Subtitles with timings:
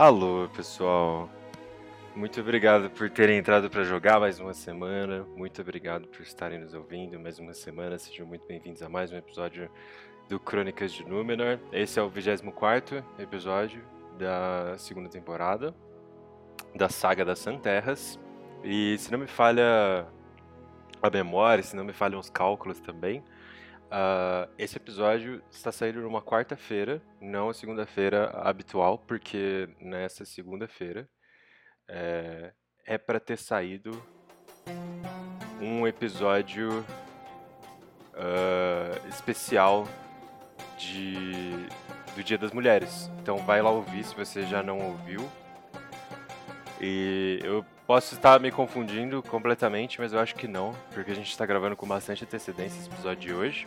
[0.00, 1.28] Alô, pessoal.
[2.14, 5.26] Muito obrigado por terem entrado para jogar mais uma semana.
[5.34, 7.98] Muito obrigado por estarem nos ouvindo mais uma semana.
[7.98, 9.68] Sejam muito bem-vindos a mais um episódio
[10.28, 11.58] do Crônicas de Númenor.
[11.72, 13.82] Esse é o 24 episódio
[14.16, 15.74] da segunda temporada
[16.76, 18.20] da saga das Santerras.
[18.62, 20.06] E se não me falha
[21.02, 23.24] a memória, se não me falham os cálculos também,
[23.88, 31.08] uh, esse episódio está saindo numa quarta-feira, não a segunda-feira habitual, porque nessa segunda-feira
[31.88, 32.52] é,
[32.86, 34.02] é para ter saído
[35.60, 36.84] um episódio
[38.14, 39.88] uh, especial
[40.76, 41.32] de,
[42.14, 43.10] do Dia das Mulheres.
[43.20, 45.28] Então vai lá ouvir se você já não ouviu.
[46.80, 51.30] E eu posso estar me confundindo completamente, mas eu acho que não, porque a gente
[51.30, 53.66] está gravando com bastante antecedência esse episódio de hoje.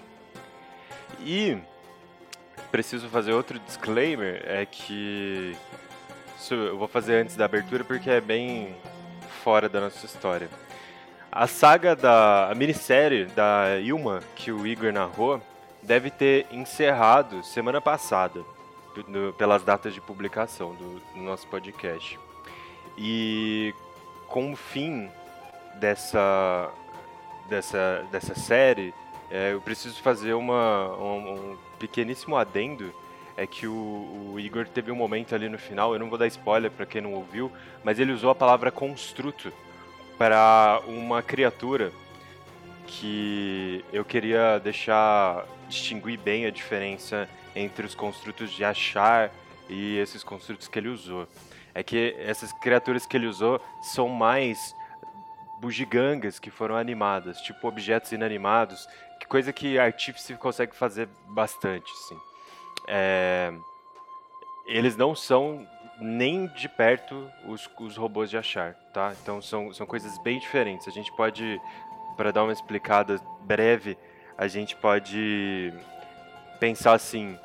[1.19, 1.57] E
[2.71, 5.55] preciso fazer outro disclaimer, é que
[6.39, 8.75] isso eu vou fazer antes da abertura porque é bem
[9.43, 10.49] fora da nossa história.
[11.31, 15.41] A saga da a minissérie da Ilma que o Igor narrou
[15.81, 18.43] deve ter encerrado semana passada,
[19.07, 22.19] do, pelas datas de publicação do, do nosso podcast.
[22.97, 23.73] E
[24.27, 25.09] com o fim
[25.79, 26.69] dessa,
[27.49, 28.93] dessa, dessa série,
[29.31, 32.93] é, eu preciso fazer uma, um, um, pequeníssimo adendo.
[33.37, 36.27] É que o, o, Igor teve um momento ali no final, eu não vou dar
[36.27, 37.49] spoiler para quem não ouviu,
[37.81, 39.51] mas ele usou a palavra construto
[40.17, 41.93] para uma criatura
[42.85, 49.31] que eu queria deixar distinguir bem a diferença entre os construtos de achar
[49.69, 51.25] e esses construtos que ele usou
[51.73, 54.75] é que essas criaturas que ele usou são mais
[55.59, 58.87] bugigangas que foram animadas, tipo objetos inanimados,
[59.27, 62.19] coisa que Artifice consegue fazer bastante, sim.
[62.87, 63.53] É...
[64.65, 65.67] Eles não são
[65.99, 69.13] nem de perto os, os robôs de achar, tá?
[69.21, 70.87] Então são, são coisas bem diferentes.
[70.87, 71.61] A gente pode,
[72.17, 73.97] para dar uma explicada breve,
[74.37, 75.73] a gente pode
[76.59, 77.37] pensar assim,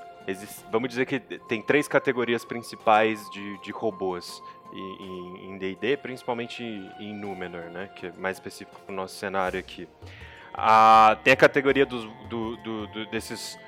[0.70, 4.42] vamos dizer que tem três categorias principais de, de robôs
[4.72, 6.62] em D&D, principalmente
[6.98, 9.88] em Númenor, né, que é mais específico para o nosso cenário aqui.
[11.22, 13.58] Tem a categoria dos, do, do, do, desses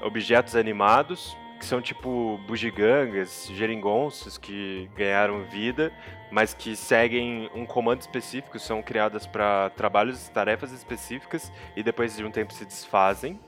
[0.00, 5.92] objetos animados, que são tipo bugigangas, geringonças que ganharam vida,
[6.28, 12.24] mas que seguem um comando específico, são criadas para trabalhos, tarefas específicas e depois de
[12.24, 13.38] um tempo se desfazem.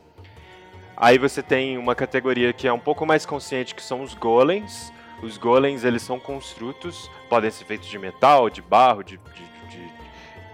[0.97, 4.93] Aí você tem uma categoria que é um pouco mais consciente, que são os golems.
[5.23, 9.89] Os golems, eles são construtos, podem ser feitos de metal, de barro, de, de,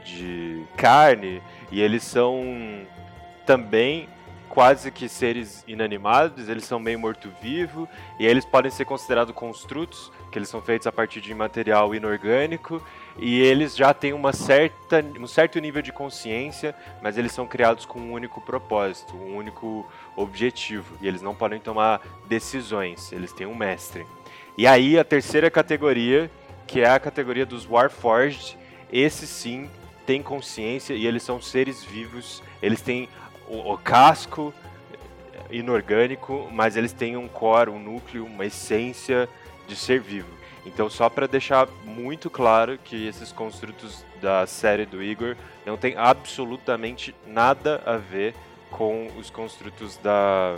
[0.05, 2.87] de, de carne, e eles são
[3.47, 4.09] também
[4.51, 7.89] quase que seres inanimados, eles são meio morto-vivo,
[8.19, 12.83] e eles podem ser considerados construtos, que eles são feitos a partir de material inorgânico,
[13.17, 17.87] e eles já têm uma certa, um certo nível de consciência, mas eles são criados
[17.87, 23.47] com um único propósito, um único objetivo, e eles não podem tomar decisões, eles têm
[23.47, 24.05] um mestre.
[24.59, 26.29] E aí a terceira categoria,
[26.67, 28.59] que é a categoria dos Warforged,
[28.93, 29.71] esses sim
[30.11, 33.09] têm consciência e eles são seres vivos, eles têm
[33.47, 34.53] o, o casco
[35.49, 39.29] inorgânico, mas eles têm um core, um núcleo, uma essência
[39.69, 40.29] de ser vivo.
[40.67, 45.97] Então, só para deixar muito claro que esses construtos da série do Igor não tem
[45.97, 48.35] absolutamente nada a ver
[48.69, 50.57] com os construtos da,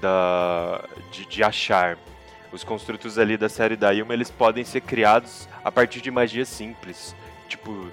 [0.00, 0.82] da
[1.12, 1.98] de, de achar.
[2.50, 6.46] Os construtos ali da série da Ilma, eles podem ser criados a partir de magia
[6.46, 7.14] simples,
[7.46, 7.90] tipo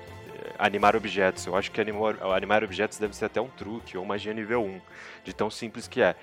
[0.62, 1.46] animar objetos.
[1.46, 4.81] Eu acho que animar, animar objetos deve ser até um truque ou magia nível 1,
[5.24, 6.16] de tão simples que é.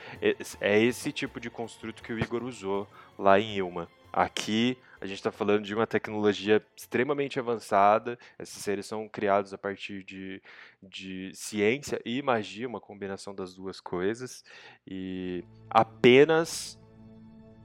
[0.61, 2.89] É esse tipo de construto que o Igor usou
[3.19, 3.89] lá em Ilma.
[4.13, 8.19] Aqui a gente está falando de uma tecnologia extremamente avançada.
[8.39, 10.41] Esses seres são criados a partir de,
[10.83, 14.45] de ciência e magia, uma combinação das duas coisas.
[14.87, 16.79] E apenas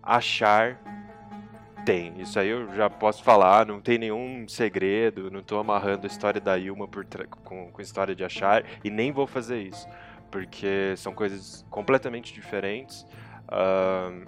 [0.02, 0.80] achar
[1.85, 2.13] tem.
[2.19, 6.39] Isso aí eu já posso falar, não tem nenhum segredo, não estou amarrando a história
[6.39, 7.06] da Ilma por
[7.44, 9.88] com, com a história de achar e nem vou fazer isso,
[10.31, 13.06] porque são coisas completamente diferentes.
[13.47, 14.25] Uh,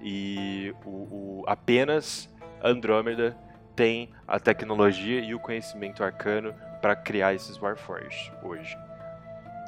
[0.00, 2.32] e o, o, apenas
[2.62, 3.36] Andrômeda
[3.76, 8.76] tem a tecnologia e o conhecimento arcano para criar esses Warforged hoje.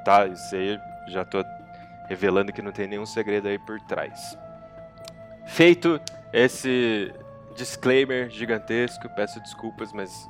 [0.04, 0.26] Tá?
[0.26, 0.78] Isso aí
[1.08, 1.44] já estou
[2.08, 4.36] revelando que não tem nenhum segredo aí por trás.
[5.46, 6.00] Feito
[6.32, 7.12] esse
[7.54, 10.28] disclaimer gigantesco, peço desculpas, mas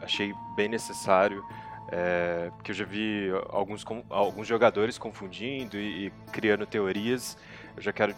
[0.00, 1.44] achei bem necessário.
[1.88, 7.36] É, porque eu já vi alguns, alguns jogadores confundindo e, e criando teorias.
[7.76, 8.14] Eu já quero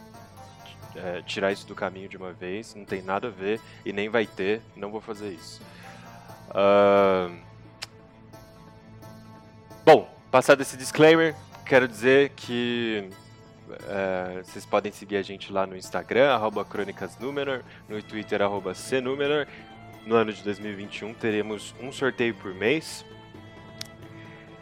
[0.94, 2.74] é, tirar isso do caminho de uma vez.
[2.74, 4.62] Não tem nada a ver e nem vai ter.
[4.76, 5.60] Não vou fazer isso.
[6.50, 7.36] Uh...
[9.84, 11.34] Bom, passado esse disclaimer,
[11.64, 13.08] quero dizer que
[13.88, 16.66] é, vocês podem seguir a gente lá no Instagram, arroba
[17.88, 19.46] no Twitter, arroba CNúmenor.
[20.06, 23.04] No ano de 2021 teremos um sorteio por mês.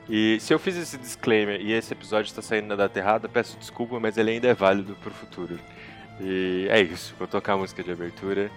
[0.09, 3.57] E se eu fiz esse disclaimer e esse episódio está saindo na data errada, peço
[3.59, 5.59] desculpa, mas ele ainda é válido para o futuro.
[6.21, 8.51] E é isso, vou tocar a música de abertura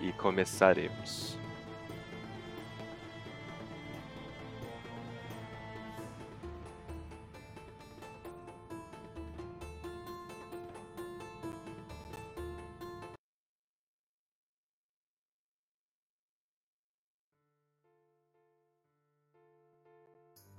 [0.00, 1.43] e começaremos.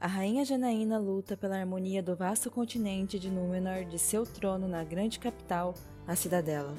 [0.05, 4.83] A rainha Janaína luta pela harmonia do vasto continente de Númenor de seu trono na
[4.83, 5.73] grande capital,
[6.07, 6.75] a Cidadela.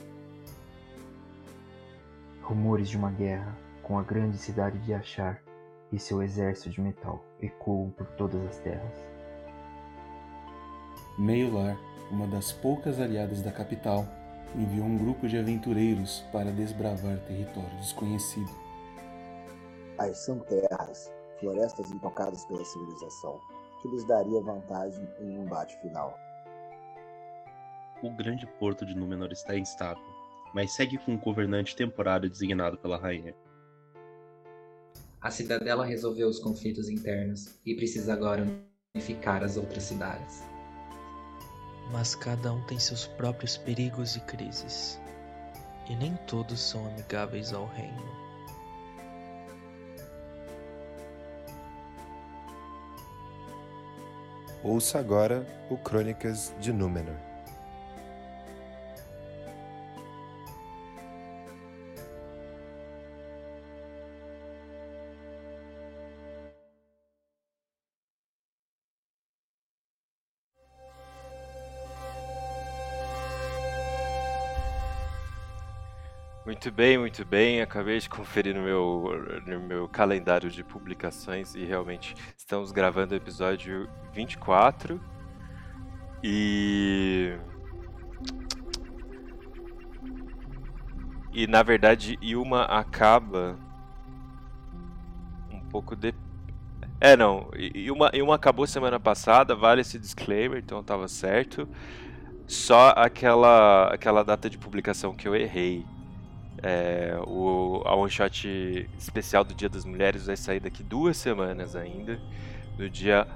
[2.41, 5.43] Rumores de uma guerra com a grande cidade de Achar
[5.91, 8.97] e seu exército de metal ecoam por todas as terras.
[11.19, 11.77] Meiolar,
[12.13, 14.07] uma das poucas aliadas da capital,
[14.55, 18.55] enviou um grupo de aventureiros para desbravar território desconhecido.
[19.99, 23.41] As são terras florestas intocadas pela civilização,
[23.81, 26.19] que lhes daria vantagem em um embate final.
[28.03, 30.05] O grande porto de Númenor está instável,
[30.55, 33.35] mas segue com um governante temporário designado pela rainha.
[35.21, 38.47] A cidadela resolveu os conflitos internos e precisa agora
[38.95, 40.45] unificar as outras cidades.
[41.91, 45.01] Mas cada um tem seus próprios perigos e crises,
[45.89, 48.26] e nem todos são amigáveis ao reino.
[54.69, 57.15] Ouça agora o Crônicas de Númenor.
[76.47, 77.61] Muito bem, muito bem.
[77.61, 83.17] Acabei de conferir no meu, no meu calendário de publicações e realmente estamos gravando o
[83.17, 85.01] episódio 24.
[86.23, 87.37] E.
[91.35, 93.59] E na verdade, Yuma acaba
[95.51, 96.15] um pouco de.
[97.01, 97.51] É, não.
[97.57, 101.69] Yuma, Yuma acabou semana passada, vale esse disclaimer, então tava certo.
[102.47, 105.85] Só aquela, aquela data de publicação que eu errei.
[106.63, 111.77] É, o, a one shot especial do Dia das Mulheres vai sair daqui duas semanas
[111.77, 112.19] ainda,
[112.79, 113.27] no dia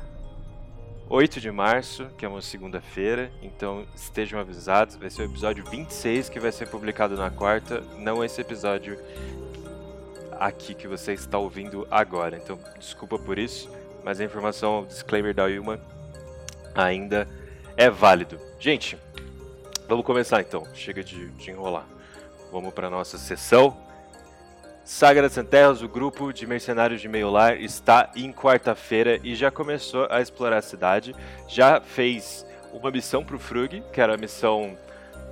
[1.08, 3.32] 8 de março, que é uma segunda-feira.
[3.43, 8.25] Então estejam avisados, vai ser o episódio 26 que vai ser publicado na quarta, não
[8.25, 8.96] esse episódio
[10.38, 12.37] aqui que você está ouvindo agora.
[12.37, 13.69] Então desculpa por isso,
[14.05, 15.81] mas a informação, o disclaimer da Yuma
[16.74, 17.29] ainda
[17.77, 18.39] é válido.
[18.58, 18.96] Gente,
[19.89, 21.86] vamos começar então, chega de, de enrolar.
[22.51, 23.77] Vamos para nossa sessão.
[24.85, 30.09] Saga das Terras, o grupo de mercenários de Meiolar está em quarta-feira e já começou
[30.11, 31.15] a explorar a cidade.
[31.47, 34.77] Já fez uma missão para o Frug, que era a missão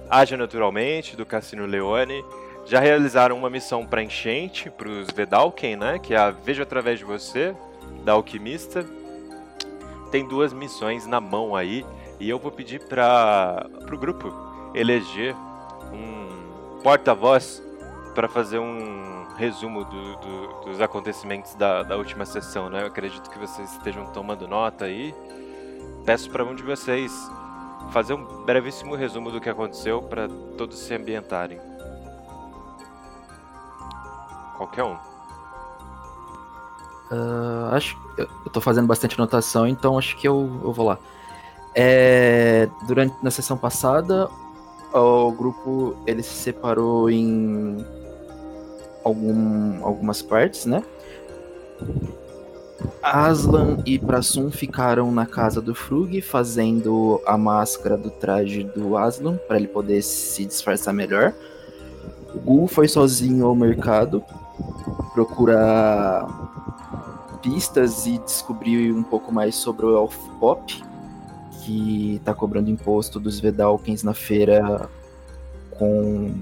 [0.08, 2.24] Haja Naturalmente, do Cassino Leone.
[2.66, 5.98] Já realizaram uma missão para Enchente, para os Vedalken, né?
[5.98, 7.52] Que é a Vejo Através de Você,
[8.04, 8.86] da Alquimista.
[10.12, 11.84] Tem duas missões na mão aí.
[12.20, 14.32] E eu vou pedir para o grupo
[14.72, 15.34] eleger
[15.92, 16.27] um
[16.88, 17.62] porta-voz
[18.14, 22.80] para fazer um resumo do, do, dos acontecimentos da, da, última sessão, né?
[22.80, 25.14] Eu acredito que vocês estejam tomando nota aí.
[26.06, 27.12] Peço para um de vocês
[27.90, 31.60] fazer um brevíssimo resumo do que aconteceu para todos se ambientarem.
[34.56, 34.94] Qualquer um.
[37.12, 40.98] Uh, acho eu tô fazendo bastante anotação, então acho que eu, eu vou lá.
[41.74, 44.30] É, durante na sessão passada,
[44.92, 47.84] o grupo ele se separou em
[49.04, 50.82] algum, algumas partes, né?
[53.02, 59.38] Aslan e Prasun ficaram na casa do Frug fazendo a máscara do traje do Aslan
[59.48, 61.32] para ele poder se disfarçar melhor.
[62.34, 64.22] O Gu foi sozinho ao mercado
[65.14, 66.26] procurar
[67.42, 70.84] pistas e descobrir um pouco mais sobre o Elf Pop,
[71.68, 74.88] que está cobrando imposto dos Vedalkens na feira
[75.72, 76.34] com,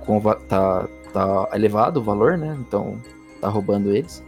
[0.00, 2.56] com tá, tá elevado o valor, né?
[2.58, 3.00] Então
[3.40, 4.20] tá roubando eles.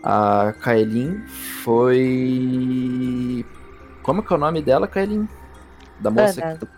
[0.00, 1.18] A Kaelin
[1.64, 3.44] foi.
[4.04, 5.28] Como que é o nome dela, Kaelin?
[5.98, 6.56] Da moça Fana.
[6.56, 6.68] que tá...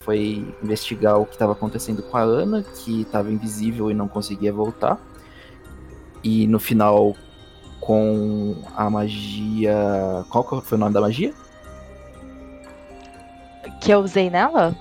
[0.00, 4.54] foi investigar o que estava acontecendo com a Ana, que estava invisível e não conseguia
[4.54, 4.98] voltar.
[6.24, 7.14] E no final,
[7.78, 10.24] com a magia.
[10.30, 11.34] Qual que foi o nome da magia?
[13.82, 14.74] Que eu usei nela?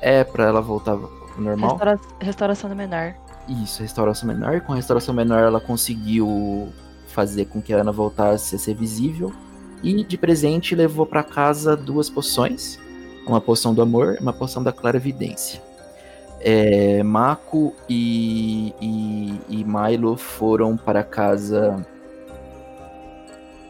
[0.00, 1.70] É, pra ela voltar ao normal.
[1.70, 3.14] Restaura- Restauração do menor.
[3.48, 4.60] Isso, restauração menor.
[4.62, 6.68] Com a restauração menor, ela conseguiu
[7.08, 9.32] fazer com que a Ana voltasse a ser visível.
[9.82, 12.78] E de presente levou pra casa duas poções:
[13.26, 15.62] uma poção do amor e uma poção da clarividência.
[16.40, 21.84] É, Mako e, e, e Milo foram para casa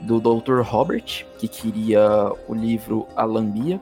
[0.00, 0.60] do Dr.
[0.62, 3.80] Robert, que queria o livro Alambia,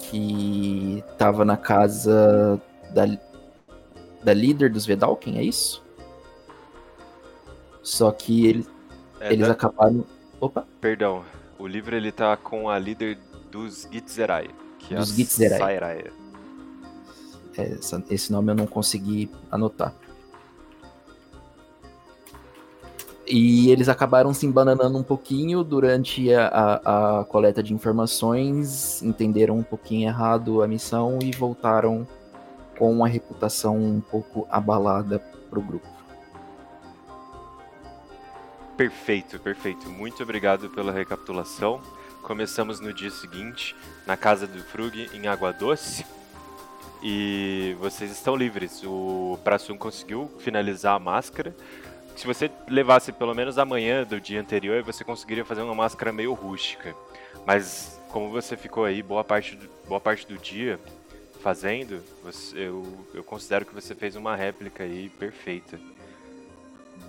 [0.00, 2.60] que estava na casa
[2.92, 3.04] da,
[4.22, 5.82] da líder dos Vedalken, é isso?
[7.82, 8.66] Só que ele-
[9.20, 10.04] É, eles da- acabaram.
[10.40, 10.66] Opa!
[10.80, 11.24] Perdão,
[11.58, 13.18] o livro ele tá com a líder
[13.50, 15.58] dos Gitzerai, que Dos é a Gitzerai.
[15.58, 16.12] Sairaia.
[17.58, 17.78] É,
[18.10, 19.92] esse nome eu não consegui anotar.
[23.32, 29.56] E eles acabaram se embananando um pouquinho durante a, a- a coleta de informações, entenderam
[29.56, 32.04] um pouquinho errado a missão e voltaram
[32.76, 35.86] com uma reputação um pouco abalada pro grupo.
[38.76, 39.88] Perfeito, perfeito.
[39.90, 41.80] Muito obrigado pela recapitulação.
[42.22, 46.04] Começamos no dia seguinte, na casa do Frug, em Água Doce.
[47.02, 48.82] E vocês estão livres.
[48.84, 51.54] O Prassum conseguiu finalizar a máscara.
[52.16, 56.34] Se você levasse pelo menos amanhã do dia anterior, você conseguiria fazer uma máscara meio
[56.34, 56.94] rústica.
[57.46, 60.78] Mas como você ficou aí boa parte do, boa parte do dia
[61.40, 65.80] fazendo, você- eu, eu considero que você fez uma réplica aí perfeita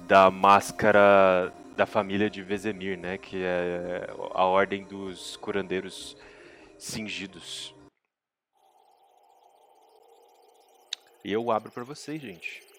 [0.08, 3.17] da máscara da família de Vesemir, né?
[3.17, 6.15] Que é a ordem dos curandeiros
[6.77, 7.74] cingidos.
[11.24, 12.70] E eu abro pra vocês, gente.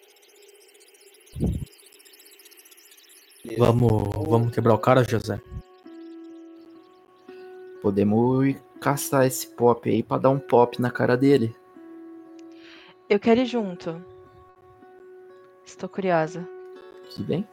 [3.57, 5.41] Vamos, vamos quebrar o cara, José?
[7.81, 11.53] Podemos caçar esse pop aí pra dar um pop na cara dele.
[13.09, 14.01] Eu quero ir junto.
[15.65, 16.47] Estou curiosa.
[17.13, 17.47] Tudo bem?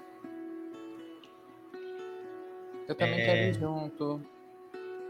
[2.89, 3.25] Eu também É.
[3.25, 4.21] quero ir junto.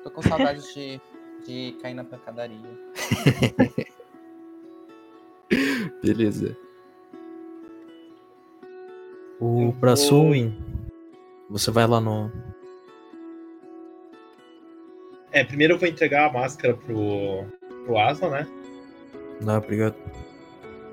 [0.02, 1.00] Tô com saudade de,
[1.46, 2.58] de cair na pancadaria.
[6.02, 6.56] Beleza.
[9.40, 10.52] O Prasun,
[11.48, 12.30] você vai lá no.
[15.32, 17.46] É, primeiro eu vou entregar a máscara pro,
[17.86, 18.46] pro Aslan, né?
[19.40, 19.96] Não, obrigado.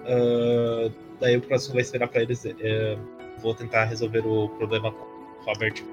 [0.06, 0.90] Ah,
[1.20, 2.46] daí o próximo vai esperar pra eles.
[2.46, 2.98] é,
[3.40, 5.84] vou tentar resolver o problema com o Robert.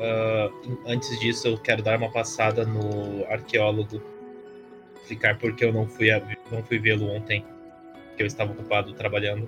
[0.00, 0.50] Ah,
[0.86, 4.02] antes disso, eu quero dar uma passada no arqueólogo.
[5.00, 6.08] Explicar porque eu não fui,
[6.50, 7.44] não fui vê-lo ontem.
[8.16, 9.46] Que eu estava ocupado trabalhando.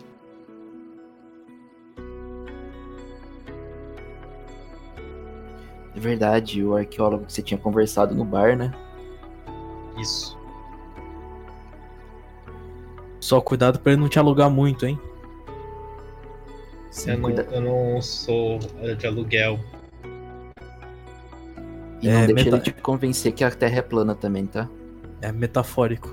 [5.97, 8.73] É verdade, o arqueólogo que você tinha conversado no bar, né?
[9.97, 10.37] Isso.
[13.21, 14.99] Só cuidado pra ele não te alugar muito, hein?
[16.91, 18.59] Sim, Eu não, cuida- eu não sou
[18.99, 19.59] de aluguel.
[22.03, 24.69] E não É, deixa meta- ele te convencer que a Terra é plana também, tá?
[25.23, 26.09] É metafórico.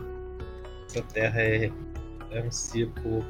[0.88, 1.72] Essa terra é,
[2.32, 3.26] é um círculo.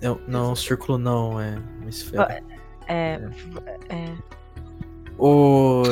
[0.00, 2.42] É, não, um círculo não, é uma esfera.
[2.88, 3.20] É.
[3.88, 4.14] é.
[5.16, 5.84] O...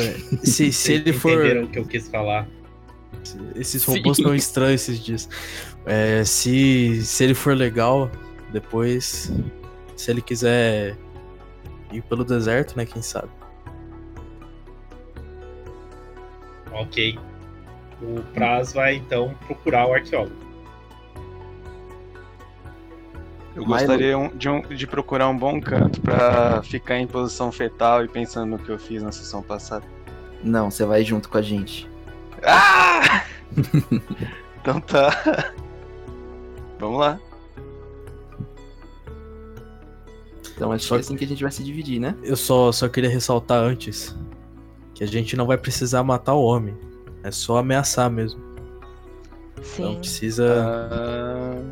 [0.43, 1.33] Se, se ele for.
[1.33, 2.49] entenderam o que eu quis falar.
[3.55, 3.97] Esses Sim.
[3.97, 5.29] robôs estão estranhos esses dias.
[5.87, 8.11] É, se, se ele for legal,
[8.53, 9.33] depois.
[9.97, 10.97] Se ele quiser
[11.93, 12.87] ir pelo deserto, né?
[12.87, 13.29] Quem sabe?
[16.73, 17.19] Ok.
[18.03, 20.35] O Praz vai então procurar o arqueólogo.
[23.55, 28.05] Eu gostaria um- de, um- de procurar um bom canto pra ficar em posição fetal
[28.05, 29.85] e pensando no que eu fiz na sessão passada.
[30.43, 31.89] Não, você vai junto com a gente.
[32.45, 33.25] Ah!
[34.63, 35.53] então tá.
[36.79, 37.19] Vamos lá.
[40.55, 42.15] Então acho Só que é assim que a gente vai se dividir, né?
[42.23, 44.17] Eu só, só queria ressaltar antes
[44.95, 46.75] que a gente não vai precisar matar o homem.
[47.23, 48.41] É só ameaçar mesmo.
[49.57, 49.97] Não Sim.
[49.99, 50.65] precisa.
[50.91, 51.63] Ah,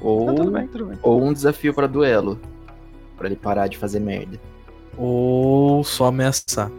[0.00, 0.98] Ou, não, tudo bem, tudo bem.
[1.02, 2.38] ou um desafio pra duelo.
[3.16, 4.38] Pra ele parar de fazer merda.
[4.98, 6.70] Ou só ameaçar.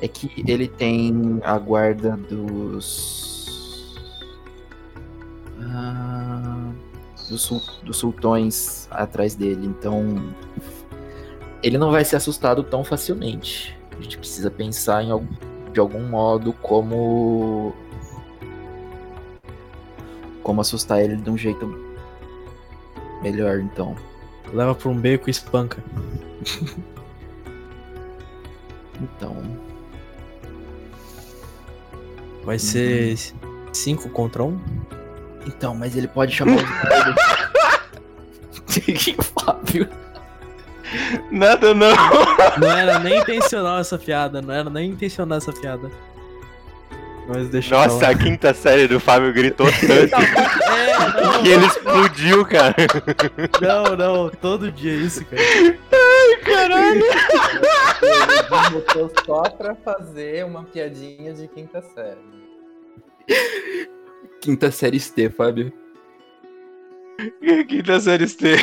[0.00, 3.96] É que ele tem a guarda dos.
[5.62, 6.70] Ah,
[7.28, 9.66] dos, sul- dos sultões atrás dele.
[9.66, 10.32] Então.
[11.62, 13.76] ele não vai ser assustado tão facilmente.
[13.98, 15.34] A gente precisa pensar em algum,
[15.72, 17.74] de algum modo como
[20.42, 21.66] como assustar ele de um jeito
[23.22, 23.96] melhor, então.
[24.52, 25.82] Leva pra um beco e espanca.
[29.00, 29.34] Então,
[32.44, 33.16] Vai ser
[33.72, 34.46] 5 contra 1?
[34.48, 34.60] Um?
[35.46, 37.16] então, mas ele pode chamar os guardas.
[39.34, 39.88] Fábio.
[41.30, 41.94] Nada não.
[42.58, 45.90] Não era nem intencional essa piada, não era nem intencional essa piada.
[47.26, 52.44] Mas deixa Nossa, a quinta série do Fábio gritou tanto É, não, que ele explodiu,
[52.44, 52.74] cara.
[53.62, 55.42] não, não, todo dia é isso, cara.
[56.44, 57.02] Caralho.
[58.02, 62.44] Ele botou só pra fazer uma piadinha de quinta série.
[64.42, 65.72] Quinta série T, Fábio.
[67.68, 68.56] Quinta série T.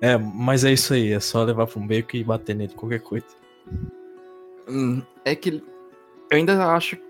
[0.00, 3.00] É, mas é isso aí, é só levar pra um beco e bater nele, qualquer
[3.00, 3.26] coisa.
[4.68, 5.62] Hum, é que
[6.30, 7.02] eu ainda acho que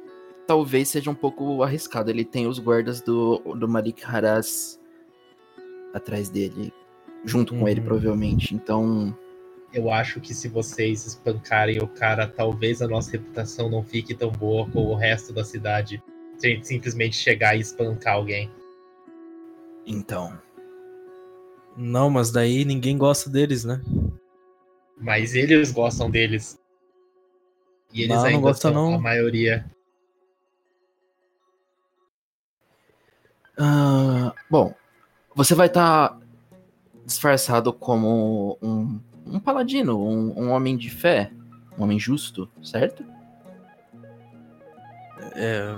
[0.46, 2.10] talvez seja um pouco arriscado.
[2.10, 4.80] Ele tem os guardas do, do Malik Haraz
[5.94, 6.72] atrás dele,
[7.24, 7.86] junto com ele, Uhum.
[7.86, 8.54] provavelmente.
[8.54, 9.16] Então,
[9.72, 14.32] Eu acho que se vocês espancarem o cara, talvez a nossa reputação não fique tão
[14.32, 16.02] boa com o resto da cidade.
[16.38, 18.50] Se a gente simplesmente chegar e espancar alguém.
[19.86, 20.36] então.
[21.80, 23.80] Não, mas daí ninguém gosta deles, né?
[24.98, 26.60] Mas eles gostam deles.
[27.90, 28.94] E eles Não, não ainda gosta são não.
[28.96, 29.64] a maioria.
[33.58, 34.74] Ah, bom,
[35.34, 36.18] você vai estar
[37.06, 41.32] disfarçado como um, um paladino, um, um homem de fé,
[41.78, 43.02] um homem justo, certo?
[45.34, 45.76] É,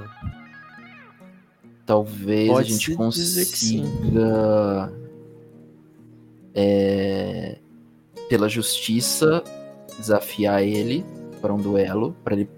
[1.87, 2.97] Talvez a Pode gente que sim.
[2.97, 4.93] consiga,
[6.55, 7.59] é,
[8.29, 9.43] pela justiça,
[9.99, 11.05] desafiar ele
[11.41, 12.49] para um duelo, para ele,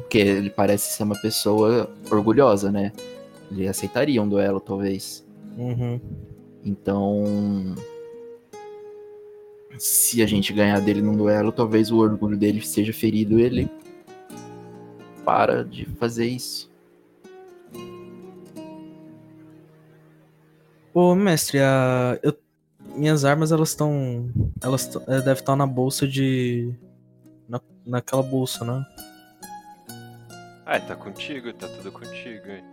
[0.00, 2.92] porque ele parece ser uma pessoa orgulhosa, né?
[3.50, 5.24] Ele aceitaria um duelo, talvez.
[5.56, 6.00] uhum.
[6.64, 7.74] Então,
[9.78, 13.68] se a gente ganhar dele num duelo, talvez o orgulho dele seja ferido, ele
[15.24, 16.70] para de fazer isso.
[20.94, 22.16] Ô, mestre, a...
[22.22, 22.38] eu-
[22.94, 24.30] minhas armas, elas estão.
[24.62, 26.72] Elas tão- é, devem estar na bolsa de.
[27.48, 27.60] Na...
[27.84, 28.84] Naquela bolsa, né?
[30.64, 32.48] Ah, tá contigo, tá tudo contigo.
[32.48, 32.64] hein?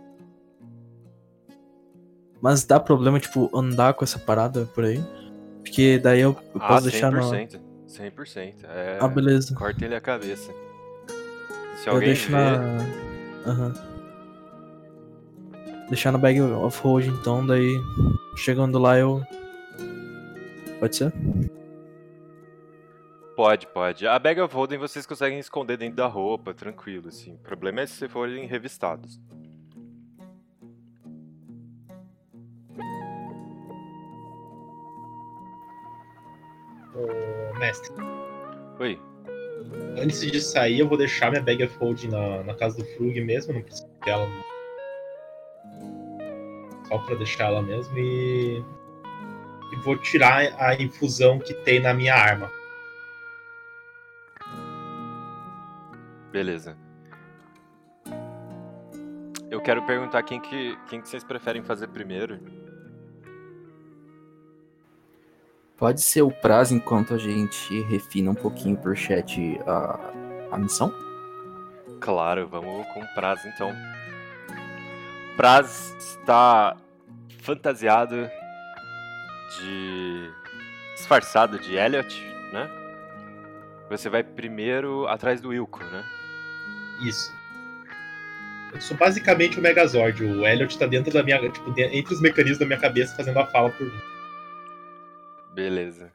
[2.40, 5.02] Mas dá problema, tipo, andar com essa parada por aí?
[5.62, 7.20] Porque daí eu, eu Ah, posso deixar no.
[7.20, 7.60] 100%.
[7.88, 8.54] 100%.
[8.64, 8.98] É...
[9.00, 9.54] Ah, beleza.
[9.54, 10.52] Corta ele a cabeça.
[11.76, 12.36] Se Eu alguém deixo ver...
[12.36, 12.78] na.
[13.46, 13.91] Aham.
[15.88, 17.80] Deixar na bag of hold então, daí.
[18.36, 19.22] Chegando lá eu.
[20.80, 21.12] Pode ser?
[23.36, 24.06] Pode, pode.
[24.06, 27.34] A Bag of Holding vocês conseguem esconder dentro da roupa, tranquilo, assim.
[27.34, 29.20] O problema é se vocês forem revistados.
[36.94, 37.92] Ô, mestre,
[38.78, 39.00] Oi.
[39.96, 43.18] antes de sair, eu vou deixar minha bag of holding na, na casa do Frug
[43.22, 44.28] mesmo, não preciso dela.
[46.88, 48.64] Só pra deixar ela mesmo e.
[49.72, 52.50] E vou tirar a infusão que tem na minha arma.
[56.30, 56.76] Beleza.
[59.50, 62.40] Eu quero perguntar quem que, quem que vocês preferem fazer primeiro.
[65.76, 70.12] Pode ser o prazo enquanto a gente refina um pouquinho por chat a,
[70.52, 70.94] a missão?
[72.00, 73.72] Claro, vamos com o Praz então.
[75.36, 76.76] Praz está
[77.40, 78.30] fantasiado
[79.58, 80.30] de.
[80.94, 82.70] disfarçado de Elliot, né?
[83.88, 86.04] Você vai primeiro atrás do Wilco, né?
[87.02, 87.32] Isso.
[88.72, 90.24] Eu sou basicamente o Megazord.
[90.24, 91.38] O Elliot tá dentro da minha.
[91.50, 94.00] Tipo, entre os mecanismos da minha cabeça fazendo a fala por mim.
[95.54, 96.10] Beleza.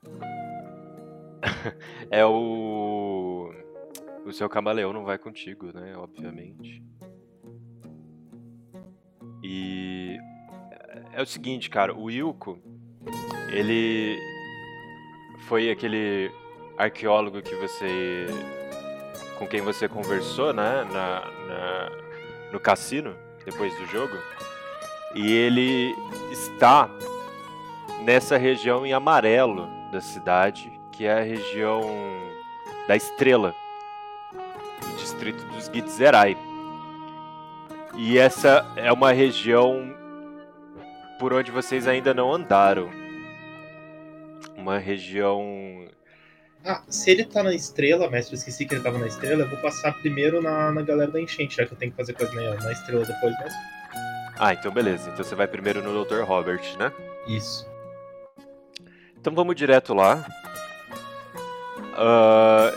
[2.09, 3.53] é o.
[4.25, 5.95] O seu camaleão não vai contigo, né?
[5.95, 6.83] Obviamente.
[9.43, 10.17] E.
[11.13, 12.59] É o seguinte, cara, o Wilco.
[13.51, 14.17] Ele.
[15.47, 16.31] Foi aquele
[16.77, 18.27] arqueólogo que você.
[19.37, 20.83] com quem você conversou, né?
[20.91, 21.91] Na, na-
[22.51, 24.15] no cassino, depois do jogo.
[25.15, 25.95] E ele
[26.31, 26.89] está
[28.03, 31.81] nessa região em amarelo da cidade, que é a região
[32.87, 33.53] da Estrela,
[34.81, 36.37] do distrito dos Gitzerai.
[37.97, 39.91] E essa é uma região
[41.17, 42.91] por onde vocês ainda não andaram.
[44.55, 45.87] Uma região.
[46.63, 49.49] Ah, se ele tá na estrela, mestre, eu esqueci que ele tava na estrela, eu
[49.49, 52.31] vou passar primeiro na, na galera da enchente, já que eu tenho que fazer coisa
[52.35, 53.59] na, na estrela depois mesmo.
[54.37, 55.09] Ah, então beleza.
[55.09, 56.21] Então você vai primeiro no Dr.
[56.21, 56.91] Robert, né?
[57.27, 57.67] Isso.
[59.19, 60.23] Então vamos direto lá.
[61.95, 62.71] Ah,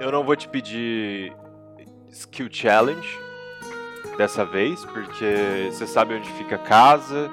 [0.00, 1.36] eu não vou te pedir
[2.08, 3.25] skill challenge
[4.16, 7.30] dessa vez, porque você sabe onde fica a casa.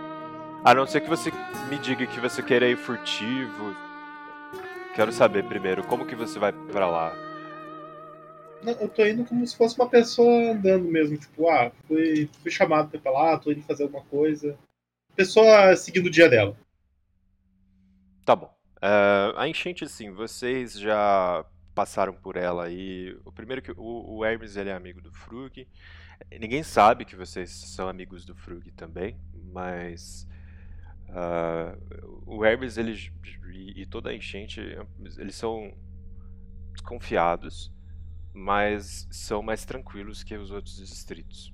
[0.63, 1.31] A não ser que você
[1.69, 3.75] me diga que você queira ir furtivo.
[4.95, 7.13] Quero saber primeiro como que você vai pra lá.
[8.61, 12.51] Não, eu tô indo como se fosse uma pessoa andando mesmo, tipo, ah, fui, fui
[12.51, 14.57] chamado pra ir pra lá, tô indo fazer alguma coisa.
[15.15, 16.55] Pessoa seguindo o dia dela.
[18.25, 18.53] Tá bom.
[18.81, 23.17] Eh, a enchente, sim, vocês já passaram por ela aí.
[23.25, 25.67] O primeiro que o, o Hermes ele é amigo do Frug.
[26.31, 29.17] Ninguém sabe que vocês são amigos do Frug também,
[29.53, 30.27] mas
[31.09, 31.77] ah,
[32.25, 33.11] o Hermes ele
[33.53, 34.59] e, e toda a enchente
[35.17, 35.73] eles são
[36.73, 37.71] desconfiados,
[38.33, 41.53] mas são mais tranquilos que os outros distritos.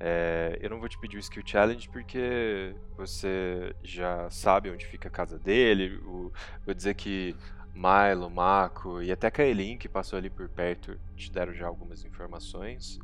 [0.00, 5.08] É, eu não vou te pedir o Skill Challenge porque você já sabe onde fica
[5.08, 5.96] a casa dele.
[6.04, 6.32] o-
[6.64, 7.36] vou dizer que
[7.74, 13.00] Milo, Mako e até Kaelin, que passou ali por perto, te deram já algumas informações.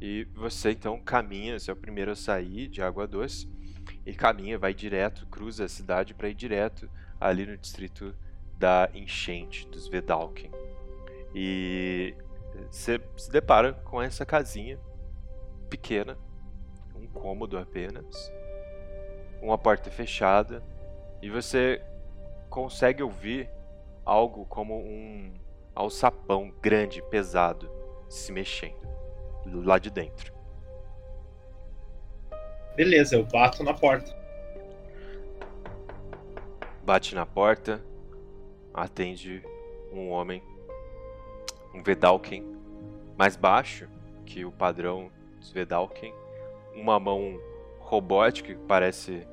[0.00, 3.50] E você então caminha, você é o primeiro a sair de Água Doce
[4.04, 6.88] e caminha, vai direto, cruza a cidade para ir direto
[7.20, 8.14] ali no distrito
[8.58, 10.50] da enchente dos Vedalken.
[11.34, 12.14] E
[12.70, 14.78] você se depara com essa casinha
[15.70, 16.16] pequena,
[16.94, 18.30] um cômodo apenas,
[19.40, 20.62] uma porta fechada
[21.22, 21.82] e você
[22.50, 23.50] consegue ouvir
[24.04, 25.32] algo como um
[25.74, 27.70] alçapão grande, pesado,
[28.08, 28.86] se mexendo
[29.52, 30.32] lá de dentro.
[32.76, 34.14] Beleza, eu bato na porta.
[36.84, 37.82] Bate na porta,
[38.72, 39.42] atende
[39.92, 40.42] um homem,
[41.74, 42.44] um Vedalken
[43.16, 43.88] mais baixo
[44.26, 46.12] que o padrão dos Vedalken,
[46.74, 47.40] uma mão
[47.78, 49.26] robótica que parece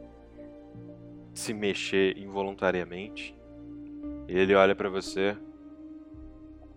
[1.33, 3.35] se mexer involuntariamente.
[4.27, 5.37] Ele olha pra você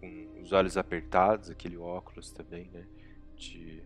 [0.01, 2.85] com os olhos apertados, aquele óculos também, né?
[3.37, 3.83] De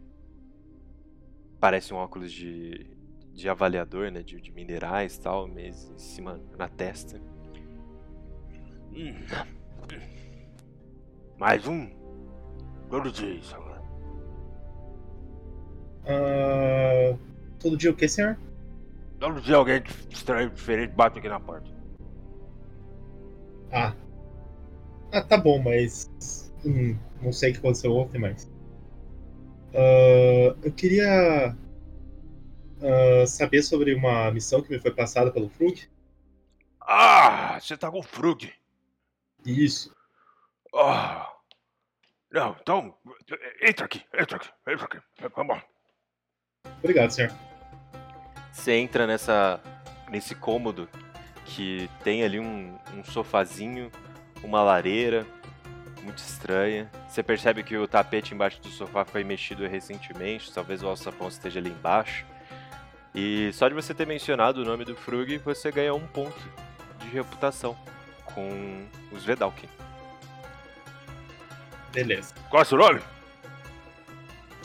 [1.60, 2.86] parece um óculos de,
[3.34, 4.22] de avaliador, né?
[4.22, 7.20] De, de minerais e tal, mas em cima na testa.
[8.92, 9.14] Hum.
[11.38, 11.88] Mais um?
[12.88, 13.82] Todo dia isso agora.
[16.06, 17.16] Ah,
[17.60, 18.36] todo dia o que, senhor?
[19.18, 21.70] Todo dia alguém estranho, diferente, bate aqui na porta.
[23.70, 23.94] Ah.
[25.12, 26.10] Ah, tá bom, mas.
[26.64, 28.49] Hum, não sei o que aconteceu ontem, mas.
[29.74, 31.54] Ah, eu queria.
[32.82, 35.88] ah, saber sobre uma missão que me foi passada pelo Frug.
[36.80, 38.52] Ah, você tá com o Frug.
[39.44, 39.94] Isso.
[40.74, 41.30] Ah.
[42.30, 42.94] Não, então.
[43.60, 44.98] Entra aqui, entra aqui, entra aqui.
[45.34, 45.64] Vamos lá.
[46.78, 47.32] Obrigado, senhor.
[48.52, 49.60] Você entra nessa.
[50.10, 50.88] nesse cômodo
[51.44, 53.90] que tem ali um, um sofazinho,
[54.42, 55.26] uma lareira
[56.02, 56.90] muito estranha.
[57.08, 61.60] Você percebe que o tapete embaixo do sofá foi mexido recentemente, talvez o alçapão esteja
[61.60, 62.24] ali embaixo.
[63.14, 66.38] E só de você ter mencionado o nome do Frug, você ganha um ponto
[67.00, 67.76] de reputação
[68.24, 69.68] com os Vedalken.
[71.92, 72.34] Beleza.
[72.48, 73.00] Qual é o seu nome?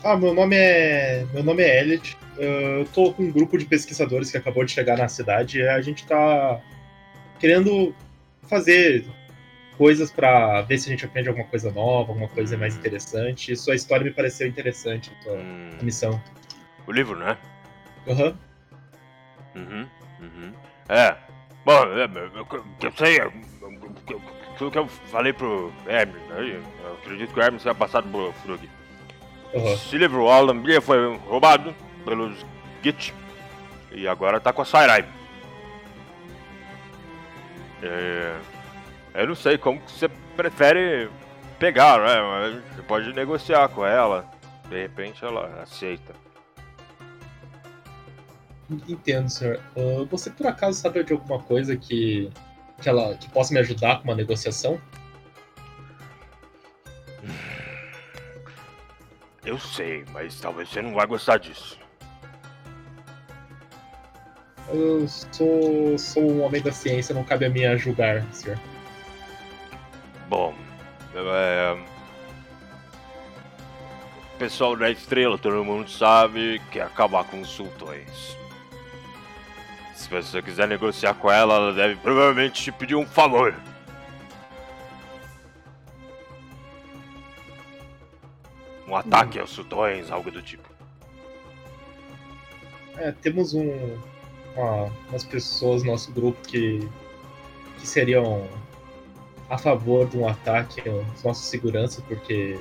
[0.03, 1.25] Ah, meu nome é.
[1.33, 2.15] Meu nome é Elliot.
[2.37, 5.81] Eu tô com um grupo de pesquisadores que acabou de chegar na cidade e a
[5.81, 6.61] gente tá
[7.39, 7.95] querendo
[8.43, 9.05] fazer
[9.77, 13.55] coisas pra ver se a gente aprende alguma coisa nova, alguma coisa mais interessante.
[13.55, 16.21] Sua história me pareceu interessante, a Hum, missão.
[16.87, 17.37] o livro, né?
[18.07, 18.35] Aham.
[19.55, 19.87] Uhum,
[20.21, 20.53] uhum.
[20.89, 21.15] É.
[21.63, 22.03] Bom, é,
[22.35, 23.31] eu, eu sei, é,
[24.53, 26.61] aquilo que eu falei pro Hermes, né?
[26.83, 28.69] Eu acredito que o Hermes tenha passado pro Frug.
[29.53, 32.45] Esse livro, o Alambria, foi roubado pelos
[32.83, 33.13] Git
[33.91, 35.05] e agora tá com a Sairai.
[37.81, 38.35] É,
[39.15, 41.09] eu não sei como que você prefere
[41.57, 42.61] pegar, né?
[42.75, 44.25] Você pode negociar com ela.
[44.69, 46.13] De repente ela aceita.
[48.69, 49.59] Entendo, senhor.
[49.77, 52.31] Ah, você por acaso sabe de alguma coisa que.
[52.81, 54.81] Que, ela, que possa me ajudar com uma negociação?
[59.45, 61.79] Eu sei, mas talvez você não vai gostar disso.
[64.67, 68.59] Eu sou, sou um homem da ciência, não cabe a mim julgar, senhor.
[70.27, 70.53] Bom,
[71.13, 71.77] é...
[74.37, 78.35] pessoal da estrela, todo mundo sabe, quer acabar com os sultões.
[79.95, 83.55] se você quiser negociar com ela, ela deve provavelmente te pedir um favor.
[88.87, 90.67] Um ataque aos sultões, algo do tipo.
[92.97, 93.97] É, temos um,
[94.55, 96.87] uma- umas pessoas no nosso grupo que,
[97.79, 98.47] que seriam
[99.49, 102.59] a favor de um ataque aos nossos seguranças, porque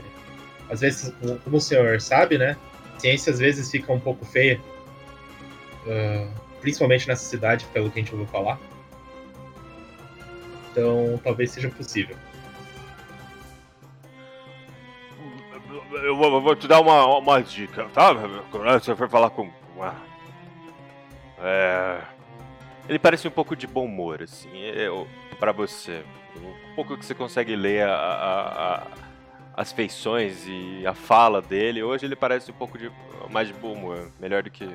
[0.71, 1.13] às vezes,
[1.45, 2.57] como- o senhor sabe, né?
[2.99, 4.61] Ciência às vezes fica um pouco feia.
[5.87, 6.29] ah,
[6.61, 8.59] principalmente nessa cidade, pelo que a gente ouviu falar.
[10.71, 12.17] Então talvez seja possível.
[16.03, 18.15] Eu vou, vou te dar uma, uma dica, tá?
[18.51, 19.51] Quando você for falar com.
[19.77, 19.95] uma-
[21.39, 22.01] É.
[22.89, 24.51] Ele parece um pouco de bom humor, assim.
[24.59, 25.07] Eu,
[25.39, 26.03] pra você.
[26.37, 28.87] Um pouco que você consegue ler a- a- a-
[29.57, 31.83] as feições e a fala dele.
[31.83, 32.91] Hoje ele parece um pouco de
[33.31, 34.11] mais de bom humor.
[34.21, 34.67] Melhor do que.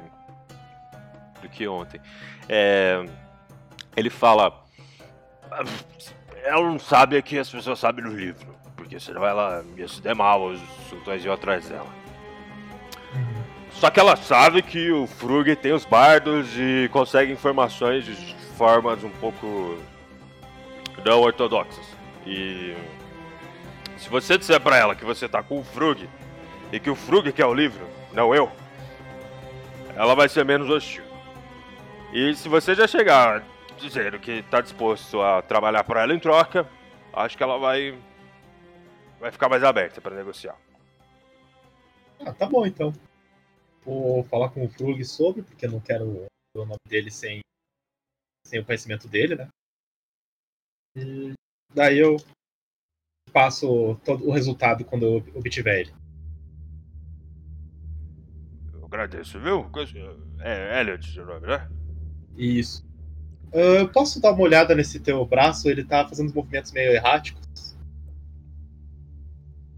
[1.42, 2.02] do que ontem.
[2.48, 3.06] É,
[3.96, 4.64] ele fala.
[6.44, 8.48] Ela não sabe o que as pessoas sabem no livro.
[8.76, 11.88] Porque senão ela ia se der mal, os sultões iam atrás dela.
[13.72, 19.04] Só que ela sabe que o Frug tem os bardos e consegue informações de formas
[19.04, 19.78] um pouco
[21.06, 21.86] não ortodoxas.
[22.26, 22.76] E
[23.98, 26.10] se você disser pra ela que você tá com o Frug
[26.72, 28.52] e que o Frug quer o livro, não eu,
[29.96, 31.04] ela vai ser menos hostil.
[32.14, 33.44] E se você já chegar
[33.78, 36.68] dizendo que tá disposto a trabalhar pra ela em troca,
[37.14, 37.98] acho que ela vai
[39.20, 40.56] vai ficar mais aberta pra negociar.
[42.26, 42.94] Ah, tá bom então.
[43.84, 46.26] Vou falar com o Frug sobre, porque eu não quero
[46.56, 47.42] o nome dele sem,
[48.46, 49.50] sem o conhecimento dele, né?
[51.74, 52.18] Daí eu
[53.32, 55.94] passo todo o resultado quando eu obtiver ele.
[58.74, 59.70] Eu agradeço, viu?
[60.40, 61.70] É Elliot seu nome, né?
[62.36, 62.88] Isso.
[63.52, 65.70] Eu posso dar uma olhada nesse teu braço?
[65.70, 67.78] Ele tá fazendo movimentos meio erráticos.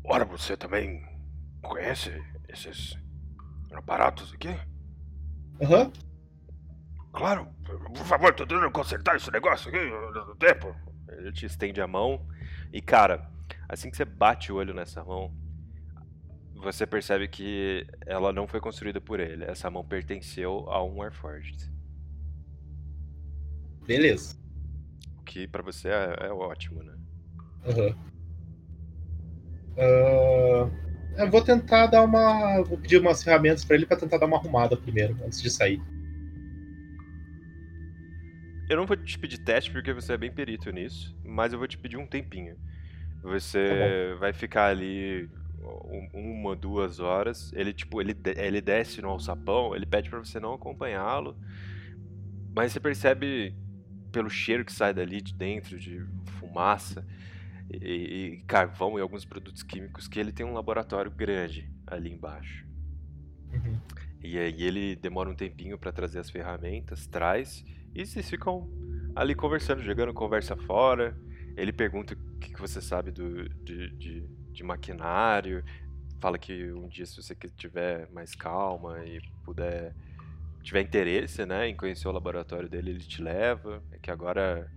[0.03, 1.03] Ora, você também
[1.61, 2.11] conhece
[2.49, 2.97] esses
[3.71, 4.49] aparatos aqui?
[5.61, 5.91] Aham.
[7.13, 10.75] Claro, por favor, tô tentando consertar esse negócio aqui no tempo.
[11.21, 12.25] Ele te estende a mão
[12.71, 13.29] e, cara,
[13.67, 15.33] assim que você bate o olho nessa mão,
[16.55, 19.45] você percebe que ela não foi construída por ele.
[19.45, 21.71] Essa mão pertenceu a um Warforged.
[23.85, 24.37] Beleza.
[25.19, 26.93] O que pra você é, é ótimo, né?
[27.65, 27.95] Aham.
[29.77, 30.69] Ah,
[31.17, 32.61] eu vou tentar dar uma.
[32.61, 35.81] Vou pedir umas ferramentas pra ele pra tentar dar uma arrumada primeiro, antes de sair.
[38.71, 41.67] Eu não vou te pedir teste porque você é bem perito nisso, mas eu vou
[41.67, 42.55] te pedir um tempinho.
[43.21, 45.29] Você vai ficar ali
[45.61, 47.51] um- uma, duas horas.
[47.53, 51.37] Ele tipo, ele, ele desce no alçapão, ele pede pra você não acompanhá-lo,
[52.55, 53.55] mas você percebe
[54.11, 56.05] pelo cheiro que sai dali de dentro de
[56.39, 57.05] fumaça
[57.71, 62.65] e, e carvão e alguns produtos químicos que ele tem um laboratório grande ali embaixo.
[64.23, 68.69] E aí ele demora um tempinho pra trazer as ferramentas, traz, e vocês ficam
[69.15, 71.17] ali conversando, jogando conversa fora.
[71.57, 75.63] Ele pergunta o que, você sabe do, de, de, de maquinário,
[76.19, 79.93] fala que um dia se você tiver mais calma e puder
[80.63, 83.81] tiver interesse, né, em conhecer o laboratório dele, ele te leva.
[83.91, 84.71] É que agora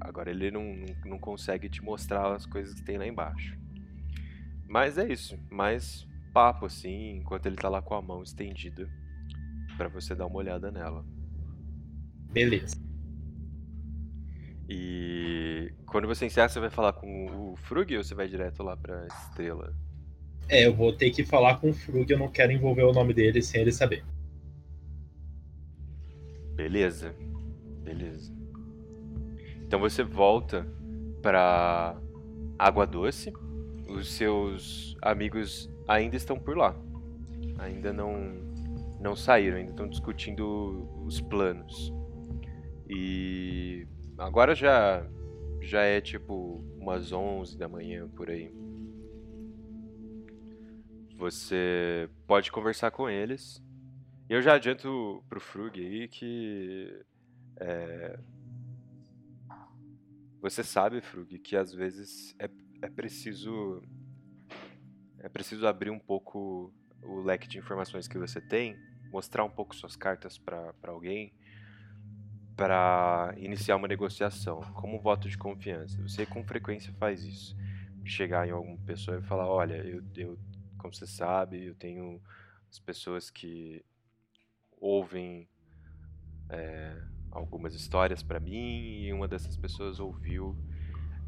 [0.00, 3.58] agora ele não, não, não consegue te mostrar as coisas que tem lá embaixo.
[4.66, 8.88] Mas é isso, mais papo assim, enquanto ele tá lá com a mão estendida
[9.76, 11.04] pra você dar uma olhada nela.
[12.34, 12.76] Beleza.
[14.68, 18.76] E quando você encerra, você vai falar com o Frug ou você vai direto lá
[18.76, 19.72] pra estrela?
[20.48, 23.14] É, eu vou ter que falar com o Frug, eu não quero envolver o nome
[23.14, 24.04] dele sem ele saber.
[26.56, 27.14] Beleza.
[27.84, 28.34] Beleza.
[29.62, 30.66] Então você volta
[31.22, 31.96] pra
[32.58, 33.32] Água Doce.
[33.88, 36.74] Os seus amigos ainda estão por lá.
[37.58, 38.42] Ainda não
[38.98, 41.92] não saíram, ainda estão discutindo os planos.
[42.88, 43.86] E
[44.18, 45.08] agora já
[45.62, 48.52] já é tipo umas 11 da manhã por aí.
[51.16, 53.62] Você pode conversar com eles.
[54.28, 57.04] E eu já adianto pro Frug aí que
[57.56, 58.18] é,
[60.40, 62.50] você sabe, Frug, que às vezes é,
[62.82, 63.82] é preciso
[65.18, 66.70] é preciso abrir um pouco
[67.02, 68.76] o leque de informações que você tem,
[69.10, 71.32] mostrar um pouco suas cartas para alguém
[72.56, 76.00] para iniciar uma negociação, como um voto de confiança.
[76.02, 77.56] Você com frequência faz isso.
[78.04, 80.38] Chegar em alguma pessoa e falar, olha, eu, eu
[80.78, 82.20] como você sabe, eu tenho
[82.70, 83.82] as pessoas que
[84.78, 85.48] ouvem
[86.50, 90.54] é, algumas histórias para mim e uma dessas pessoas ouviu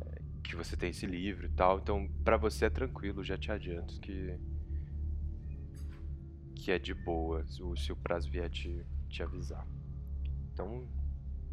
[0.04, 1.78] é, que você tem esse livro e tal.
[1.78, 4.38] Então, para você é tranquilo, já te adianto que
[6.54, 9.64] que é de boa se o prazo vier te, te avisar.
[10.52, 10.88] Então,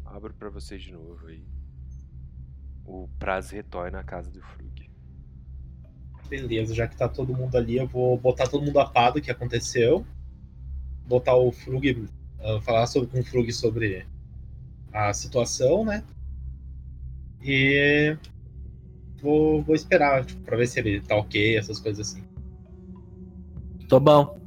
[0.04, 1.44] abro para vocês de novo aí.
[2.84, 4.90] O prazo retorna à casa do Frug.
[6.28, 9.20] Beleza, já que tá todo mundo ali, eu vou botar todo mundo a par do
[9.20, 10.06] que aconteceu.
[11.06, 12.08] Botar o Frug.
[12.40, 14.06] uh, falar sobre, com o Frug sobre
[14.92, 16.04] a situação, né?
[17.42, 18.16] E.
[19.20, 22.22] Vou, vou esperar, tipo, pra ver se ele tá ok, essas coisas assim.
[23.88, 24.38] Tô bom.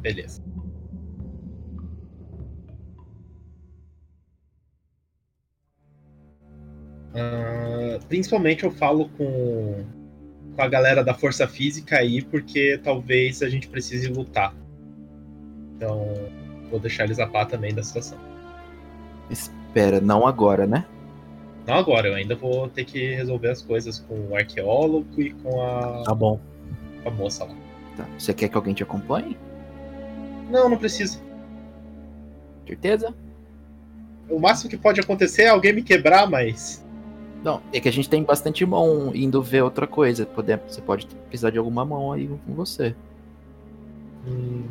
[0.00, 0.40] Beleza.
[7.16, 9.84] Ah, principalmente eu falo com,
[10.54, 14.54] com a galera da Força Física aí, porque talvez a gente precise lutar.
[15.76, 16.06] Então,
[16.70, 18.18] vou deixar eles a par também da situação.
[19.30, 20.84] Espera, não agora, né?
[21.66, 25.60] Não agora, eu ainda vou ter que resolver as coisas com o arqueólogo e com
[25.60, 26.38] a, Tá bom.
[27.02, 27.54] com a moça lá.
[27.96, 28.06] Tá.
[28.16, 29.36] Você quer que alguém te acompanhe?
[30.48, 31.18] Não, não precisa.
[32.66, 33.12] Certeza?
[34.30, 36.85] O máximo que pode acontecer é alguém me quebrar, mas.
[37.46, 40.26] Não, é que a gente tem bastante mão indo ver outra coisa.
[40.26, 42.92] Poder, você pode precisar de alguma mão aí com você.
[44.26, 44.66] Hum.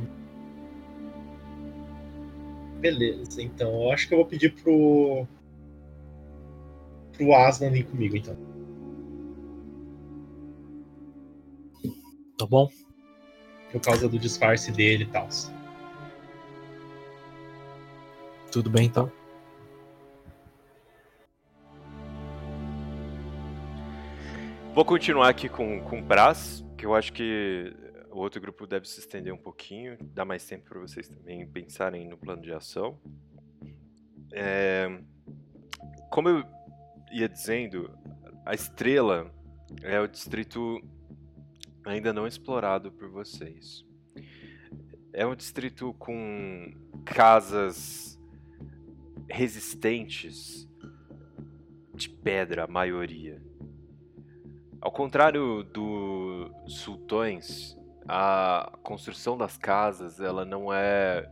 [2.81, 5.25] Beleza, então eu acho que eu vou pedir pro.
[7.13, 8.35] pro Aslan vir comigo, então.
[12.37, 12.67] Tá bom?
[13.71, 15.29] Por causa do disfarce dele e tal.
[18.51, 19.09] Tudo bem então?
[24.75, 27.73] Vou continuar aqui com, com Brás, que eu acho que
[28.11, 32.05] o outro grupo deve se estender um pouquinho, dar mais tempo para vocês também pensarem
[32.05, 32.99] no plano de ação.
[34.33, 34.99] É,
[36.11, 36.43] como eu
[37.09, 37.89] ia dizendo,
[38.45, 39.33] a Estrela
[39.81, 40.81] é o distrito
[41.85, 43.85] ainda não explorado por vocês.
[45.13, 46.73] É um distrito com
[47.05, 48.19] casas
[49.29, 50.67] resistentes
[51.93, 53.41] de pedra, a maioria.
[54.85, 56.51] Ao contrário dos
[56.83, 57.75] sultões,
[58.07, 61.27] a construção das casas ela não é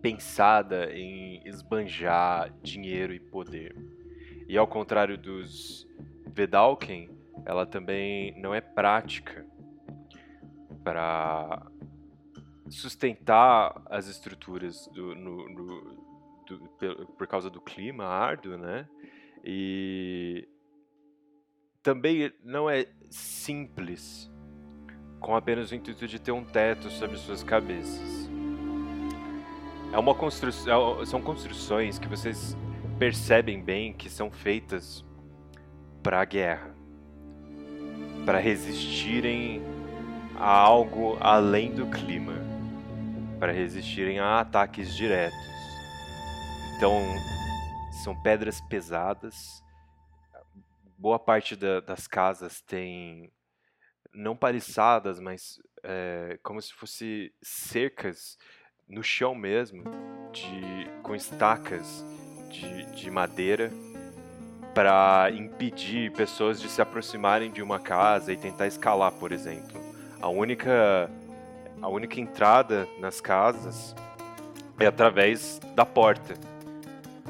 [0.00, 3.76] pensada em esbanjar dinheiro e poder.
[4.48, 5.86] E ao contrário dos
[6.28, 7.10] Vedalken,
[7.44, 9.46] ela também não é prática
[10.82, 11.70] para
[12.70, 15.96] sustentar as estruturas do, no, no,
[16.46, 18.88] do, por, causa do clima árduo, né?
[19.44, 20.48] E
[21.84, 24.32] também não é simples
[25.20, 28.28] com apenas o intuito de ter um teto sobre suas cabeças.
[29.92, 32.56] É uma construção, são construções que vocês
[32.98, 35.04] percebem bem que são feitas
[36.02, 36.74] para a guerra,
[38.24, 39.62] para resistirem
[40.36, 42.34] a algo além do clima,
[43.38, 45.38] para resistirem a ataques diretos.
[46.76, 46.98] Então,
[48.02, 49.63] são pedras pesadas.
[51.04, 53.30] Boa parte da, das casas tem
[54.14, 58.38] não paliçadas, mas é, como se fosse cercas
[58.88, 59.84] no chão mesmo,
[60.32, 62.02] de, com estacas
[62.48, 63.70] de, de madeira
[64.74, 69.78] para impedir pessoas de se aproximarem de uma casa e tentar escalar, por exemplo.
[70.22, 71.10] A única,
[71.82, 73.94] a única entrada nas casas
[74.80, 76.32] é através da porta.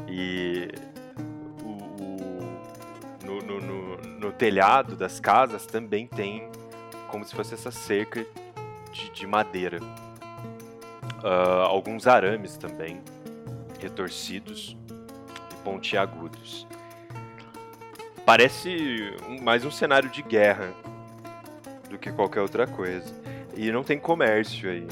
[0.08, 0.68] E
[4.38, 6.48] telhado das casas também tem
[7.08, 8.26] como se fosse essa cerca
[8.92, 9.78] de, de madeira.
[11.22, 13.00] Uh, alguns arames também,
[13.80, 14.76] retorcidos
[15.52, 16.66] e pontiagudos.
[18.26, 20.72] Parece um- mais um cenário de guerra
[21.88, 23.12] do que qualquer outra coisa.
[23.56, 24.86] E não tem comércio aí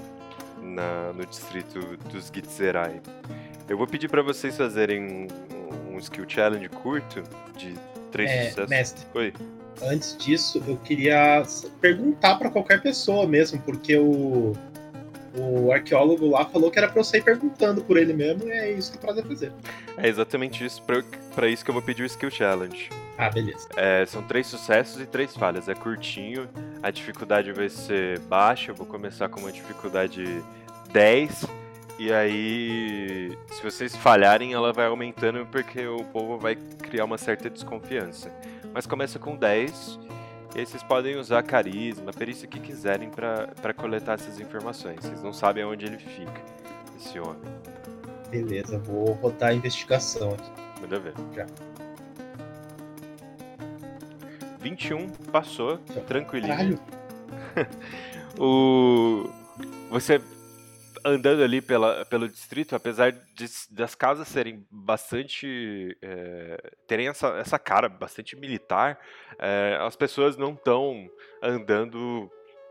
[0.61, 1.79] na- no distrito
[2.11, 3.01] dos Gitzerai.
[3.69, 5.29] Eu vou pedir para vocês fazerem
[5.91, 7.23] um, um skill challenge curto
[7.57, 7.75] de
[8.13, 8.71] três É, sucessos.
[8.71, 9.07] mestre.
[9.15, 9.33] Oi.
[9.83, 11.43] Antes disso, eu queria
[11.81, 14.53] perguntar pra qualquer pessoa mesmo, porque o,
[15.37, 18.71] o arqueólogo lá falou que era pra eu sair perguntando por ele mesmo, e é
[18.71, 19.51] isso que o prazer fazer.
[19.97, 21.03] É exatamente isso, pra,
[21.35, 22.91] pra isso que eu vou pedir o skill challenge.
[23.19, 23.67] Ah, beleza.
[23.77, 25.69] É, são três sucessos e três falhas.
[25.69, 26.49] É curtinho,
[26.83, 28.71] a dificuldade vai ser baixa.
[28.71, 30.43] Eu vou começar com uma dificuldade
[30.93, 31.45] 10.
[32.05, 37.49] E aí, se vocês falharem, ela vai aumentando porque o povo vai criar uma certa
[37.49, 38.29] desconfiança.
[38.75, 40.01] Mas começa com 10.
[40.53, 44.99] E aí vocês podem usar carisma, perícia que quiserem pra pra coletar essas informações.
[45.01, 46.43] Vocês não sabem aonde ele fica,
[46.99, 47.41] esse homem.
[48.29, 50.51] Beleza, vou rodar a investigação aqui.
[50.81, 51.15] Manda ver.
[51.37, 51.47] Já.
[54.59, 55.79] 21 passou,
[56.09, 56.49] tranquilinho.
[56.49, 56.81] Caralho.
[58.37, 59.31] o
[59.89, 60.21] você
[61.05, 67.59] andando ali pela, pelo distrito, apesar de, das casas serem bastante é, terem essa, essa
[67.59, 68.99] cara bastante militar,
[69.39, 71.09] é, as pessoas não estão
[71.43, 72.31] andando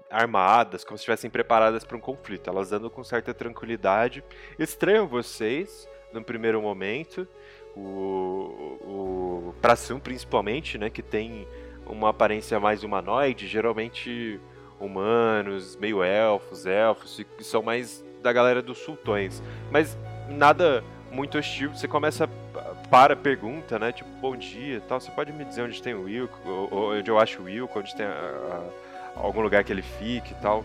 [0.10, 2.50] armadas, como se estivessem preparadas para um conflito.
[2.50, 4.24] Elas andam com certa tranquilidade.
[4.60, 7.28] Estranham vocês no primeiro momento,
[7.76, 11.48] o, o Pração principalmente, né, que tem
[11.86, 14.40] uma aparência mais humanoide, geralmente
[14.80, 19.42] humanos, meio elfos, elfos, que são mais da galera dos sultões.
[19.72, 19.98] Mas
[20.30, 22.30] nada muito hostil, você começa
[22.90, 23.92] para pergunta, né?
[23.92, 25.00] Tipo, bom dia tal.
[25.00, 26.38] Você pode me dizer onde tem o Wilco,
[26.72, 30.36] onde eu acho o Wilco, onde tem a, a, algum lugar que ele fique e
[30.42, 30.64] tal.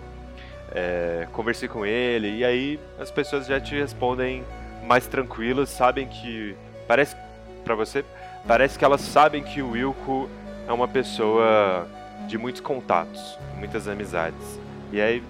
[0.72, 4.44] É, conversei com ele, e aí as pessoas já te respondem
[4.84, 6.56] mais tranquilas, sabem que.
[6.86, 7.16] Parece
[7.64, 8.04] para você,
[8.46, 10.28] parece que elas sabem que o Wilco
[10.68, 11.88] é uma pessoa
[12.28, 14.60] de muitos contatos, muitas amizades.
[14.92, 15.22] E aí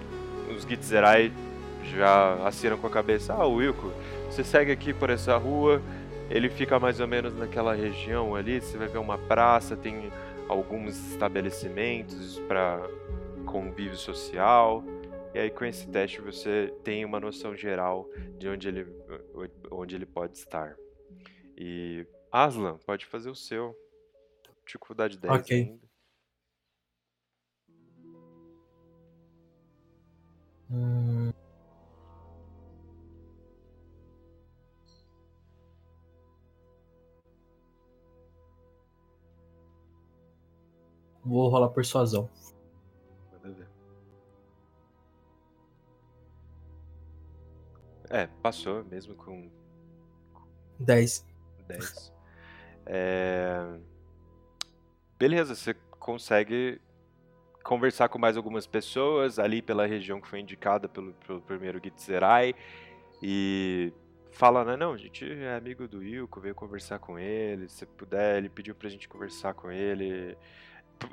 [0.55, 1.31] os Gitzerai
[1.91, 3.91] já assinam com a cabeça: Ah, Wilco,
[4.29, 5.81] você segue aqui por essa rua,
[6.29, 8.59] ele fica mais ou menos naquela região ali.
[8.61, 10.11] Você vai ver uma praça, tem
[10.47, 12.81] alguns estabelecimentos para
[13.45, 14.83] convívio social.
[15.33, 18.87] E aí com esse teste você tem uma noção geral de onde ele,
[19.71, 20.75] onde ele pode estar.
[21.55, 23.75] E Aslan, pode fazer o seu.
[24.65, 25.57] Dificuldade 10 Ok.
[25.57, 25.87] ainda.
[30.69, 31.31] Hum.
[41.27, 42.29] Vou rolar persuasão.
[48.09, 49.51] É, passou mesmo com
[50.79, 51.27] 10.
[51.67, 52.13] 10.
[52.85, 53.77] É...
[55.19, 56.79] Beleza, você consegue
[57.61, 62.55] conversar com mais algumas pessoas ali pela região que foi indicada pelo, pelo primeiro Gitzerai
[63.21, 63.91] e
[64.31, 68.37] fala, né, não, a gente é amigo do Ilko, veio conversar com ele, se puder,
[68.37, 70.37] ele pediu pra gente conversar com ele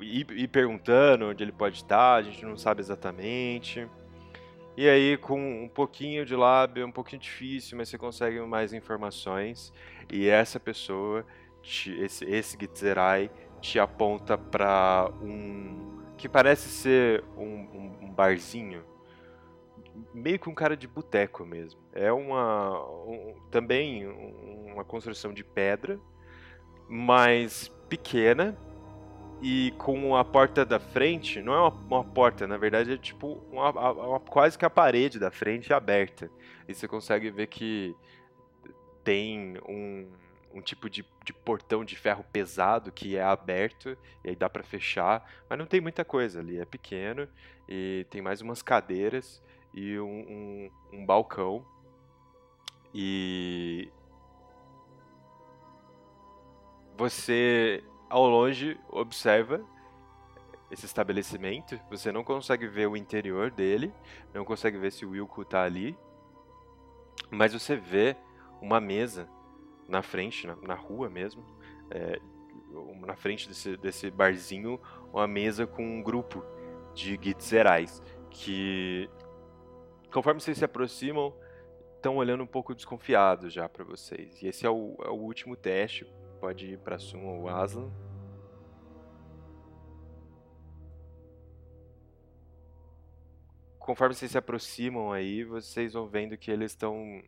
[0.01, 3.87] e ir perguntando onde ele pode estar, a gente não sabe exatamente.
[4.77, 8.73] E aí, com um pouquinho de lábio, é um pouquinho difícil, mas você consegue mais
[8.73, 9.71] informações.
[10.11, 11.25] E essa pessoa,
[11.61, 13.31] te- esse, esse Gitzerai,
[13.61, 16.01] te aponta para um.
[16.17, 18.83] que parece ser um, um- um barzinho.
[20.13, 21.79] Meio que um cara de boteco mesmo.
[21.93, 22.81] É uma.
[23.05, 25.99] um- também um- uma construção de pedra,
[26.87, 28.57] mas pequena,
[29.41, 33.43] e com a porta da frente, não é uma, uma porta, na verdade é tipo
[33.51, 36.31] uma, uma- quase que a parede da frente aberta.
[36.67, 37.95] E você consegue ver que
[39.03, 40.07] tem um,
[40.53, 44.63] um tipo de, de portão de ferro pesado que é aberto e aí dá pra
[44.63, 47.27] fechar, mas não tem muita coisa ali, é pequeno
[47.67, 49.41] e tem mais umas cadeiras
[49.73, 51.65] e um, um, um balcão.
[52.93, 53.89] E
[56.97, 57.83] você
[58.15, 59.61] ao longe observa
[60.71, 63.93] esse estabelecimento, você não consegue ver o interior dele,
[64.33, 65.97] não consegue ver se o Wilco tá ali,
[67.29, 68.15] mas você vê
[68.61, 69.27] uma mesa
[69.85, 71.45] na frente, na, na rua mesmo,
[71.91, 72.21] é,
[73.05, 74.79] na frente desse, desse barzinho,
[75.11, 76.41] uma mesa com um grupo
[76.93, 79.09] de Gitzerais que,
[80.09, 81.33] conforme vocês se aproximam,
[81.97, 84.41] estão olhando um pouco desconfiados já pra vocês.
[84.41, 86.09] E esse é o, é o último teste,
[86.39, 87.91] pode ir pra Suma ou Aslan.
[93.85, 97.21] conforme vocês se aproximam aí, vocês vão vendo que eles estão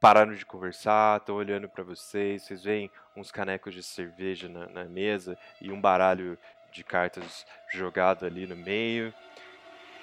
[0.00, 2.42] parando de conversar, estão olhando para vocês.
[2.42, 6.36] Vocês veem uns canecos de cerveja na, na mesa e um baralho
[6.72, 9.14] de cartas jogado ali no meio.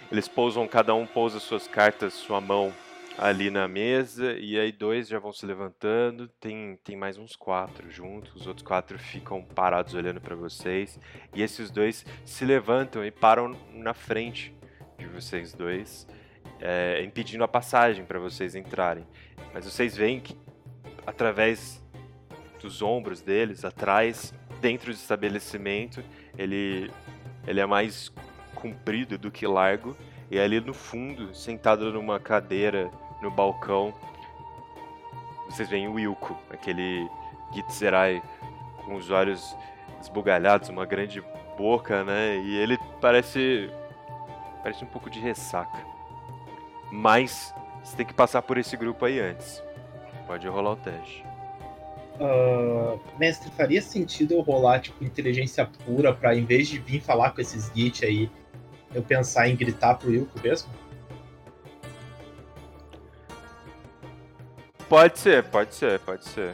[0.09, 2.73] Eles pousam, cada um pousa suas cartas, sua mão
[3.17, 6.27] ali na mesa, e aí dois já vão se levantando.
[6.39, 10.99] Tem, tem mais uns quatro juntos, os outros quatro ficam parados olhando para vocês.
[11.33, 14.55] E esses dois se levantam e param na frente
[14.97, 16.07] de vocês dois,
[16.59, 19.05] é, impedindo a passagem para vocês entrarem.
[19.53, 20.37] Mas vocês veem que
[21.05, 21.83] através
[22.61, 26.03] dos ombros deles, atrás, dentro do estabelecimento,
[26.37, 26.91] ele,
[27.47, 28.13] ele é mais
[28.53, 29.97] comprido do que largo.
[30.29, 32.89] E ali no fundo, sentado numa cadeira
[33.21, 33.93] no balcão,
[35.49, 37.09] vocês veem o Wilco, aquele
[37.53, 38.21] Gitzerai
[38.85, 39.55] com os olhos
[40.01, 41.23] esbugalhados, uma grande
[41.57, 42.37] boca, né?
[42.37, 43.69] E ele parece
[44.63, 45.79] parece um pouco de ressaca.
[46.91, 47.53] Mas
[47.83, 49.61] você tem que passar por esse grupo aí antes.
[50.27, 51.25] Pode rolar o teste.
[52.19, 57.31] Ah, mestre, faria sentido eu rolar, tipo, inteligência pura pra, em vez de vir falar
[57.31, 58.29] com esses Git aí,
[58.93, 60.69] eu pensar em gritar pro Wilco mesmo?
[64.91, 66.53] Pode ser, pode ser, pode ser.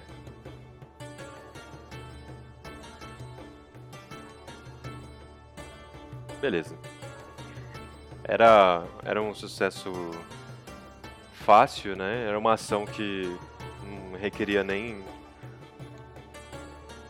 [6.39, 6.77] Beleza.
[8.23, 10.11] Era, era um sucesso
[11.33, 12.27] fácil, né?
[12.27, 13.35] Era uma ação que
[13.83, 15.03] não requeria nem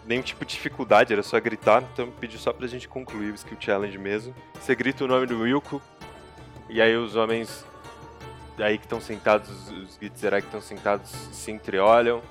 [0.06, 3.58] nenhum tipo de dificuldade, era só gritar, então pedi só pra gente concluir o skill
[3.60, 4.34] challenge mesmo.
[4.54, 5.82] Você grita o nome do Wilco,
[6.70, 7.66] e aí os homens
[8.60, 12.22] aí que estão sentados, os Gitzerai que estão sentados se entreolham,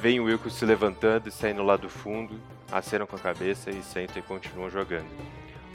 [0.00, 2.40] veem o Wilco se levantando e saindo lá do fundo,
[2.70, 5.08] acenam com a cabeça e sentam e continuam jogando.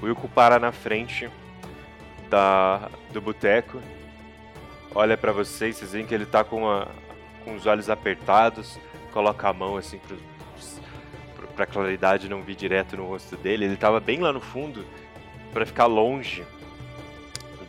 [0.01, 1.29] O Wilco para na frente
[2.29, 3.81] da, do boteco,
[4.93, 6.61] olha pra vocês, vocês veem que ele tá com,
[7.43, 8.79] com os olhos apertados,
[9.11, 10.17] coloca a mão assim pro,
[11.55, 13.65] pra claridade não vir direto no rosto dele.
[13.65, 14.85] Ele tava bem lá no fundo
[15.51, 16.43] pra ficar longe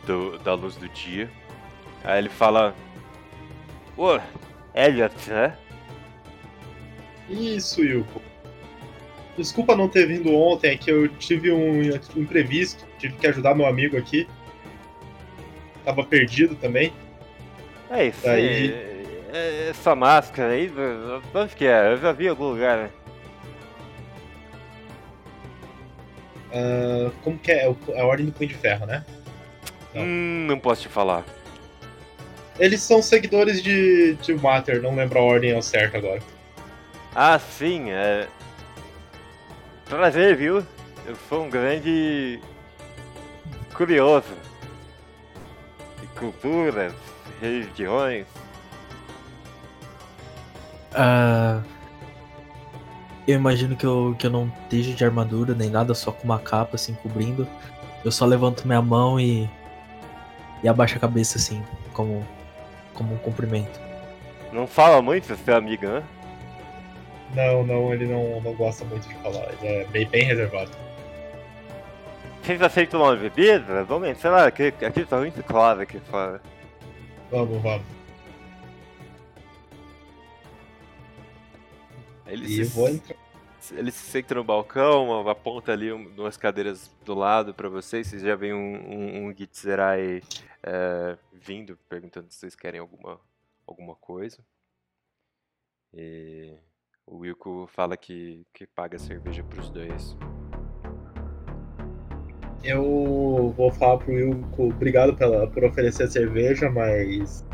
[0.05, 1.29] do, da luz do dia.
[2.05, 2.73] Aí ele fala:
[3.97, 4.19] Ô,
[4.73, 5.57] Elliot, né?
[7.29, 8.21] Isso, Wilco.
[9.37, 11.81] Desculpa não ter vindo ontem, é que eu tive um
[12.15, 14.27] imprevisto, tive que ajudar meu amigo aqui.
[15.83, 16.93] Tava perdido também.
[17.89, 18.71] É isso aí.
[19.33, 20.71] é- Essa máscara aí,
[21.33, 21.91] onde que é?
[21.91, 22.89] Eu já vi em algum lugar, né?
[26.53, 27.65] Ah, como que é?
[27.67, 29.03] É é a Ordem do Punho de Ferro, né?
[29.93, 31.23] Hum, não posso te falar.
[32.57, 36.21] Eles são seguidores de, de Mater, não lembro a ordem ao certo agora.
[37.13, 38.27] Ah, sim, é.
[39.85, 40.65] Prazer, viu?
[41.05, 42.39] Eu sou um grande.
[43.73, 44.33] curioso.
[46.01, 46.93] De culturas,
[47.41, 48.25] religiões.
[50.93, 51.61] Ah,
[53.27, 56.39] eu imagino que eu, que eu não esteja de armadura nem nada, só com uma
[56.39, 57.47] capa assim cobrindo.
[58.03, 59.49] Eu só levanto minha mão e.
[60.63, 62.25] e abaixo a cabeça assim, como,
[62.95, 63.79] como um cumprimento.
[64.51, 66.03] Não fala muito, seu amigo, né?
[67.35, 70.71] Não, não, ele não, não gosta muito de falar, ele é bem, bem reservado.
[72.41, 73.83] Vocês aceitam uma bebida?
[73.83, 76.41] Vamos entrar lá, aqui, aqui tá muito claro aqui fora.
[77.31, 77.81] Vamos, vamos.
[82.27, 83.15] Ele E se, entrar.
[83.71, 88.07] ele se senta no balcão, aponta ali um- duas cadeiras do lado pra vocês.
[88.07, 90.21] Vocês já veem um, um, um Gitzerai
[90.63, 93.19] é, vindo, perguntando se vocês querem alguma,
[93.67, 94.39] alguma coisa.
[95.93, 96.57] E
[97.05, 100.17] o Wilco fala que, que paga cerveja pros dois.
[102.63, 107.45] Eu vou falar pro Wilco, obrigado pela, por oferecer a cerveja, mas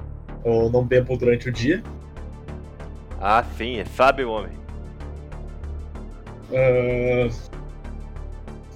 [0.45, 1.83] eu não bebo durante o dia.
[3.19, 4.53] Ah, sim, sabe o homem.
[6.53, 7.27] Ah,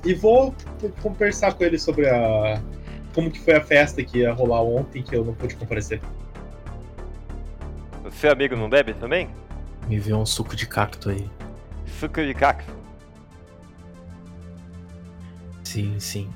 [0.06, 0.54] e vou
[1.02, 2.62] conversar com ele sobre a.
[3.16, 6.02] como que foi a festa que ia rolar ontem que eu não pude comparecer.
[8.04, 9.30] O seu amigo não bebe também?
[9.88, 11.30] Me vê um suco de cacto aí.
[11.86, 12.76] Suco de cacto.
[15.64, 16.30] Sim, sim.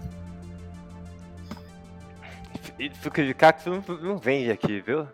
[3.04, 3.70] Suco de cacto
[4.02, 5.06] não, vende aqui, viu?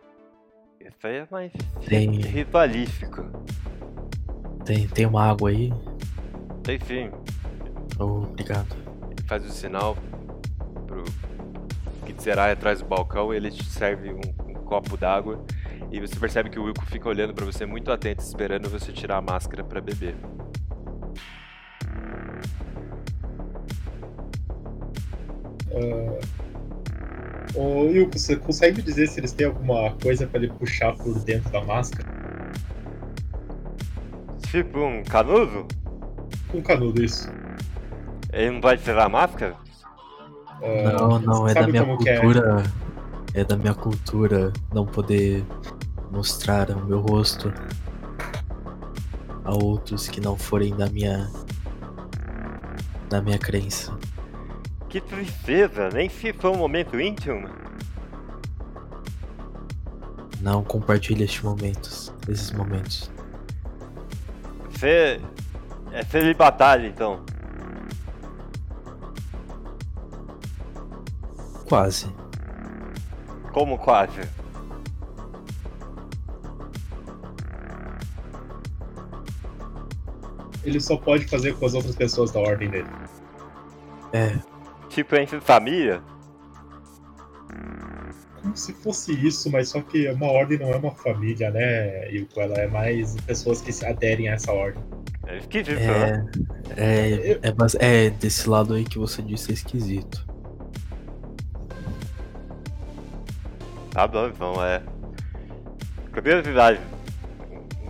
[0.79, 1.51] Isso aí é mais
[1.87, 2.11] Tem.
[2.21, 3.25] rivalístico.
[4.63, 5.73] Tem, tem uma água aí?
[6.61, 7.09] Tem sim.
[7.97, 8.75] Oh, obrigado.
[9.09, 9.97] Ele faz o sinal
[12.05, 15.43] Kitzerai atrás do balcão ele te serve um, um copo d'água.
[15.91, 19.17] E você percebe que o Wilco fica olhando pra você muito atento, esperando você tirar
[19.17, 20.15] a máscara pra beber.
[25.71, 26.19] Ah,
[27.55, 31.17] Ô Wilco, você consegue me dizer se eles têm alguma coisa pra ele puxar por
[31.19, 32.09] dentro da máscara?
[34.51, 35.65] Tipo um canudo?
[36.49, 37.29] Com canudo, isso.
[38.33, 39.55] Ele não vai tirar a máscara?
[40.61, 41.85] Não, não, é da minha é?
[41.85, 42.63] cultura.
[43.33, 45.43] É da minha cultura não poder
[46.09, 47.53] mostrar o meu rosto
[49.43, 51.29] a outros que não forem da minha.
[53.09, 53.97] da minha crença.
[54.87, 57.49] Que tristeza, nem se for um momento íntimo.
[60.41, 63.11] Não compartilhe estes momentos, esses momentos.
[64.71, 65.19] Você
[65.91, 67.23] é celibatário então.
[71.67, 72.07] Quase.
[73.51, 74.21] Como quase?
[80.63, 82.87] Ele só pode fazer com as outras pessoas da ordem dele.
[84.13, 84.35] É,
[84.89, 86.01] Tipo entre família?
[88.41, 92.39] como se fosse isso, mas só que uma ordem não é uma família, né, Yuko?
[92.39, 94.81] Ela é mais pessoas que se aderem a essa ordem.
[95.25, 96.25] É esquisito, É, né?
[96.77, 100.25] é, é, bas- é desse lado aí que você disse é esquisito.
[103.95, 104.81] Tá bom, então é.
[106.13, 106.81] Curiosidade.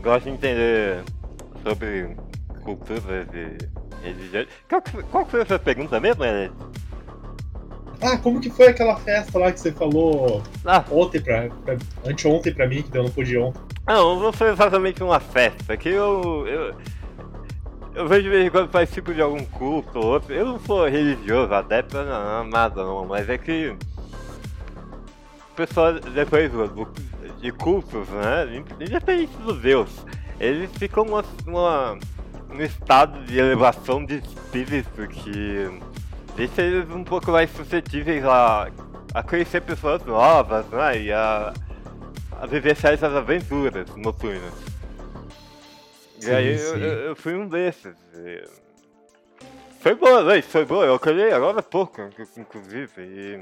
[0.03, 1.03] Gosto de entender
[1.63, 2.15] sobre
[2.63, 3.03] culturas
[3.33, 3.57] e
[4.05, 4.47] religiões.
[4.69, 6.51] Qual, qual foi a sua pergunta mesmo, Ellen?
[8.03, 10.83] Ah, como que foi aquela festa lá que você falou Ah.
[10.91, 11.75] ontem pra, pra.
[12.05, 13.59] Anteontem pra mim, que eu não pude ontem?
[13.87, 16.45] Não, não foi exatamente uma festa, que eu.
[16.47, 16.75] eu...
[17.95, 20.33] Eu vejo de vez em quando participo de algum culto ou outro.
[20.33, 23.75] Eu não sou religioso, adepto, não, nada não, mas é que.
[25.55, 26.51] O pessoal, depois
[27.39, 28.61] de cultos, né?
[28.81, 29.89] Independente dos Deus,
[30.37, 31.97] eles ficam numa, numa,
[32.49, 35.79] num estado de elevação de espírito que
[36.35, 38.67] deixa eles um pouco mais suscetíveis a,
[39.13, 41.01] a conhecer pessoas novas, né?
[41.03, 41.53] E a,
[42.33, 44.53] a vivenciar essas aventuras noturnas.
[46.19, 47.95] E Sim, aí eu, eu- fui um desses.
[48.13, 48.43] e-
[49.79, 50.41] Foi boa, né?
[50.41, 50.83] Foi boa.
[50.85, 52.91] Eu acordei agora há pouco, inc- inclusive.
[53.01, 53.39] E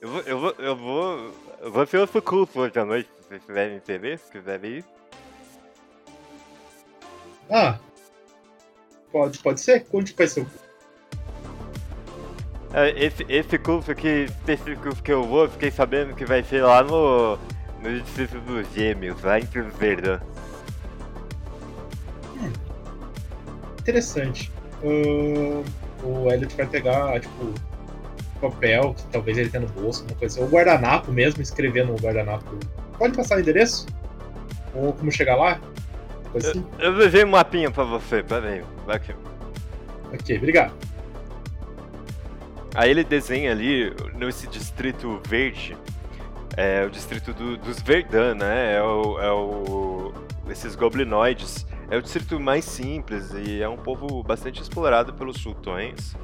[0.00, 3.28] eu vou, eu vou, eu vou, eu vou ter outro curso hoje à noite, se
[3.28, 4.84] vocês tiverem interesse, se quiserem ir.
[7.50, 7.78] Ah.
[9.12, 9.86] Pode, pode ser?
[9.86, 10.46] Ser o.
[12.72, 16.82] É, Esse, esse curso aqui, específico que eu vou, fiquei sabendo que vai ser lá
[16.82, 17.38] no,
[17.80, 20.20] no Distrito dos Gêmeos, lá em Cruz Verde.
[23.78, 24.52] Interessante.
[24.84, 25.64] Ahn,
[26.02, 27.54] o Elliot vai pegar, tipo,
[28.50, 30.44] papel, que talvez ele tenha no bolso, uma coisa assim.
[30.44, 32.58] Ou guardanapo mesmo, escrever no guardanapo.
[32.98, 33.86] Pode passar o endereço?
[34.74, 35.60] Ou como chegar lá?
[36.32, 36.64] Coisa assim?
[36.78, 38.62] Eu levei um mapinha pra você, peraí.
[38.84, 39.14] Vai aqui.
[40.12, 40.72] Ok, obrigado.
[42.74, 45.76] Aí ele desenha ali, nesse distrito verde,
[46.56, 48.76] é o distrito do- dos Verdun, né?
[48.76, 50.12] É o, é o.
[50.50, 51.66] Esses goblinoides.
[51.90, 56.16] É o distrito mais simples e é um povo bastante explorado pelos sultões.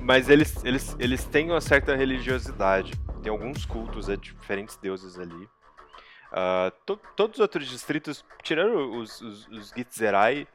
[0.00, 2.92] Mas eles, eles, eles têm uma certa religiosidade.
[3.22, 5.48] Tem alguns cultos a diferentes deuses ali.
[6.30, 10.46] Ah, to- todos os outros distritos, tirando os, os, os Gitzerai,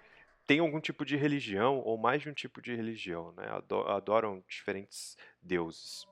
[0.45, 3.47] têm algum tipo de religião ou mais de um tipo de religião, né?
[3.49, 6.08] Ado- Adoram diferentes deuses.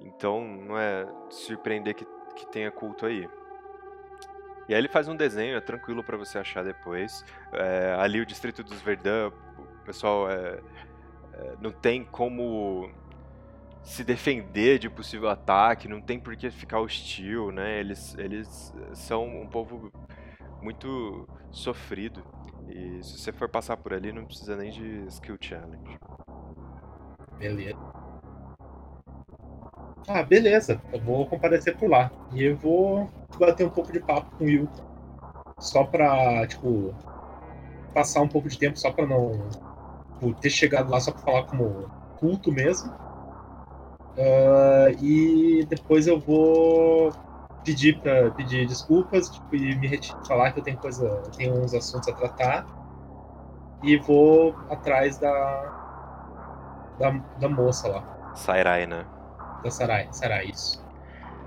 [0.00, 2.04] Então não é surpreender que,
[2.36, 3.28] que tenha culto aí.
[4.68, 7.24] E aí ele faz um desenho, é tranquilo para você achar depois.
[7.52, 10.62] É, ali o distrito dos Verdun, o pessoal é, é,
[11.60, 12.90] não tem como
[13.82, 17.78] se defender de possível ataque, não tem por que ficar hostil, né?
[17.78, 19.92] Eles, eles são um povo
[20.62, 22.22] muito sofrido.
[22.68, 25.98] E se você for passar por ali, não precisa nem de skill challenge.
[27.38, 27.78] Beleza.
[30.08, 30.80] Ah, beleza.
[30.92, 32.10] Eu vou comparecer por lá.
[32.32, 34.68] E eu vou bater um pouco de papo com o Will.
[35.58, 36.94] Só pra, tipo,
[37.94, 39.48] passar um pouco de tempo, só pra não.
[40.14, 41.88] Tipo, ter chegado lá só pra falar como
[42.18, 42.92] culto mesmo.
[44.16, 47.12] Ah, e depois eu vou
[47.64, 51.74] pedir para pedir desculpas tipo, e me falar que eu tenho coisa, eu tenho uns
[51.74, 52.66] assuntos a tratar
[53.82, 55.80] e vou atrás da
[56.98, 59.04] da, da moça lá, Sairai, né?
[59.64, 60.80] da Sarai, Sarai isso.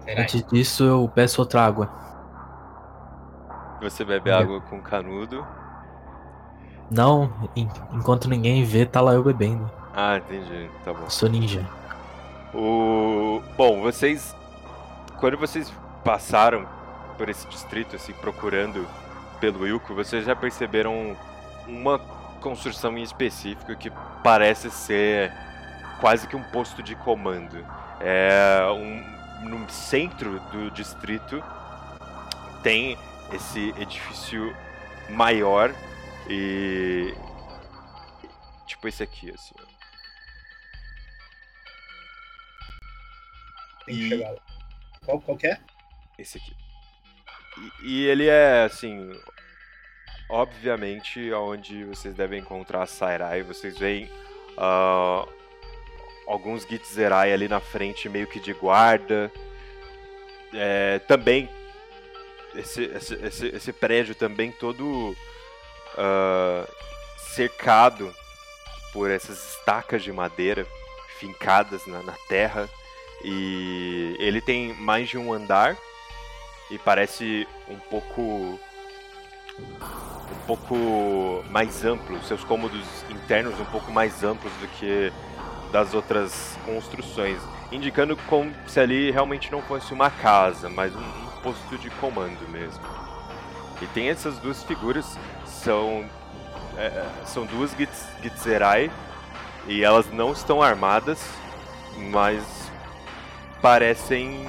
[0.04, 0.24] Sarai.
[0.24, 1.90] Antes disso, eu peço outra água.
[3.82, 5.46] Você bebe água com canudo.
[6.90, 9.70] Não, en- enquanto ninguém vê, tá lá eu bebendo.
[9.94, 10.70] Ah, entendi.
[10.86, 11.10] Tá bom.
[11.10, 11.66] Sou ninja.
[12.54, 13.42] O...
[13.58, 14.36] Bom, vocês.
[15.20, 15.72] Quando vocês
[16.04, 16.66] passaram
[17.18, 18.88] por esse distrito, assim, procurando
[19.40, 21.16] pelo Wilco, vocês já perceberam
[21.68, 22.00] uma
[22.40, 23.92] construção em específico que
[24.24, 25.34] parece ser
[26.00, 27.66] quase que um posto de comando.
[28.00, 31.44] É um, no centro do distrito
[32.62, 32.98] tem
[33.34, 34.56] esse edifício
[35.10, 35.74] maior
[36.30, 37.14] e
[38.66, 39.56] tipo esse aqui assim.
[43.86, 44.40] Tem que chegar lá.
[45.06, 45.60] Qual, qual que é?
[46.20, 46.56] Esse aqui.
[47.84, 49.10] E, e ele é, assim,
[50.30, 53.44] obviamente, onde vocês devem encontrar a Sairai.
[53.44, 54.10] Vocês veem
[54.58, 55.26] ah,
[56.28, 59.32] alguns Gitzerai ali na frente, meio que de guarda.
[60.54, 61.50] É, também,
[62.56, 65.16] esse, esse, esse, esse prédio também todo
[65.98, 66.66] ah,
[67.18, 68.14] cercado
[68.94, 70.66] por essas estacas de madeira
[71.20, 72.70] fincadas na, na terra.
[73.24, 75.76] E ele tem mais de um andar
[76.70, 78.60] e parece um pouco
[79.60, 85.12] um pouco mais amplo, seus cômodos internos um pouco mais amplos do que
[85.72, 87.40] das outras construções,
[87.72, 92.48] indicando como se ali realmente não fosse uma casa, mas um, um posto de comando
[92.50, 92.82] mesmo.
[93.82, 96.06] E tem essas duas figuras, são
[96.78, 98.92] é, são duas Gitz- Gitzerai
[99.68, 101.20] e elas não estão armadas,
[102.12, 102.72] mas
[103.62, 104.48] parecem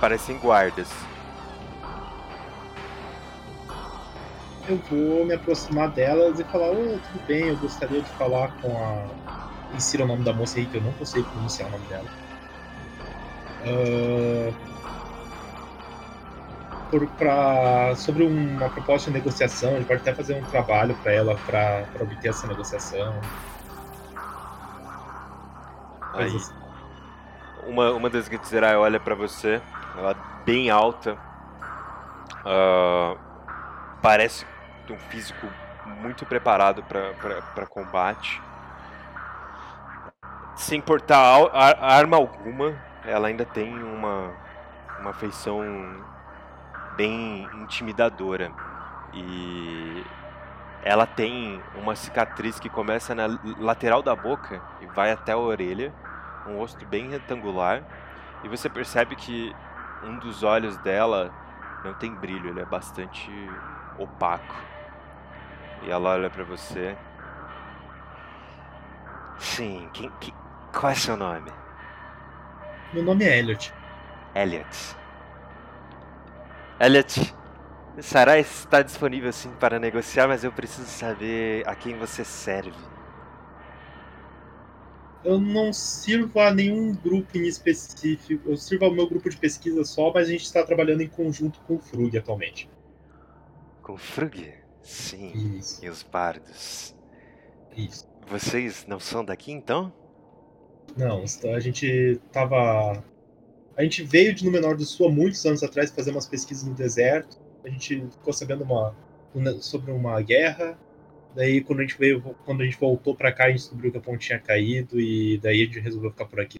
[0.00, 0.88] parecem guardas.
[4.68, 8.76] Eu vou me aproximar delas e falar: Ô, tudo bem, eu gostaria de falar com
[8.76, 9.06] a.
[9.74, 12.06] Insira o nome da moça aí que eu não consigo pronunciar o nome dela.
[13.64, 14.52] Ah,
[16.90, 21.36] por, pra, sobre uma proposta de negociação, gente pode até fazer um trabalho para ela
[21.46, 23.14] para obter essa negociação.
[26.14, 26.54] Aí, Coisas-
[27.66, 29.60] uma, uma das Gitzerai olha pra você,
[29.96, 31.18] ela é bem alta,
[32.44, 33.16] ah,
[34.00, 34.46] parece
[34.86, 35.46] ter um físico
[35.84, 38.40] muito preparado para combate.
[40.54, 42.74] Sem portar arma alguma,
[43.04, 44.30] ela ainda tem uma,
[45.00, 45.62] uma feição
[46.96, 48.52] bem intimidadora.
[49.12, 50.04] E
[50.82, 53.26] ela tem uma cicatriz que começa na
[53.58, 55.92] lateral da boca e vai até a orelha,
[56.46, 57.82] um rosto bem retangular,
[58.44, 59.54] e você percebe que
[60.02, 61.32] um dos olhos dela
[61.84, 63.30] não tem brilho, ele é bastante
[63.98, 64.54] opaco.
[65.82, 66.96] E ela olha pra você.
[69.38, 70.34] Sim, quem, que-
[70.72, 71.52] qual é seu nome?
[72.92, 73.72] Meu nome é Elliot.
[74.34, 74.96] Elliot.
[76.78, 77.34] Elliot,
[78.00, 82.76] Sarai está disponível sim para negociar, mas eu preciso saber a quem você serve.
[85.24, 88.50] Eu não sirvo a nenhum grupo em específico.
[88.50, 91.58] Eu sirvo ao meu grupo de pesquisa só, mas a gente está trabalhando em conjunto
[91.60, 92.70] com o Frug atualmente.
[93.82, 94.52] Com Frug?
[94.82, 95.56] Sim.
[95.58, 95.84] Isso.
[95.84, 96.94] E os bardos.
[97.76, 98.06] Isso.
[98.28, 99.92] Vocês não são daqui então?
[100.96, 101.24] Não,
[101.54, 103.02] a gente tava.
[103.76, 106.74] A gente veio de Númenor do Sul há muitos anos atrás fazer umas pesquisas no
[106.74, 107.38] deserto.
[107.62, 108.96] A gente ficou sabendo uma,
[109.60, 110.78] sobre uma guerra.
[111.34, 113.98] Daí quando a gente veio, quando a gente voltou pra cá, a gente descobriu que
[113.98, 116.58] a ponte tinha caído e daí a gente resolveu ficar por aqui.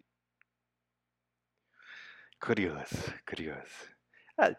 [2.39, 3.95] Curioso, curioso.
[4.37, 4.55] Ah,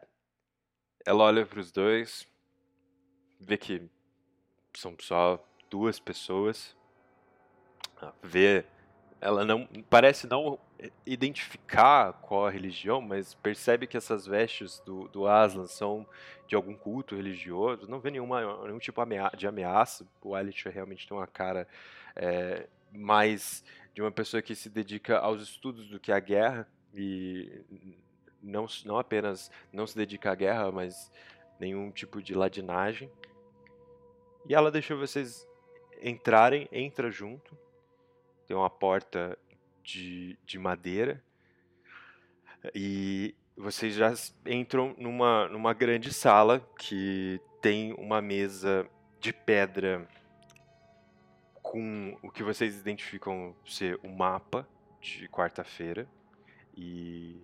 [1.07, 2.27] ela olha para os dois,
[3.39, 3.89] vê que
[4.77, 6.77] são só duas pessoas.
[8.21, 8.65] Vê,
[9.21, 10.59] ela não parece não
[11.05, 16.07] identificar qual a religião, mas percebe que essas vestes do, do Aslan são
[16.47, 17.89] de algum culto religioso.
[17.89, 19.03] Não vê nenhuma, nenhum tipo
[19.37, 20.07] de ameaça.
[20.23, 21.67] O Elliot realmente tem uma cara
[22.15, 27.61] é, mais de uma pessoa que se dedica aos estudos do que à guerra e
[28.43, 31.11] não, não apenas não se dedica à guerra, mas
[31.59, 33.11] nenhum tipo de ladinagem.
[34.49, 35.47] E ela deixou vocês
[36.01, 37.59] entrarem, entra junto.
[38.47, 39.37] Tem uma porta
[39.89, 41.23] de, de madeira.
[42.75, 44.13] E vocês já
[44.45, 48.87] entram numa, numa grande sala que tem uma mesa
[49.19, 50.07] de pedra
[51.63, 54.69] com o que vocês identificam ser o mapa
[55.01, 56.07] de quarta-feira.
[56.77, 57.41] E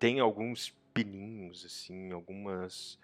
[0.00, 2.98] tem alguns pininhos, assim, algumas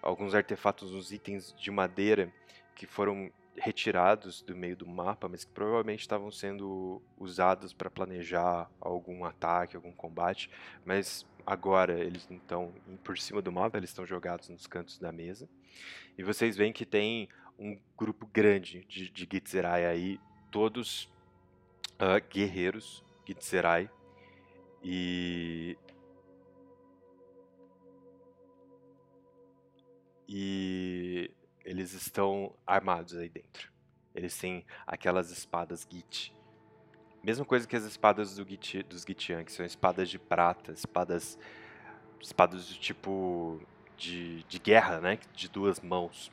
[0.00, 2.32] alguns artefatos, uns itens de madeira
[2.76, 8.70] que foram retirados do meio do mapa, mas que provavelmente estavam sendo usados para planejar
[8.80, 10.50] algum ataque, algum combate,
[10.84, 15.12] mas agora eles não estão por cima do mapa, eles estão jogados nos cantos da
[15.12, 15.48] mesa.
[16.18, 17.28] E vocês veem que tem
[17.58, 21.10] um grupo grande de, de Gitzerai aí, todos
[21.98, 23.90] ah, guerreiros Gitzerai.
[24.82, 25.76] E
[30.28, 31.30] e
[31.66, 33.72] eles estão armados aí dentro.
[34.14, 36.32] Eles têm aquelas espadas Git.
[37.22, 41.36] Mesma coisa que as espadas do Git, dos Gitian, que são espadas de prata, espadas
[42.22, 43.60] espadas do tipo
[43.96, 46.30] de, de guerra, né, de duas mãos.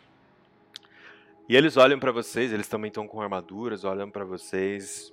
[1.49, 5.11] E eles olham pra vocês, eles também estão com armaduras, olham pra vocês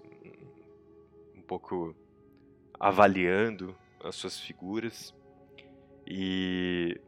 [1.35, 1.97] um pouco
[2.79, 5.15] avaliando as suas figuras.
[6.07, 7.01] E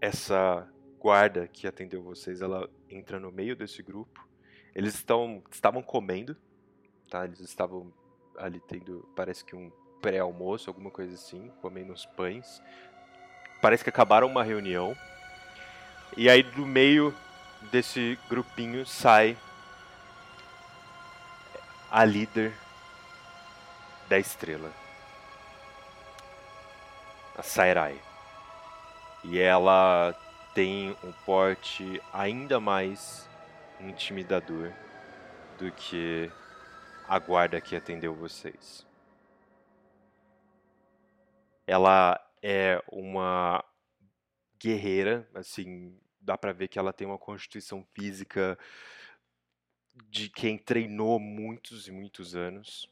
[0.00, 0.68] essa
[1.04, 4.26] guarda que atendeu vocês, ela entra no meio desse grupo.
[4.74, 6.34] Eles estão estavam comendo,
[7.10, 7.26] tá?
[7.26, 7.92] Eles estavam
[8.38, 12.62] ali tendo, parece que um pré-almoço, alguma coisa assim, comendo uns pães.
[13.60, 14.96] Parece que acabaram uma reunião.
[16.16, 17.14] E aí do meio
[17.70, 19.36] desse grupinho sai
[21.90, 22.54] a líder
[24.08, 24.72] da estrela,
[27.36, 28.00] a Sairai.
[29.22, 30.14] E ela
[30.54, 33.28] tem um porte ainda mais
[33.80, 34.72] intimidador.
[35.58, 36.30] do que
[37.08, 38.86] a guarda que atendeu vocês.
[41.66, 43.64] Ela é uma
[44.60, 48.58] guerreira, assim, dá pra ver que ela tem uma constituição física
[50.08, 52.90] de quem treinou muitos e muitos anos.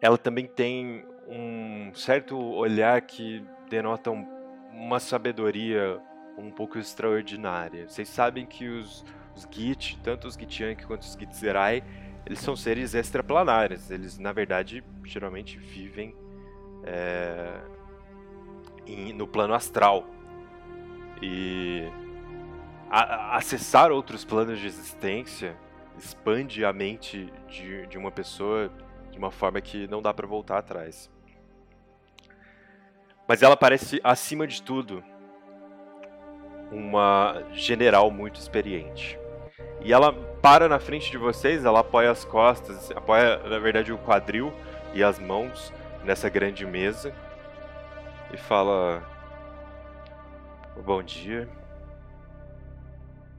[0.00, 4.26] Ela também tem um certo olhar que denota um,
[4.72, 6.00] uma sabedoria
[6.36, 7.88] um pouco extraordinária.
[7.88, 9.04] Vocês sabem que os,
[9.34, 11.82] os Git, tanto os Gitiank quanto os Gitzerai,
[12.24, 13.90] eles são seres extraplanares.
[13.90, 16.14] Eles, na verdade, geralmente vivem
[16.84, 17.60] é,
[18.86, 20.06] em, no plano astral.
[21.20, 21.88] E
[22.90, 25.56] a, acessar outros planos de existência
[25.98, 28.70] expande a mente de, de uma pessoa
[29.10, 31.10] de uma forma que não dá para voltar atrás.
[33.28, 35.04] Mas ela parece, acima de tudo,
[36.72, 39.18] uma general muito experiente.
[39.82, 43.98] E ela para na frente de vocês, ela apoia as costas, apoia, na verdade, o
[43.98, 44.50] quadril
[44.94, 45.70] e as mãos
[46.04, 47.12] nessa grande mesa
[48.32, 49.02] e fala:
[50.86, 51.46] Bom dia.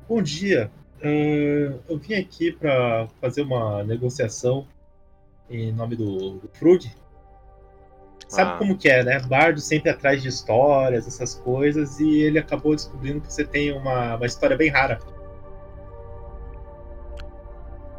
[0.08, 0.70] Bom dia.
[1.00, 4.68] Uh, eu vim aqui para fazer uma negociação
[5.50, 6.92] em nome do, do Frug.
[8.30, 8.58] Sabe Ah.
[8.60, 9.20] como que é, né?
[9.22, 14.16] Bardo sempre atrás de histórias, essas coisas, e ele acabou descobrindo que você tem uma,
[14.16, 15.00] uma história bem rara.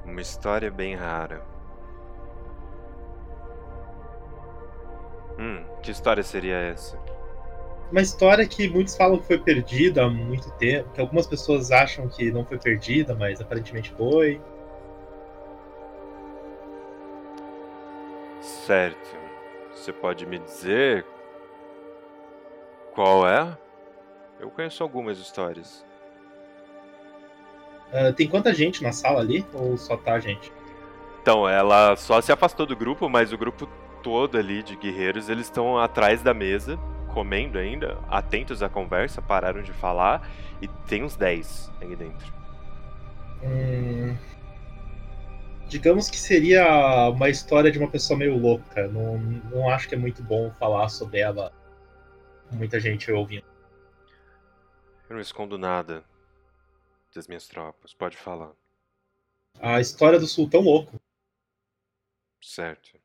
[0.04, 1.42] Uma história bem rara.
[5.36, 6.96] Hum, que história seria essa?
[7.90, 12.06] Uma história que muitos falam que foi perdida há muito tempo, que algumas pessoas acham
[12.06, 14.40] que não foi perdida, mas aparentemente foi.
[18.40, 19.19] Certo.
[19.80, 21.06] Você pode me dizer
[22.92, 23.56] qual é?
[24.38, 25.86] Eu conheço algumas histórias.
[27.90, 29.44] Ah, tem quanta gente na sala ali?
[29.54, 30.52] Ou só tá a gente?
[31.22, 33.66] Então, ela só se afastou do grupo, mas o grupo
[34.02, 36.78] todo ali de guerreiros, eles estão atrás da mesa,
[37.14, 40.28] comendo ainda, atentos à conversa, pararam de falar,
[40.60, 42.32] e tem uns 10 aí dentro.
[43.42, 44.14] Hum,
[45.70, 48.88] digamos que seria uma história de uma pessoa meio louca.
[48.88, 51.52] Não, não acho que é muito bom falar sobre ela
[52.48, 53.46] com muita gente ouvindo.
[55.08, 56.04] Eu não escondo nada
[57.14, 58.52] das minhas tropas, pode falar.
[59.60, 61.00] A história do sultão louco.
[62.42, 62.98] Certo.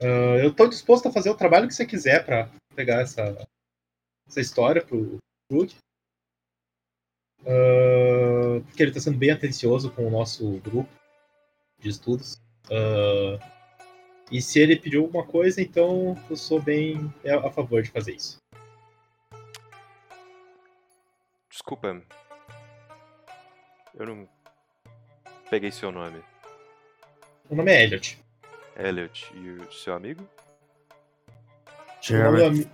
[0.00, 3.46] Ah, eu tô disposto a fazer o trabalho que você quiser pra pegar essa,
[4.26, 5.18] essa história pro
[5.50, 5.76] Brook.
[7.46, 10.88] Ah, porque ele tá sendo bem atencioso com o nosso grupo
[11.78, 12.40] de estudos.
[12.70, 13.38] Ah,
[14.30, 17.12] e se ele pediu alguma coisa, então eu sou bem
[17.44, 18.38] a favor de fazer isso.
[21.50, 22.02] Desculpa.
[23.94, 24.28] Eu não
[25.50, 26.20] peguei seu nome.
[27.48, 28.18] O nome é Elliot.
[28.76, 29.30] Elliot.
[29.36, 30.26] E o seu amigo?
[32.08, 32.70] Do ami-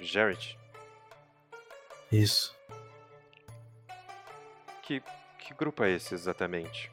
[0.00, 0.58] Jarrett.
[2.22, 2.54] Isso.
[4.82, 5.00] Que,
[5.38, 6.90] que grupo é esse exatamente?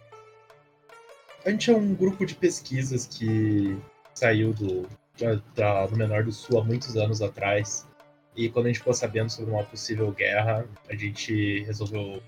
[1.46, 3.78] A gente é um grupo de pesquisas que
[4.14, 4.88] saiu do,
[5.20, 7.88] da, da- do Menor do Sul há muitos anos atrás.
[8.36, 12.22] E quando a gente ficou sabendo sobre uma possível guerra, a gente resolveu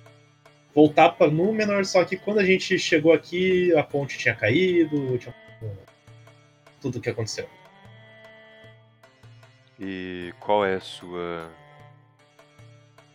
[0.75, 1.85] voltar para no Menor.
[1.85, 5.33] Só que quando a gente chegou aqui, a ponte tinha caído, tinha
[6.81, 7.47] tudo o que aconteceu.
[9.79, 11.49] E qual é a sua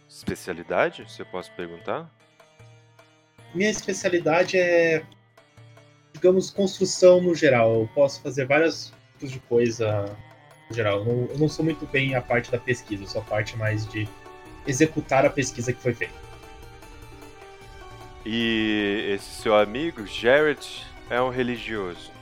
[0.08, 2.10] especialidade, se eu posso perguntar?
[3.54, 5.04] Minha especialidade é,
[6.12, 7.74] digamos, construção no geral.
[7.74, 10.16] Eu posso fazer vários tipos de coisa
[10.68, 11.04] no geral.
[11.04, 14.08] Eu não, sou muito bem a parte da pesquisa, eu sou a parte mais de
[14.66, 16.14] executar a pesquisa que foi feita.
[18.26, 22.12] E esse seu amigo, Jarrett, é um religioso.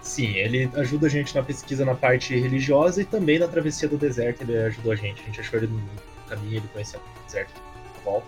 [0.00, 3.98] Sim, ele ajuda a gente na pesquisa na parte religiosa e também na travessia do
[3.98, 5.20] deserto ele ajudou a gente.
[5.20, 5.68] A gente achou ele
[6.30, 8.26] caminho, ele conhecia o deserto de volta.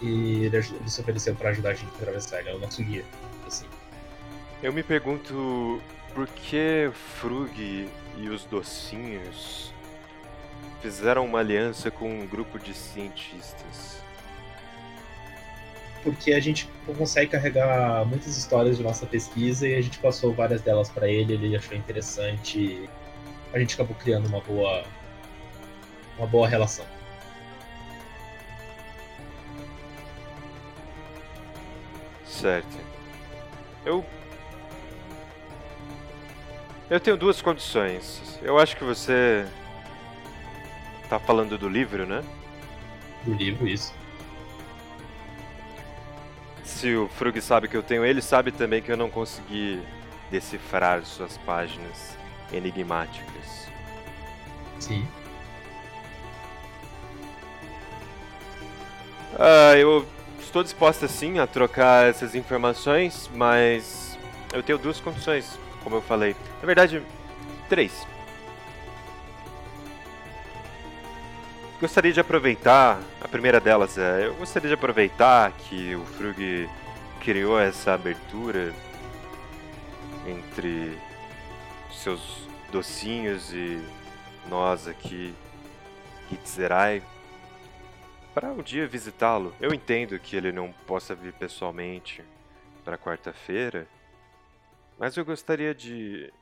[0.00, 2.82] E ele, ele se ofereceu para ajudar a gente a atravessar, ele é o nosso
[2.82, 3.04] guia.
[3.46, 3.66] Assim.
[4.62, 5.80] Eu me pergunto
[6.14, 9.72] por que Frug e os docinhos
[10.80, 14.02] fizeram uma aliança com um grupo de cientistas.
[16.02, 20.60] Porque a gente consegue carregar muitas histórias de nossa pesquisa e a gente passou várias
[20.60, 22.90] delas para ele, ele achou interessante.
[23.52, 24.84] A gente acabou criando uma boa
[26.18, 26.84] uma boa relação.
[32.42, 32.76] Certo.
[33.86, 34.04] Eu.
[36.90, 38.40] Eu tenho duas condições.
[38.42, 39.46] Eu acho que você.
[41.08, 42.24] Tá falando do livro, né?
[43.24, 43.94] do livro, isso.
[46.64, 49.80] Se o Frug sabe que eu tenho ele, sabe também que eu não consegui
[50.28, 52.18] decifrar suas páginas
[52.52, 53.68] enigmáticas.
[54.80, 55.06] Sim.
[59.38, 60.04] Ah, eu
[60.52, 64.18] estou disposta sim a trocar essas informações, mas
[64.52, 66.36] eu tenho duas condições, como eu falei.
[66.60, 67.02] Na verdade,
[67.70, 68.06] três.
[71.80, 76.68] Gostaria de aproveitar, a primeira delas é, eu gostaria de aproveitar que o Frug
[77.18, 78.74] criou essa abertura
[80.26, 80.98] entre
[81.90, 83.82] seus docinhos e
[84.50, 85.34] nós aqui,
[86.28, 87.02] Gitzerai,
[88.34, 89.54] para um dia visitá-lo.
[89.60, 92.24] Eu entendo que ele não possa vir pessoalmente
[92.84, 93.86] para quarta-feira,
[94.98, 96.32] mas eu gostaria de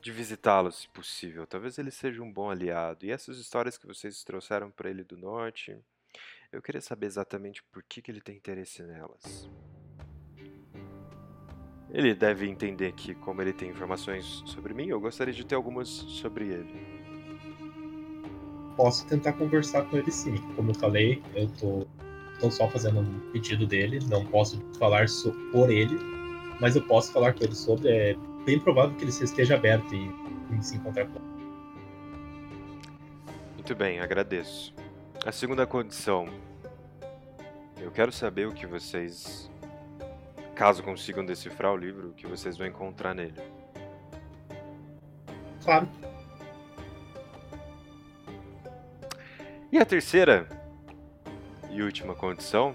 [0.00, 1.46] de visitá-lo, se possível.
[1.46, 3.06] Talvez ele seja um bom aliado.
[3.06, 5.74] E essas histórias que vocês trouxeram para ele do norte,
[6.52, 9.48] eu queria saber exatamente por que, que ele tem interesse nelas.
[11.90, 15.88] Ele deve entender que, como ele tem informações sobre mim, eu gostaria de ter algumas
[15.88, 16.93] sobre ele.
[18.76, 20.36] Posso tentar conversar com ele sim.
[20.56, 21.86] Como eu falei, eu tô,
[22.40, 25.96] tô só fazendo um pedido dele, não posso falar so, por ele,
[26.60, 27.88] mas eu posso falar com ele sobre.
[27.88, 30.12] É bem provável que ele esteja aberto em,
[30.50, 31.18] em se encontrar com
[33.54, 34.74] Muito bem, agradeço.
[35.24, 36.28] A segunda condição.
[37.80, 39.50] Eu quero saber o que vocês.
[40.54, 43.40] Caso consigam decifrar o livro, o que vocês vão encontrar nele.
[45.64, 45.88] Claro.
[49.74, 50.46] E a terceira
[51.68, 52.72] e última condição,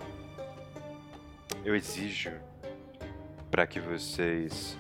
[1.63, 2.33] eu exijo
[3.49, 4.77] para que vocês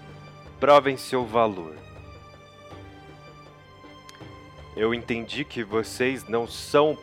[0.59, 1.77] provem seu valor.
[4.75, 6.97] Eu entendi que vocês não são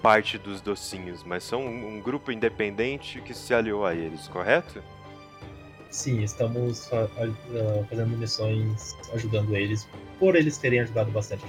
[0.00, 4.82] parte dos docinhos, mas são um grupo independente que se aliou a eles, correto?
[5.90, 6.88] Sim, estamos
[7.90, 9.86] fazendo missões ajudando eles,
[10.18, 11.44] por eles terem ajudado bastante.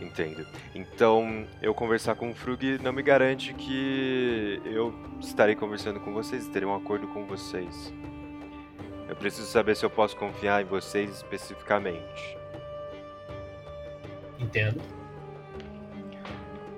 [0.00, 0.46] Entendo.
[0.74, 6.46] Então, eu conversar com o Frug não me garante que eu estarei conversando com vocês,
[6.48, 7.92] terei um acordo com vocês.
[9.08, 12.36] Eu preciso saber se eu posso confiar em vocês especificamente.
[14.38, 14.82] Entendo.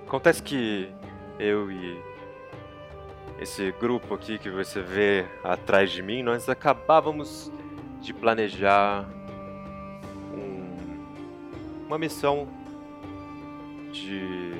[0.06, 0.92] Acontece que
[1.38, 2.00] eu e
[3.40, 7.52] esse grupo aqui que você vê atrás de mim, nós acabávamos
[8.00, 9.08] de planejar
[10.32, 12.48] um, uma missão
[13.92, 14.52] de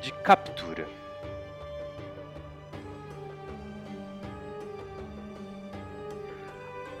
[0.00, 0.86] de captura.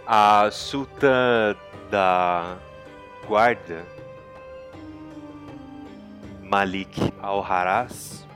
[0.06, 1.54] A sultã
[1.90, 2.56] da
[3.26, 3.84] guarda,
[6.42, 8.26] Malik al-Haraz,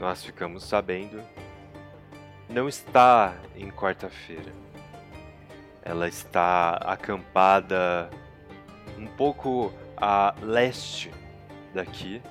[0.00, 1.22] nós ficamos sabendo,
[2.48, 4.61] não está em quarta-feira.
[5.82, 8.08] Ela está acampada
[8.96, 11.10] um pouco a leste
[11.74, 12.22] daqui,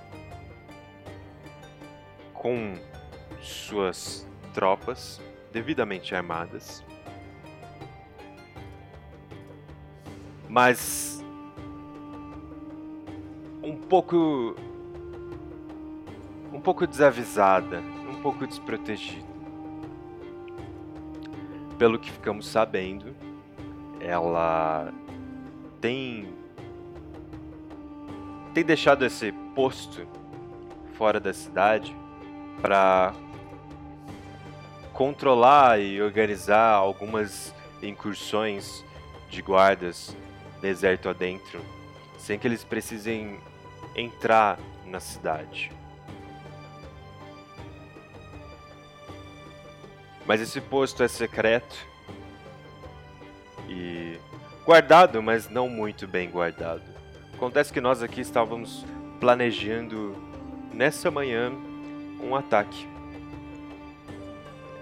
[2.34, 2.76] com
[3.42, 5.22] suas tropas
[5.52, 6.84] devidamente armadas
[10.52, 11.24] mas
[13.64, 14.54] um pouco
[16.52, 19.32] um pouco desavisada, um pouco desprotegida.
[21.80, 23.16] Pelo que ficamos sabendo,
[24.04, 24.94] ela
[25.80, 26.34] tem
[28.54, 30.06] tem deixado esse posto
[30.98, 31.96] fora da cidade
[32.62, 33.14] para
[34.94, 38.84] controlar e organizar algumas incursões
[39.30, 40.16] de guardas
[40.62, 41.62] deserto adentro,
[42.18, 43.40] sem que eles precisem
[43.96, 45.72] entrar na cidade.
[50.26, 51.91] Mas esse posto é secreto
[53.72, 54.20] e
[54.66, 56.84] guardado, mas não muito bem guardado.
[57.34, 58.86] Acontece que nós aqui estávamos
[59.20, 60.16] planejando
[60.74, 61.52] nessa manhã
[62.22, 62.88] um ataque.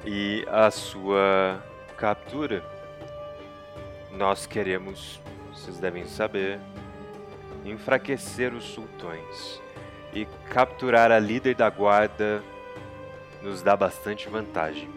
[0.06, 1.64] E a sua
[1.98, 2.64] captura
[4.12, 5.22] nós queremos
[5.54, 6.60] vocês devem saber,
[7.66, 9.62] enfraquecer os sultões
[10.14, 12.42] e capturar a líder da guarda
[13.42, 14.90] nos dá bastante vantagem.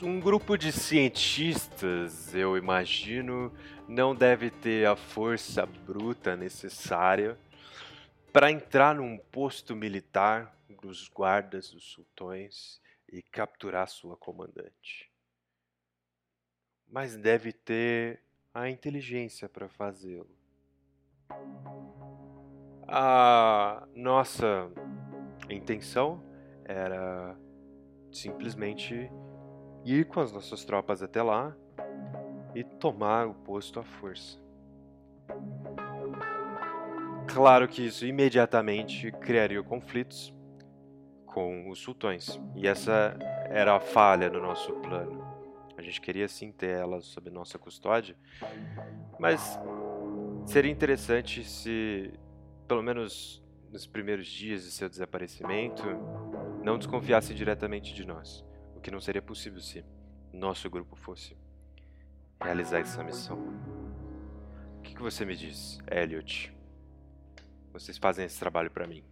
[0.00, 3.52] Um grupo de cientistas, eu imagino,
[3.88, 7.36] não deve ter a força bruta necessária
[8.32, 12.80] para entrar num posto militar dos guardas dos sultões
[13.10, 15.10] e capturar sua comandante.
[16.90, 18.22] mas deve ter
[18.52, 20.30] a inteligência para fazê-lo.
[22.86, 24.70] A nossa
[25.50, 26.22] intenção
[26.64, 27.36] era
[28.10, 29.10] simplesmente
[29.94, 31.56] ir com as nossas tropas até lá
[32.54, 34.38] e tomar o posto à força.
[37.32, 40.34] Claro que isso imediatamente criaria conflitos
[41.26, 43.16] com os sultões, e essa
[43.50, 45.22] era a falha no nosso plano.
[45.76, 48.16] A gente queria sim ter elas sob nossa custódia,
[49.18, 49.58] mas
[50.46, 52.12] seria interessante se,
[52.66, 55.84] pelo menos nos primeiros dias de seu desaparecimento,
[56.64, 58.44] não desconfiasse diretamente de nós,
[58.78, 59.84] o que não seria possível se
[60.32, 61.36] nosso grupo fosse
[62.40, 63.36] realizar essa missão.
[64.78, 66.54] O que, que você me diz, Elliot?
[67.72, 69.02] Vocês fazem esse trabalho para mim.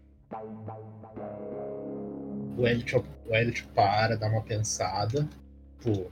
[2.57, 5.29] O Elliot, o Elliot para, dá uma pensada.
[5.83, 6.11] Pô.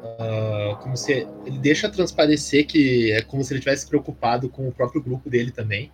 [0.00, 1.12] Uh, como se
[1.44, 5.52] ele deixa transparecer que é como se ele tivesse preocupado com o próprio grupo dele
[5.52, 5.92] também.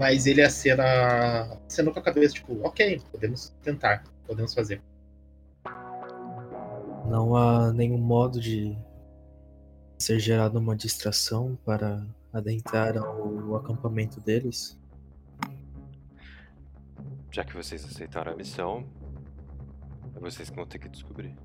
[0.00, 4.80] Mas ele acena, acena com a cabeça, tipo, ok, podemos tentar, podemos fazer.
[7.06, 8.74] Não há nenhum modo de
[9.98, 14.80] ser gerada uma distração para adentrar ao acampamento deles?
[17.30, 18.88] Já que vocês aceitaram a missão,
[20.16, 21.36] é vocês que vão ter que descobrir.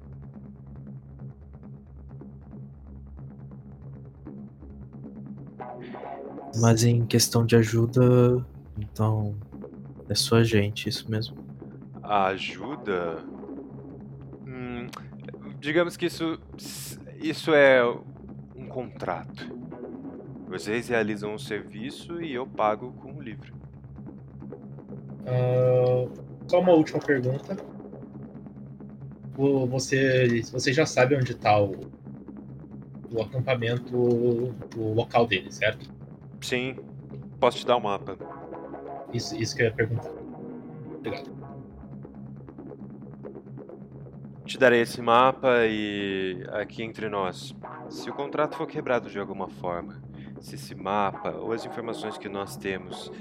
[6.58, 8.46] Mas em questão de ajuda,
[8.78, 9.36] então
[10.10, 11.38] é só a gente, isso mesmo.
[12.02, 13.24] A ajuda?
[14.46, 14.88] Hum,
[15.60, 16.40] digamos que isso,
[17.20, 17.84] isso é
[18.56, 19.54] um contrato.
[20.48, 23.54] Vocês realizam um serviço e eu pago com o livro.
[25.26, 26.10] Uh,
[26.48, 27.58] só uma última pergunta.
[29.36, 31.76] Você, você já sabe onde está o,
[33.16, 35.90] o acampamento, o local dele, certo?
[36.42, 36.76] Sim.
[37.40, 38.18] Posso te dar o um mapa.
[39.14, 40.12] Isso, isso que eu ia perguntar.
[40.98, 41.36] Obrigado.
[44.46, 47.56] Te darei esse mapa e aqui entre nós.
[47.90, 50.02] Se o contrato for quebrado de alguma forma,
[50.40, 53.12] se esse mapa ou as informações que nós temos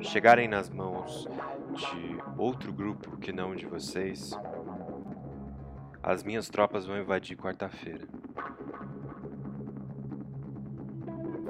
[0.00, 1.28] chegarem nas mãos
[1.74, 4.36] de outro grupo que não de vocês,
[6.02, 8.06] as minhas tropas vão invadir quarta-feira.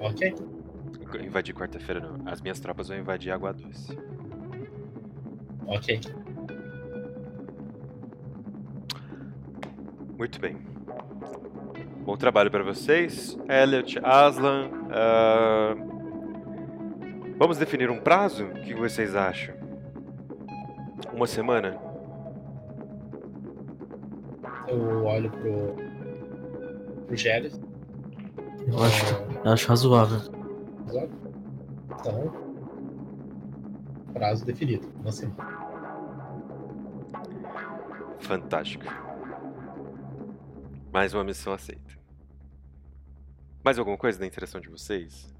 [0.04, 0.34] Ok.
[1.24, 2.30] Invadir quarta-feira não.
[2.30, 3.98] As minhas tropas vão invadir Água Doce.
[5.66, 5.98] Ok.
[10.18, 10.58] Muito bem.
[12.04, 14.68] Bom trabalho para vocês, Elliot, Aslan.
[14.68, 15.94] Uh...
[17.38, 18.44] Vamos definir um prazo?
[18.44, 19.54] O que vocês acham?
[21.14, 21.78] Uma semana?
[24.68, 25.76] Eu olho pro.
[27.06, 27.58] pro Gélis.
[28.66, 29.04] Eu acho,
[29.44, 30.18] eu acho razoável.
[30.86, 31.10] Razoável?
[32.00, 32.44] Então.
[34.12, 35.64] Prazo definido, uma semana.
[38.20, 38.84] Fantástico.
[40.92, 41.94] Mais uma missão aceita.
[43.64, 45.34] Mais alguma coisa da interação de vocês?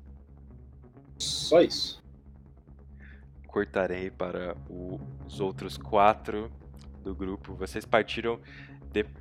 [1.18, 2.02] Só isso.
[3.46, 6.51] Cortarei para os outros quatro
[7.02, 7.55] do grupo.
[7.55, 8.40] Vocês partiram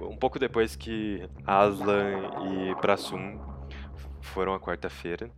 [0.02, 3.40] um pouco depois que Aslan e Brasum
[4.24, 5.30] foram à quarta-feira.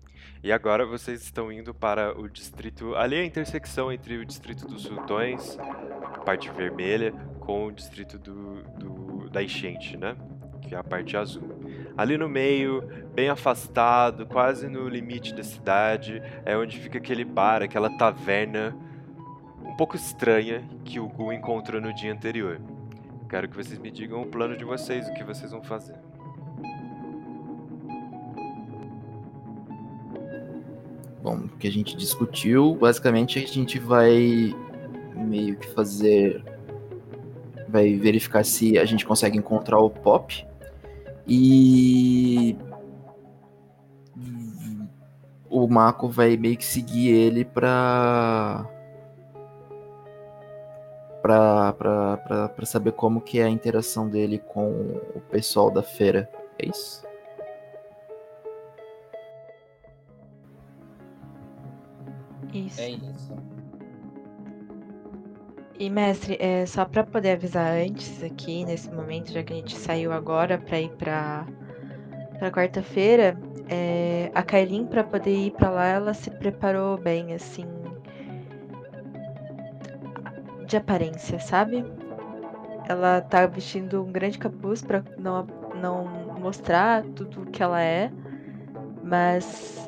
[0.43, 2.95] E agora vocês estão indo para o distrito.
[2.95, 8.17] Ali é a intersecção entre o distrito dos Sultões, a parte vermelha, com o distrito
[8.17, 10.15] do, do da enchente, né?
[10.61, 11.43] Que é a parte azul.
[11.97, 12.81] Ali no meio,
[13.13, 18.75] bem afastado, quase no limite da cidade, é onde fica aquele bar, aquela taverna
[19.63, 22.61] um pouco estranha que o Gu encontrou no dia anterior.
[23.27, 26.04] Quero que vocês me digam o plano de vocês, o que vocês vão fazer.
[31.25, 34.55] Bom, que a gente discutiu, basicamente a gente vai
[35.15, 36.43] meio que fazer.
[37.67, 40.45] Vai verificar se a gente consegue encontrar o Pop.
[41.27, 42.55] E.
[45.49, 48.69] O Mako vai meio que seguir ele pra.
[51.23, 54.69] Pra, pra, pra, pra saber como que é a interação dele com
[55.15, 56.29] o pessoal da feira.
[56.59, 57.04] É isso?
[62.57, 62.81] Isso.
[62.81, 63.33] É isso.
[65.77, 69.75] E mestre, é só para poder avisar antes aqui nesse momento, já que a gente
[69.75, 71.45] saiu agora para ir para
[72.39, 73.37] para quarta-feira,
[73.69, 77.65] é, a Kailin para poder ir para lá, ela se preparou bem assim
[80.67, 81.85] de aparência, sabe?
[82.87, 85.45] ela tá vestindo um grande capuz pra não,
[85.75, 86.05] não
[86.39, 88.11] mostrar tudo que ela é.
[89.05, 89.43] Mas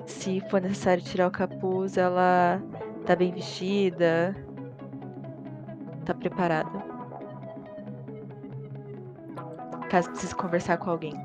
[0.06, 2.62] se for necessário tirar o capuz, ela
[3.04, 4.36] tá bem vestida,
[6.06, 6.86] tá preparada.
[9.90, 11.16] Caso precise conversar com alguém.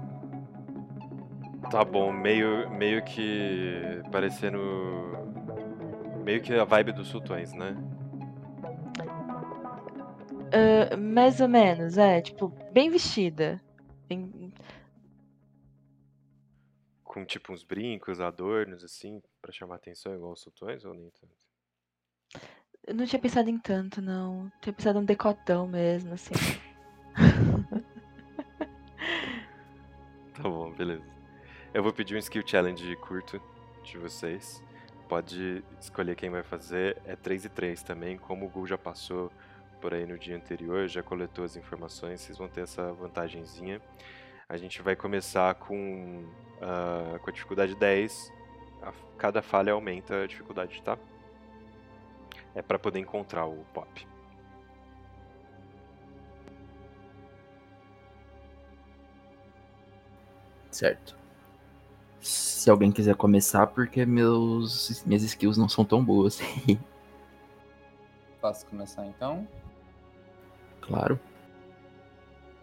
[1.71, 4.59] Tá bom, meio, meio que parecendo.
[6.25, 7.77] Meio que a vibe dos sultões, né?
[10.51, 13.61] Ah, mais ou menos, é, tipo, bem vestida.
[14.09, 14.42] Bem-
[17.13, 21.37] Com tipo uns brincos, adornos, assim, pra chamar atenção, igual os sultões, ou nem tanto?
[22.87, 24.51] Eu não tinha pensado em tanto, não.
[24.63, 26.33] Tinha pensado em um decotão mesmo, assim.
[30.35, 31.05] Tá bom, beleza.
[31.75, 33.39] Eu vou pedir um skill challenge curto
[33.85, 34.63] de vocês.
[35.07, 36.97] Pode escolher quem vai fazer.
[37.05, 38.17] É 3 e 3 também.
[38.17, 39.31] Como o Gul já passou
[39.79, 43.83] por aí no dia anterior, já coletou as informações, vocês vão ter essa vantagenzinha.
[44.49, 46.25] A gente vai começar com,
[46.61, 48.33] ah, com a dificuldade 10.
[48.83, 50.99] A- cada falha aumenta a dificuldade, tá?
[52.55, 54.07] É pra poder encontrar o pop.
[60.71, 61.17] Certo.
[62.21, 66.39] Se alguém quiser começar, porque meus, minhas skills não são tão boas.
[68.41, 69.47] Posso começar então?
[70.81, 71.19] claro.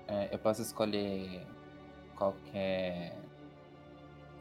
[0.07, 1.45] É, eu posso escolher
[2.19, 3.15] qualquer.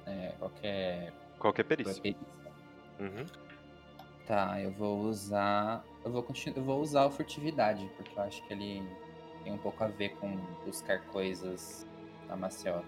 [0.05, 1.13] É, qualquer.
[1.39, 2.03] Qualquer perícia.
[2.03, 2.27] perícia.
[2.99, 3.27] Uhum.
[4.27, 5.85] Tá, eu vou usar.
[6.05, 8.83] Eu vou, eu vou usar o furtividade, porque eu acho que ele
[9.45, 10.37] tem um pouco a ver com
[10.67, 11.87] buscar coisas
[12.29, 12.85] na maciota.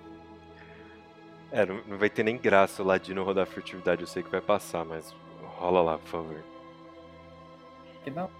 [1.52, 4.84] É, não, vai ter nem graça o Ladino rodar furtividade, eu sei que vai passar,
[4.84, 6.44] mas rola lá, por favor.
[8.04, 8.30] Que não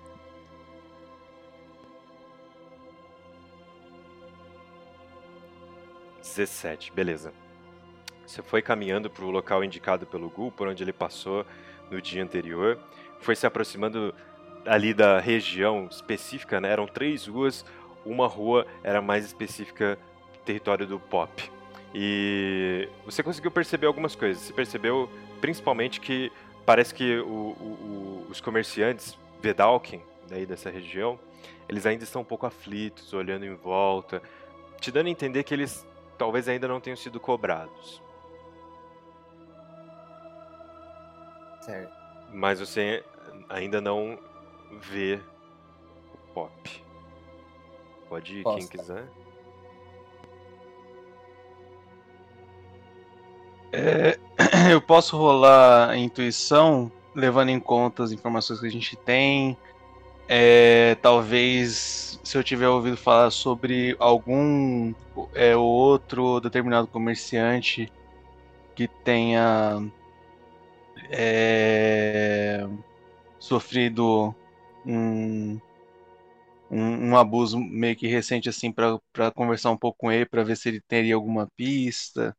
[6.37, 7.33] 17, beleza.
[8.27, 11.45] Você foi caminhando para o local indicado pelo Gul, por onde ele passou
[11.91, 12.79] no dia anterior.
[13.19, 14.15] Foi se aproximando
[14.65, 16.71] ali da região específica, né?
[16.71, 17.65] Eram três ruas,
[18.05, 19.99] uma rua era mais específica
[20.45, 21.51] território do Pop.
[21.95, 24.43] E você conseguiu perceber algumas coisas.
[24.43, 26.31] Você percebeu principalmente que
[26.65, 31.19] parece que o, o, o, os comerciantes Vedalkin, daí dessa região,
[31.69, 34.23] eles ainda estão um pouco aflitos, olhando em volta,
[34.81, 35.85] te dando a entender que eles
[36.21, 38.03] talvez ainda não tenham sido cobrados.
[41.63, 41.91] Certo.
[42.31, 43.03] Mas você
[43.49, 44.19] ainda não
[44.83, 45.19] vê
[46.13, 46.85] o Pop.
[48.07, 48.69] Pode ir, quem Posso.
[48.69, 49.09] quiser.
[53.73, 54.19] É,
[54.71, 59.57] eu posso rolar a intuição, levando em conta as informações que a gente tem.
[60.33, 64.95] É, talvez, se eu tiver ouvido falar sobre algum
[65.35, 67.93] é, outro determinado comerciante
[68.77, 69.83] que tenha
[71.11, 72.65] é,
[73.41, 74.33] sofrido
[74.87, 75.59] um,
[76.71, 80.57] um, um abuso meio que recente assim para conversar um pouco com ele para ver
[80.57, 82.37] se ele teria alguma pista.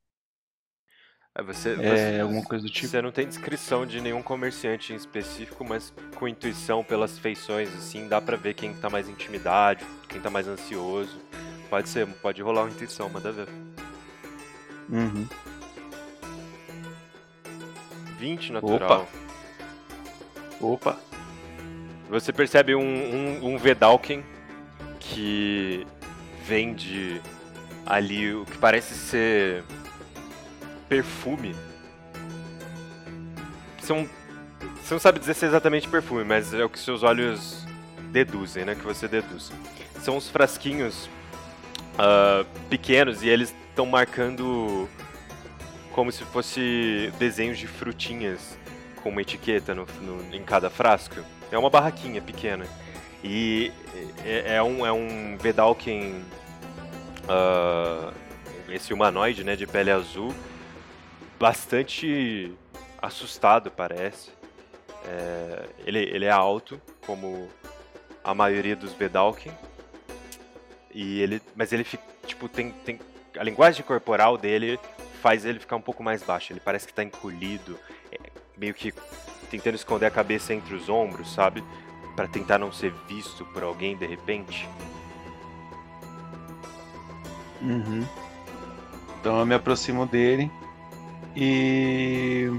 [1.33, 2.87] É, você, É, alguma coisa do tipo.
[2.87, 8.07] Você não tem descrição de nenhum comerciante em específico, mas com intuição pelas feições, assim,
[8.07, 11.21] dá pra ver quem tá mais intimidade, quem tá mais ansioso.
[11.69, 13.47] Pode ser, pode rolar uma intuição, manda ver.
[14.89, 15.25] Uhum.
[18.19, 19.07] 20 natural.
[20.59, 20.99] Opa.
[22.09, 24.21] Você percebe um, um, um Vedalken
[24.99, 25.87] que
[26.45, 27.21] vende
[27.85, 29.63] ali o que parece ser
[30.91, 31.55] perfume.
[33.79, 33.93] Você
[34.93, 37.65] não sabe dizer se é exatamente perfume, mas é o que seus olhos
[38.11, 38.75] deduzem, né?
[38.75, 39.53] Que você deduz.
[40.01, 41.09] São uns frasquinhos
[41.97, 44.89] ah, pequenos e eles estão marcando
[45.93, 48.57] como se fosse desenhos de frutinhas
[49.01, 51.15] com uma etiqueta no, no- em cada frasco.
[51.49, 52.65] É uma barraquinha pequena.
[53.23, 53.71] E
[54.25, 56.21] é, é um, é um Vedalken,
[57.29, 58.11] ah,
[58.67, 60.35] esse humanoide, né, de pele azul,
[61.41, 62.53] bastante
[63.01, 64.29] assustado, parece.
[65.03, 67.49] É, ele, ele é alto, como
[68.23, 69.51] a maioria dos Vedalken.
[70.93, 71.83] E ele, mas ele
[72.27, 72.99] tipo, tem, tem
[73.35, 74.79] a linguagem corporal dele
[75.19, 76.53] faz ele ficar um pouco mais baixo.
[76.53, 77.79] Ele parece que tá encolhido,
[78.11, 78.19] é,
[78.55, 78.93] meio que
[79.49, 81.63] tentando esconder a cabeça entre os ombros, sabe?
[82.15, 84.69] Pra tentar não ser visto por alguém de repente.
[87.61, 88.05] Uhum.
[89.19, 90.51] Então eu me aproximo dele
[91.35, 92.51] e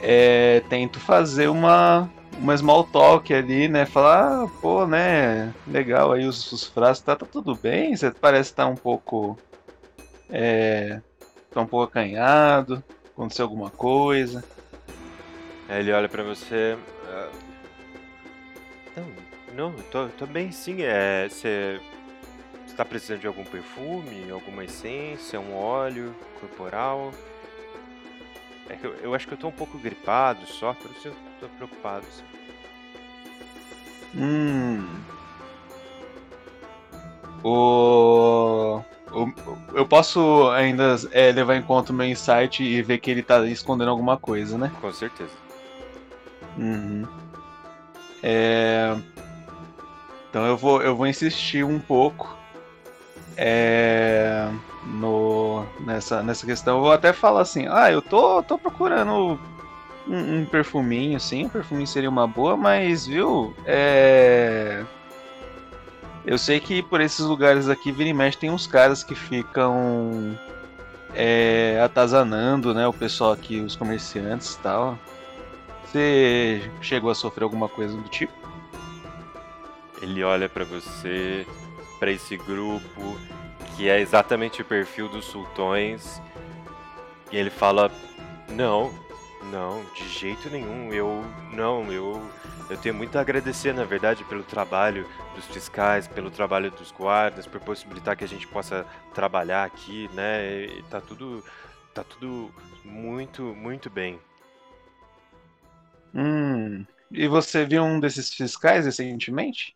[0.00, 2.10] é, tento fazer uma
[2.40, 3.84] uma small talk ali, né?
[3.84, 5.52] Falar, ah, pô, né?
[5.66, 7.94] Legal aí os, os frascos, tá, tá tudo bem?
[7.94, 9.38] Você parece estar tá um pouco.
[10.30, 11.00] É.
[11.50, 12.82] Tá um pouco acanhado.
[13.12, 14.42] Aconteceu alguma coisa.
[15.68, 16.78] Aí ele olha pra você.
[17.08, 17.28] ah,
[19.54, 20.82] Não, não, tô, tô bem sim.
[20.82, 21.28] É.
[21.28, 21.80] Você.
[22.80, 27.12] Tá precisando de algum perfume, alguma essência, um óleo corporal?
[28.70, 31.14] É que eu, eu acho que eu tô um pouco gripado só, por isso eu
[31.38, 32.06] tô preocupado.
[32.08, 32.24] assim.
[34.16, 34.88] Hum.
[37.44, 38.80] O...
[39.12, 43.22] o- Eu posso ainda é, levar em conta o meu insight e ver que ele
[43.22, 44.72] tá escondendo alguma coisa, né?
[44.80, 45.34] Com certeza.
[46.56, 47.06] Uhum.
[48.22, 48.96] É...
[50.30, 52.39] Então eu vou, eu vou insistir um pouco
[53.36, 54.48] é,
[54.84, 56.76] no, nessa, nessa questão.
[56.76, 59.38] Eu vou até falar assim, ah, eu tô, tô procurando
[60.08, 64.84] um, um perfuminho, sim, um perfuminho seria uma boa, mas viu, é...
[66.24, 70.38] Eu sei que por esses lugares aqui, vira e mexe, tem uns caras que ficam
[71.14, 74.98] é, atazanando, né, o pessoal aqui, os comerciantes e tal.
[75.84, 78.32] Você chegou a sofrer alguma coisa do tipo?
[80.00, 81.46] Ele olha pra você,
[82.00, 83.16] pra esse grupo,
[83.76, 86.20] que é exatamente o perfil dos sultões,
[87.30, 87.92] e ele fala:
[88.48, 88.92] Não,
[89.52, 90.92] não, de jeito nenhum.
[90.92, 92.20] Eu não, eu
[92.70, 95.04] eu tenho muito a agradecer, na verdade, pelo trabalho
[95.34, 100.66] dos fiscais, pelo trabalho dos guardas, por possibilitar que a gente possa trabalhar aqui, né?
[100.66, 101.44] E tá tudo
[101.92, 102.54] tá tudo
[102.84, 104.20] muito, muito bem.
[106.14, 106.86] Hum.
[107.10, 109.74] E você viu um desses fiscais recentemente?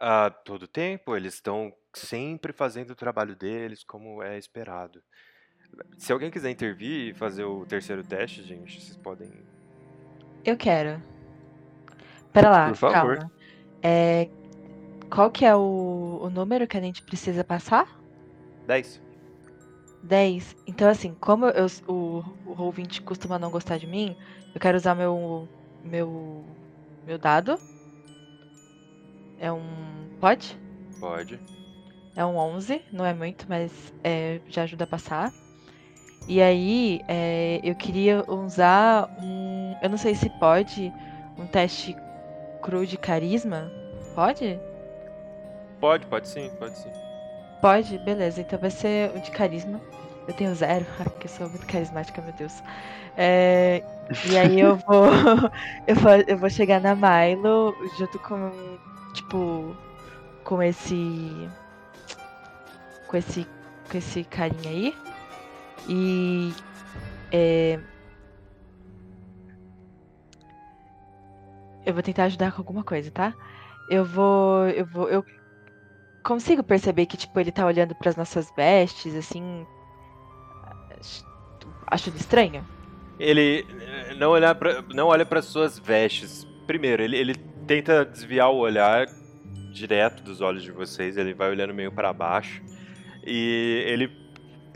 [0.00, 5.02] A todo tempo, eles estão sempre fazendo o trabalho deles como é esperado.
[5.96, 9.30] Se alguém quiser intervir e fazer o terceiro teste, gente, vocês podem.
[10.44, 11.02] Eu quero.
[12.32, 13.18] Pera lá, Por favor.
[13.18, 13.32] calma.
[13.82, 14.28] É,
[15.10, 18.00] qual que é o, o número que a gente precisa passar?
[18.66, 19.02] 10.
[20.02, 20.56] 10.
[20.66, 24.16] Então, assim, como eu, o, o ouvinte costuma não gostar de mim,
[24.54, 25.48] eu quero usar meu,
[25.82, 26.44] meu,
[27.06, 27.58] meu dado.
[29.40, 30.08] É um.
[30.20, 30.58] Pode?
[30.98, 31.38] Pode.
[32.16, 33.70] É um 11, não é muito, mas
[34.02, 35.32] é, já ajuda a passar.
[36.26, 39.76] E aí, é, eu queria usar um.
[39.80, 40.92] Eu não sei se pode.
[41.38, 41.96] Um teste
[42.60, 43.70] cru de carisma.
[44.14, 44.58] Pode?
[45.80, 46.90] Pode, pode sim, pode sim.
[47.60, 47.98] Pode?
[47.98, 49.80] Beleza, então vai ser o de carisma.
[50.28, 52.62] Eu tenho zero, porque eu sou muito carismática, meu Deus.
[53.16, 53.82] É,
[54.30, 55.06] e aí eu vou,
[55.86, 56.12] eu vou.
[56.28, 58.52] Eu vou chegar na Milo junto com.
[59.14, 59.76] Tipo.
[60.44, 61.50] Com esse.
[63.08, 63.46] Com esse.
[63.90, 64.94] Com esse carinha aí.
[65.88, 66.54] E.
[67.32, 67.80] É,
[71.84, 73.34] eu vou tentar ajudar com alguma coisa, tá?
[73.88, 74.68] Eu vou.
[74.68, 75.08] Eu vou.
[75.08, 75.24] Eu
[76.24, 79.66] consigo perceber que, tipo, ele tá olhando pras nossas vestes, assim.
[81.86, 82.66] Achando estranho?
[83.18, 86.46] Ele eh, não, olhar pra, não olha para suas vestes.
[86.66, 87.34] Primeiro, ele, ele
[87.66, 89.06] tenta desviar o olhar
[89.72, 92.62] direto dos olhos de vocês, ele vai olhando meio para baixo.
[93.24, 94.10] E ele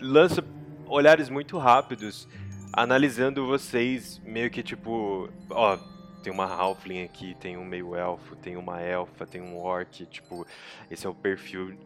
[0.00, 0.44] lança
[0.86, 2.28] olhares muito rápidos,
[2.72, 5.78] analisando vocês, meio que tipo, ó,
[6.22, 10.46] tem uma halfling aqui, tem um meio elfo, tem uma elfa, tem um orc, tipo,
[10.90, 11.76] esse é o perfil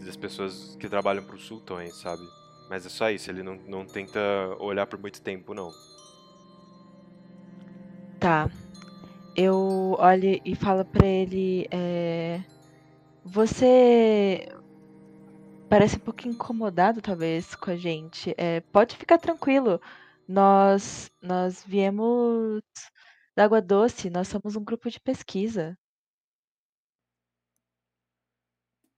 [0.00, 2.22] das pessoas que trabalham para os sultões, sabe?
[2.72, 4.18] Mas é só isso, ele não, não tenta
[4.58, 5.70] olhar por muito tempo, não.
[8.18, 8.48] Tá.
[9.36, 11.68] Eu olho e falo pra ele.
[11.70, 12.40] é,
[13.26, 14.48] Você
[15.68, 18.34] parece um pouco incomodado, talvez, com a gente.
[18.38, 19.78] É, pode ficar tranquilo.
[20.26, 22.62] Nós, nós viemos
[23.36, 25.76] da Água Doce, nós somos um grupo de pesquisa.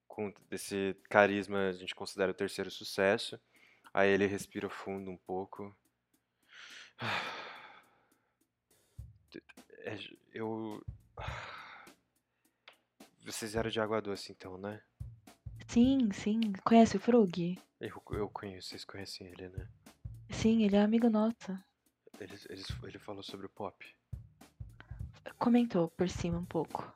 [0.07, 3.37] Com esse carisma, a gente considera o terceiro sucesso.
[3.95, 5.75] Aí ele respira fundo um pouco.
[9.87, 9.99] É,
[10.33, 10.83] Eu.
[13.23, 14.83] Vocês eram de água doce então, né?
[15.69, 16.41] Sim, sim.
[16.65, 17.61] Conhece o Frug?
[17.79, 19.69] Eu, eu conheço, vocês conhecem ele, né?
[20.31, 21.53] Sim, ele é amigo nosso.
[22.19, 23.95] Ele, ele, ele falou sobre o pop.
[25.39, 26.91] Comentou por cima um pouco.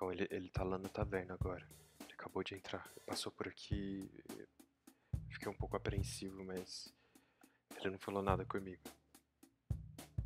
[0.00, 1.64] Bom, ele, ele tá lá na taverna agora.
[2.00, 2.84] Ele acabou de entrar.
[3.06, 4.10] Passou por aqui.
[5.30, 6.92] Fiquei um pouco apreensivo, mas.
[7.78, 8.82] Ele não falou nada comigo.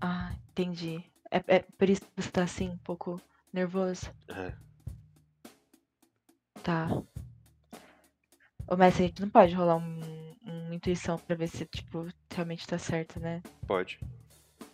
[0.01, 1.05] Ah, entendi.
[1.31, 3.21] É, é por isso que você tá assim, um pouco
[3.53, 4.13] nervoso?
[4.29, 4.55] É.
[6.63, 6.89] Tá.
[8.67, 12.67] Ô, mestre, a gente não pode rolar um, uma intuição pra ver se, tipo, realmente
[12.67, 13.43] tá certo, né?
[13.67, 14.01] Pode.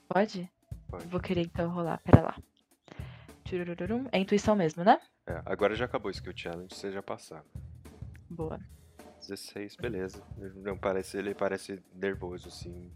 [0.08, 0.50] Pode?
[0.88, 1.06] Pode.
[1.08, 2.36] Vou querer então rolar, pera lá.
[4.12, 5.00] É intuição mesmo, né?
[5.26, 7.44] É, agora já acabou o skill challenge, vocês já passaram.
[8.28, 8.60] Boa.
[9.20, 10.22] 16, beleza.
[10.38, 12.90] Ele Não parece, ele parece nervoso, assim.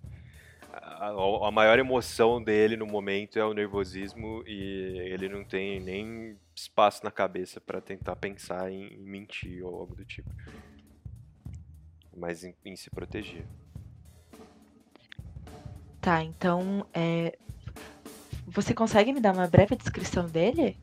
[0.72, 5.80] A, a- a maior emoção dele no momento é o nervosismo e ele não tem
[5.80, 10.30] nem espaço na cabeça pra tentar pensar em, em mentir ou algo do tipo.
[12.16, 13.46] Mas em, em se proteger.
[16.00, 16.86] Tá, então.
[16.92, 17.36] É...
[18.46, 20.76] Você consegue me dar uma breve descrição dele?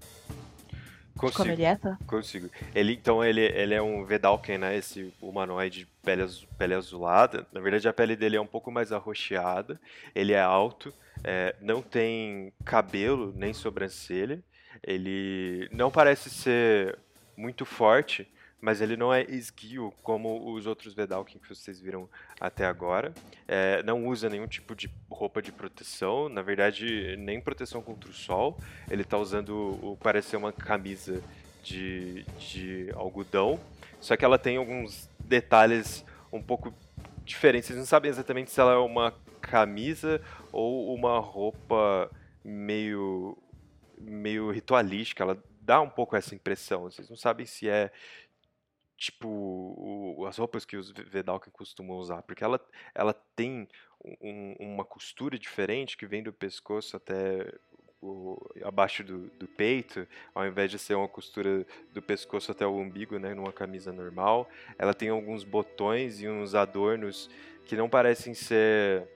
[1.30, 1.98] De como ele é, tá?
[2.07, 2.49] Consigo.
[2.73, 4.76] Ele, então, ele, ele é um Vedalken, né?
[4.76, 6.23] Esse humanoide de pele,
[6.57, 7.45] pele azulada.
[7.52, 9.80] Na verdade, a pele dele é um pouco mais arroxeada.
[10.15, 10.93] Ele é alto,
[11.23, 14.41] é, não tem cabelo nem sobrancelha.
[14.84, 16.98] Ele não parece ser
[17.38, 18.27] muito forte,
[18.62, 22.08] mas ele não é esguio como os outros Vedalken que vocês viram
[22.40, 23.12] até agora.
[23.48, 28.14] É, não usa nenhum tipo de roupa de proteção, na verdade, nem proteção contra o
[28.14, 28.58] sol.
[28.90, 31.24] Ele tá usando o parece ser uma camisa
[31.64, 33.60] de, de algodão,
[34.00, 36.72] só que ela tem alguns detalhes um pouco
[37.26, 37.68] diferentes.
[37.68, 40.22] Vocês não sabem exatamente se ela é uma camisa
[40.52, 42.12] ou uma roupa
[42.44, 43.36] meio
[44.00, 45.24] meio ritualística.
[45.24, 46.84] Ela dá um pouco essa impressão.
[46.84, 47.92] Vocês não sabem se é
[49.02, 52.64] tipo o- as roupas que os Vedalken costumam usar, porque ela,
[52.94, 53.68] ela tem
[54.22, 57.52] um- uma costura diferente que vem do pescoço até
[57.99, 62.76] o- abaixo do, do peito, ao invés de ser uma costura do pescoço até o
[62.78, 64.48] umbigo, né, numa camisa normal.
[64.78, 67.28] Ela tem alguns botões e uns adornos
[67.65, 69.07] que não parecem ser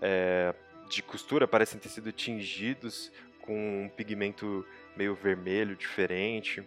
[0.00, 0.54] é,
[0.88, 6.62] de costura, parecem ter sido tingidos com um pigmento meio vermelho diferente.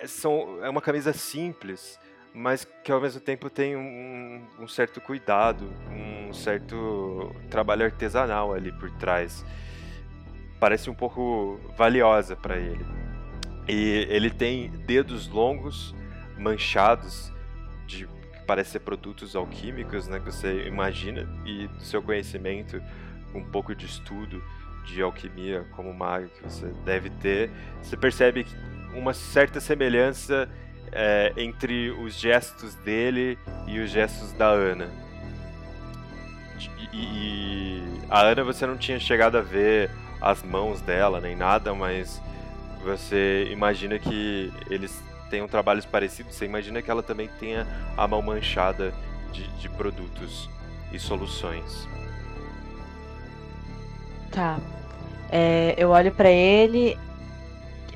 [0.00, 1.98] É, são, é uma camisa simples,
[2.34, 8.72] mas que ao mesmo tempo tem um, um certo cuidado, um certo trabalho artesanal ali
[8.72, 9.44] por trás.
[10.58, 12.84] Parece um pouco valiosa para ele.
[13.68, 15.94] E ele tem dedos longos,
[16.38, 17.32] manchados,
[17.86, 22.82] de que parece ser produtos alquímicos, né, que você imagina, e do seu conhecimento,
[23.34, 24.42] um pouco de estudo
[24.84, 27.50] de alquimia como mago que você deve ter,
[27.80, 28.54] você percebe que
[28.94, 30.48] uma certa semelhança
[30.90, 34.88] é, entre os gestos dele e os gestos da Ana.
[36.92, 39.90] E, e a Ana você não tinha chegado a ver
[40.20, 42.20] as mãos dela nem nada, mas
[42.84, 46.34] você imagina que eles tenham trabalhos parecidos.
[46.34, 47.66] Você imagina que ela também tenha
[47.96, 48.92] a mão manchada
[49.32, 50.48] de, de produtos
[50.92, 51.88] e soluções.
[54.30, 54.58] Tá.
[55.30, 56.98] É, eu olho pra ele,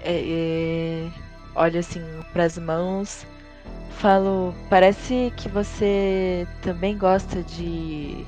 [0.06, 1.10] é, é,
[1.54, 2.00] olho assim
[2.32, 3.26] pras mãos,
[3.98, 8.24] falo, parece que você também gosta de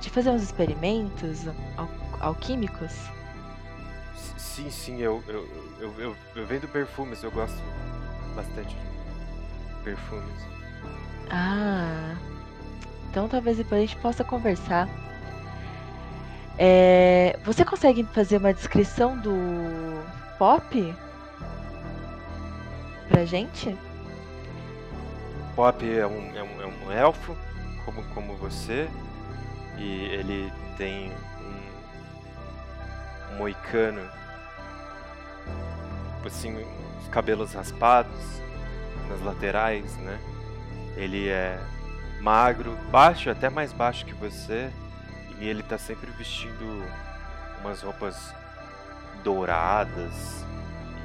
[0.00, 1.46] de fazer uns experimentos
[1.76, 1.88] al-
[2.20, 2.92] alquímicos.
[4.36, 5.48] Sim, sim, eu, eu,
[5.80, 7.60] eu, eu, eu vendo perfumes, eu gosto
[8.34, 10.40] bastante de perfumes.
[11.30, 12.16] Ah,
[13.10, 14.88] então talvez depois a gente possa conversar.
[16.58, 19.32] É, você consegue fazer uma descrição do
[20.38, 20.94] Pop
[23.08, 23.76] pra gente?
[25.54, 27.36] Pop é um, é um, é um elfo,
[27.84, 28.88] como, como você,
[29.76, 31.12] e ele tem
[33.32, 34.02] um, moicano,
[36.26, 36.56] assim,
[37.00, 38.42] os cabelos raspados
[39.08, 40.18] nas laterais, né?
[40.96, 41.58] Ele é
[42.20, 44.70] magro, baixo, até mais baixo que você,
[45.40, 46.84] e ele tá sempre vestindo
[47.60, 48.34] umas roupas
[49.22, 50.44] douradas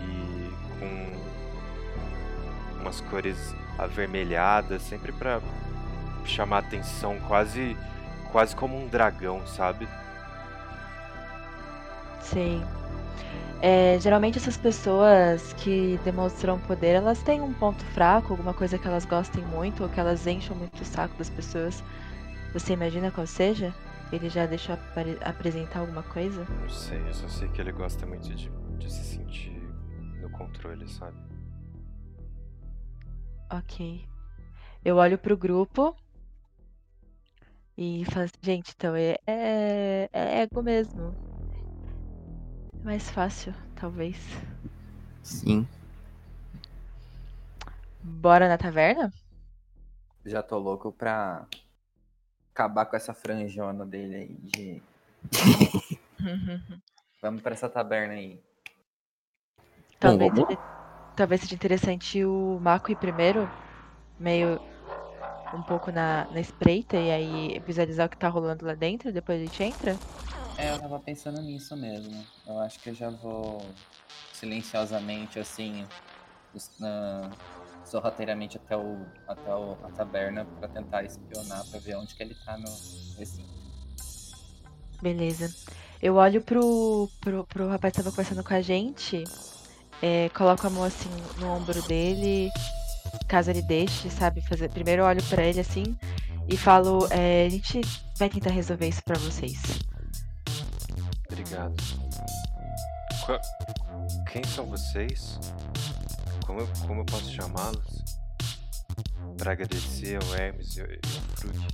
[0.01, 5.39] e com umas cores avermelhadas, sempre pra
[6.25, 7.77] chamar atenção, quase
[8.31, 9.87] quase como um dragão, sabe?
[12.19, 12.59] Sei.
[13.61, 18.87] É, geralmente essas pessoas que demonstram poder, elas têm um ponto fraco, alguma coisa que
[18.87, 21.83] elas gostem muito ou que elas encham muito o saco das pessoas.
[22.53, 23.73] Você imagina qual seja?
[24.13, 24.77] Ele já deixou
[25.25, 26.45] apresentar alguma coisa?
[26.45, 29.59] Não sei, eu só sei que ele gosta muito de, de se sentir
[30.21, 31.17] no controle, sabe?
[33.51, 34.07] Ok.
[34.85, 35.95] Eu olho pro grupo
[37.75, 41.15] e falo assim, gente, então é, é, é ego mesmo.
[42.81, 44.15] É mais fácil, talvez.
[45.23, 45.67] Sim.
[48.03, 49.11] Bora na taverna?
[50.23, 51.47] Já tô louco pra
[52.53, 54.83] acabar com essa franjona dele aí de.
[57.21, 58.39] Vamos pra essa taberna aí.
[59.99, 60.47] Talvez, vamos?
[60.47, 60.61] seja,
[61.15, 63.49] talvez seja interessante o Mako ir primeiro.
[64.19, 64.61] Meio.
[65.53, 69.41] um pouco na, na espreita e aí visualizar o que tá rolando lá dentro, depois
[69.41, 69.97] a gente entra?
[70.57, 72.23] É, eu tava pensando nisso mesmo.
[72.45, 73.65] Eu acho que eu já vou
[74.33, 75.87] silenciosamente, assim,
[76.79, 77.31] na,
[77.85, 82.35] sorrateiramente até, o, até o, a taberna pra tentar espionar, pra ver onde que ele
[82.35, 82.69] tá no
[83.17, 83.49] recinto.
[85.01, 85.53] Beleza.
[86.01, 89.23] Eu olho pro, pro, pro rapaz que tava conversando com a gente,
[90.01, 92.49] é, coloco a mão assim no ombro dele,
[93.27, 94.41] caso ele deixe, sabe?
[94.41, 94.69] Fazer...
[94.69, 95.97] Primeiro eu olho pra ele assim
[96.47, 97.81] e falo, é, a gente
[98.17, 99.61] vai tentar resolver isso pra vocês.
[101.31, 101.75] Obrigado.
[104.31, 105.39] Quem são vocês?
[106.45, 108.03] Como eu, como eu posso chamá-los?
[109.37, 111.67] Pra agradecer ao Hermes e ao, e ao Frug.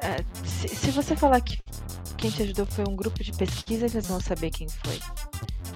[0.00, 1.58] É, se, se você falar que
[2.16, 5.00] quem te ajudou foi um grupo de pesquisa, eles vão saber quem foi.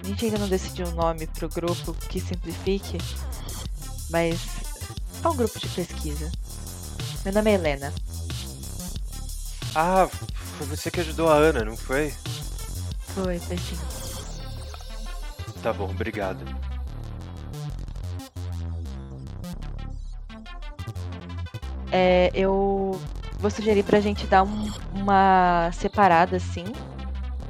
[0.02, 2.98] A gente ainda não decidiu um nome pro grupo que simplifique,
[4.10, 4.40] mas
[5.22, 6.30] é um grupo de pesquisa.
[7.24, 7.94] Meu nome é Helena.
[9.74, 10.08] Ah,
[10.58, 12.12] foi você que ajudou a Ana, não foi?
[13.14, 14.01] Foi, foi sim.
[15.62, 16.44] Tá bom, obrigado.
[21.90, 22.98] É, eu
[23.38, 26.64] vou sugerir pra gente dar um- uma separada assim,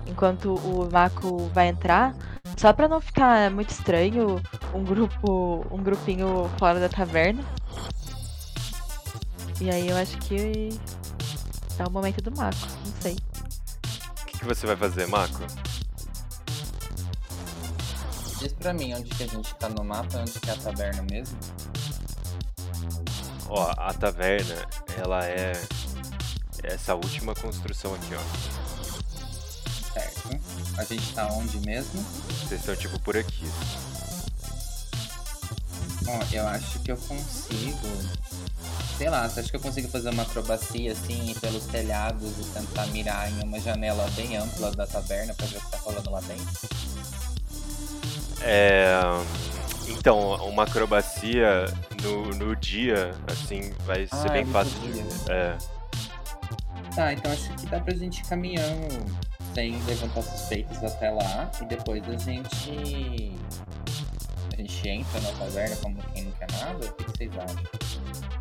[0.06, 2.14] enquanto o Mako vai entrar,
[2.56, 4.40] só pra não ficar muito estranho
[4.74, 7.42] um grupo, um grupinho fora da taverna.
[9.60, 10.70] E aí eu acho que
[11.78, 13.14] é o momento do Mako, não sei.
[13.14, 15.40] O que, que você vai fazer, Mako?
[18.42, 21.00] Diz pra mim onde que a gente tá no mapa, onde que é a taberna
[21.02, 21.38] mesmo.
[23.48, 24.66] Ó, a taverna,
[25.00, 25.52] ela é
[26.64, 29.92] essa última construção aqui, ó.
[29.92, 30.28] Certo.
[30.76, 32.02] A gente tá onde mesmo?
[32.02, 33.46] Vocês estão tipo por aqui.
[36.02, 37.88] Bom, eu acho que eu consigo.
[38.98, 42.44] Sei lá, você acha que eu consigo fazer uma acrobacia assim ir pelos telhados e
[42.52, 46.10] tentar mirar em uma janela bem ampla da taberna pra ver o que tá rolando
[46.10, 47.31] lá dentro?
[48.40, 48.92] É,
[49.88, 51.66] então, uma acrobacia
[52.02, 54.92] no, no dia, assim, vai ser Ah, bem fácil de.
[54.92, 55.04] dia.
[55.30, 55.56] É.
[56.94, 59.06] Tá, então acho que dá pra gente ir caminhando
[59.54, 63.32] sem levantar suspeitas até lá e depois a gente.
[64.52, 66.86] A gente entra na taverna como quem não quer nada?
[66.86, 68.31] O que vocês acham?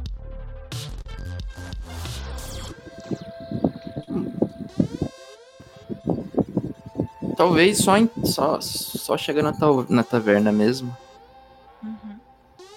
[7.42, 10.96] Talvez só, em- só, só chegando na, ta- na taverna mesmo.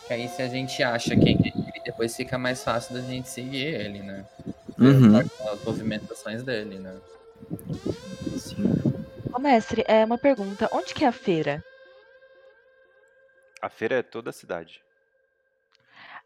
[0.07, 3.29] Que aí se a gente acha quem é ele, depois fica mais fácil da gente
[3.29, 4.25] seguir ele, né?
[4.79, 5.19] Uhum.
[5.19, 6.99] As movimentações dele, né?
[9.35, 11.63] Ô mestre, é uma pergunta, onde que é a feira?
[13.61, 14.81] A feira é toda a cidade.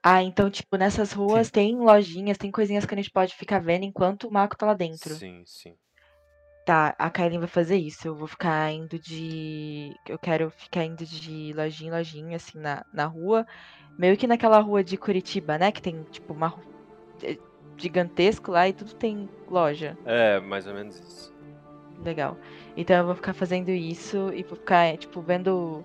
[0.00, 3.84] Ah, então, tipo, nessas ruas tem lojinhas, tem coisinhas que a gente pode ficar vendo
[3.84, 5.12] enquanto o Mako tá lá dentro.
[5.16, 5.74] Sim, sim.
[6.68, 8.06] Tá, a Kailin vai fazer isso.
[8.06, 9.90] Eu vou ficar indo de.
[10.06, 13.46] Eu quero ficar indo de lojinha em lojinha, assim, na, na rua.
[13.96, 15.72] Meio que naquela rua de Curitiba, né?
[15.72, 16.52] Que tem, tipo, uma.
[17.22, 17.38] é
[17.78, 19.96] gigantesco lá e tudo tem loja.
[20.04, 21.34] É, mais ou menos isso.
[22.04, 22.36] Legal.
[22.76, 25.82] Então eu vou ficar fazendo isso e vou ficar, é, tipo, vendo.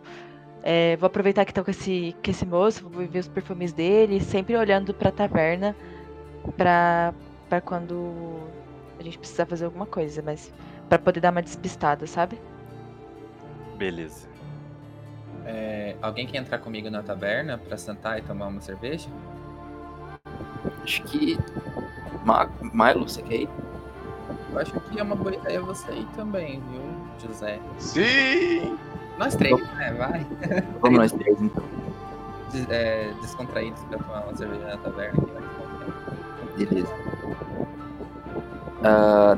[0.63, 4.19] é, vou aproveitar que tô com esse, com esse moço, vou ver os perfumes dele,
[4.19, 5.73] sempre olhando pra taverna
[6.57, 7.13] pra,
[7.47, 8.41] pra quando
[8.99, 10.51] a gente precisar fazer alguma coisa, mas
[10.89, 12.39] pra poder dar uma despistada, sabe?
[13.77, 14.27] Beleza.
[15.45, 19.09] É, alguém quer entrar comigo na taberna pra sentar e tomar uma cerveja?
[20.83, 21.37] Acho que.
[22.25, 23.49] Ma Milo, você quer ir?
[24.53, 26.81] Eu acho que é uma boa ideia você ir também, viu,
[27.27, 27.59] José?
[27.79, 28.77] Sim!
[29.17, 29.93] Nós três, né?
[29.97, 30.25] Vai.
[30.79, 31.63] Vamos nós três então.
[32.51, 35.21] Des- é, descontraídos pra tomar uma cerveja na taverna.
[35.21, 36.69] que vai descontrair.
[36.69, 36.93] Beleza.
[38.83, 39.37] Ah,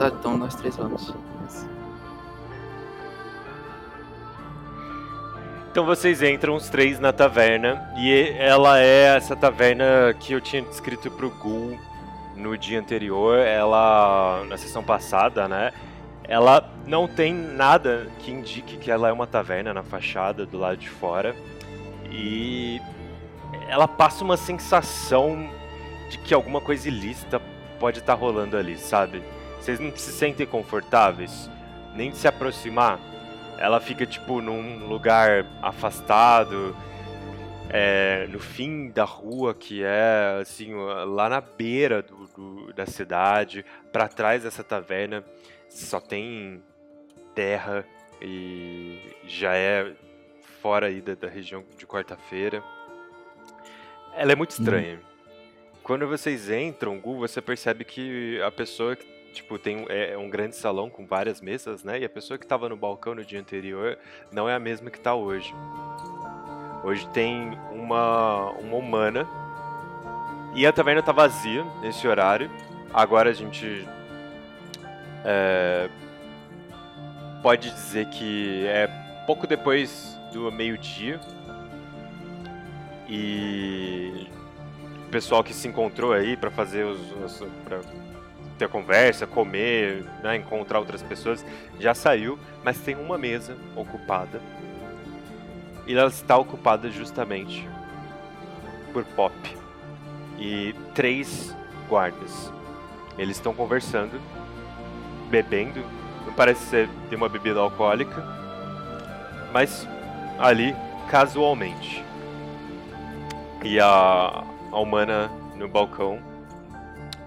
[0.00, 1.14] tá, então nós três vamos.
[5.70, 10.62] Então vocês entram os três na taverna e ela é essa taverna que eu tinha
[10.62, 11.78] descrito pro Gul
[12.34, 15.72] no dia anterior, ela na sessão passada, né?
[16.24, 20.78] Ela não tem nada que indique que ela é uma taverna na fachada do lado
[20.78, 21.36] de fora
[22.10, 22.80] e
[23.68, 25.48] ela passa uma sensação
[26.08, 27.40] de que alguma coisa ilícita
[27.78, 29.22] pode estar rolando ali, sabe?
[29.60, 31.50] Vocês não se sentem confortáveis
[31.94, 32.98] nem de se aproximar
[33.58, 36.74] ela fica tipo num lugar afastado,
[37.68, 43.62] é, no fim da rua que é assim lá na beira do, do- da cidade,
[43.92, 45.22] para trás dessa taverna
[45.68, 46.62] só tem
[47.34, 47.84] terra
[48.22, 49.92] e já é
[50.62, 52.64] fora aí da, da região de quarta-feira.
[54.16, 55.00] ela é muito estranha.
[55.82, 60.56] Quando vocês entram, Gu, você percebe que a pessoa que tipo tem é um grande
[60.56, 61.98] salão com várias mesas, né?
[61.98, 63.98] E a pessoa que estava no balcão no dia anterior
[64.32, 65.54] não é a mesma que está hoje.
[66.82, 69.26] Hoje tem uma uma humana
[70.54, 72.50] e a taverna tá vazia nesse horário.
[72.92, 73.86] Agora a gente
[75.24, 75.88] é,
[77.42, 78.88] pode dizer que é
[79.26, 81.20] pouco depois do meio-dia.
[83.08, 84.28] E
[85.06, 87.80] o pessoal que se encontrou aí para fazer os, os pra
[88.60, 91.44] ter conversa, comer, né, encontrar outras pessoas,
[91.78, 94.40] já saiu, mas tem uma mesa ocupada.
[95.86, 97.66] E ela está ocupada justamente
[98.92, 99.34] por Pop
[100.38, 101.56] e três
[101.88, 102.52] guardas.
[103.16, 104.20] Eles estão conversando,
[105.30, 105.82] bebendo,
[106.26, 108.22] não parece ser ter uma bebida alcoólica,
[109.54, 109.88] mas
[110.38, 110.76] ali
[111.08, 112.04] casualmente.
[113.64, 116.29] E a, a humana no balcão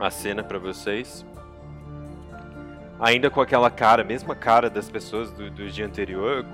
[0.07, 1.25] acena para vocês.
[2.99, 6.45] Ainda com aquela cara, mesma cara das pessoas do, do dia anterior,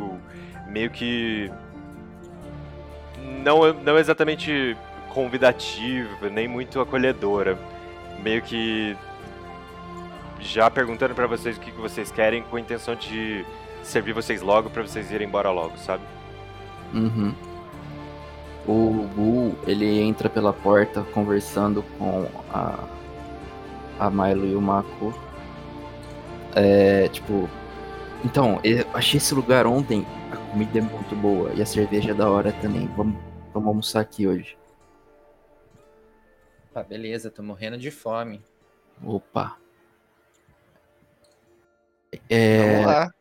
[0.67, 1.51] meio que.
[3.43, 4.75] Não, não exatamente
[5.13, 7.57] convidativa, nem muito acolhedora.
[8.23, 8.95] Meio que.
[10.39, 13.45] Já perguntando para vocês o que, que vocês querem, com a intenção de
[13.83, 16.03] servir vocês logo para vocês irem embora logo, sabe?
[16.93, 17.33] Uhum.
[18.67, 22.79] O Gu, ele entra pela porta conversando com a,
[23.99, 25.13] a Milo e o Mako.
[26.55, 27.49] É, tipo,
[28.23, 32.13] então, eu achei esse lugar ontem, a comida é muito boa e a cerveja é
[32.13, 32.87] da hora também.
[32.95, 33.15] Vamos,
[33.53, 34.57] vamos almoçar aqui hoje.
[36.73, 38.41] Tá, beleza, tô morrendo de fome.
[39.03, 39.57] Opa.
[42.29, 43.13] É, Vamos lá.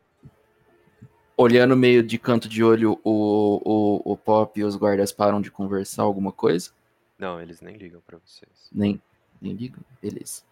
[1.37, 3.61] olhando meio de canto de olho, o,
[4.05, 6.71] o, o Pop e os guardas param de conversar alguma coisa?
[7.19, 8.69] Não, eles nem ligam para vocês.
[8.73, 9.01] Nem,
[9.41, 9.81] nem ligam?
[10.01, 10.43] Beleza.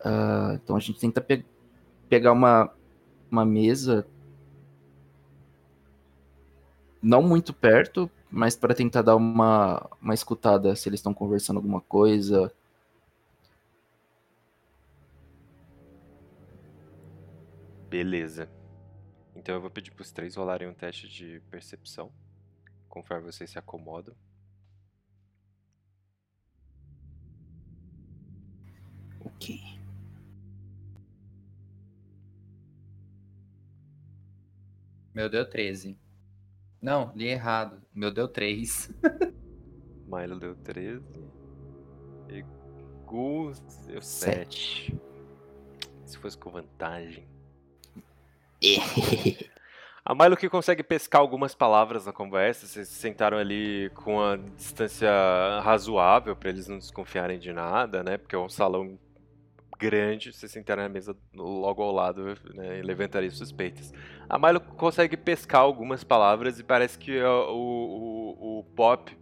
[0.00, 1.44] Ah, então a gente tenta pe-
[2.08, 2.70] pegar uma,
[3.30, 4.06] uma mesa
[7.02, 11.80] não muito perto, mas para tentar dar uma, uma escutada se eles estão conversando alguma
[11.80, 12.52] coisa.
[17.80, 18.50] Beleza.
[19.34, 22.12] Então eu vou pedir pros três rolarem um teste de percepção,
[22.88, 24.16] conforme vocês se acomodam.
[29.20, 29.75] Ok.
[35.16, 35.98] Meu deu 13.
[36.78, 37.80] Não, li errado.
[37.94, 38.90] Meu deu 3.
[40.06, 41.02] Milo deu 13.
[42.28, 42.44] E
[43.06, 43.50] Gu
[43.86, 44.94] deu 7.
[46.04, 47.26] Se fosse com vantagem.
[50.04, 54.36] A Milo que consegue pescar algumas palavras na conversa, vocês se sentaram ali com a
[54.36, 55.10] distância
[55.62, 58.18] razoável para eles não desconfiarem de nada, né?
[58.18, 58.98] Porque é um salão
[59.78, 62.78] grande, vocês sentaram na mesa logo ao lado, né?
[62.78, 63.92] E levantaria suspeitas.
[64.28, 69.16] A Milo consegue pescar algumas palavras e parece que o, o, o Pop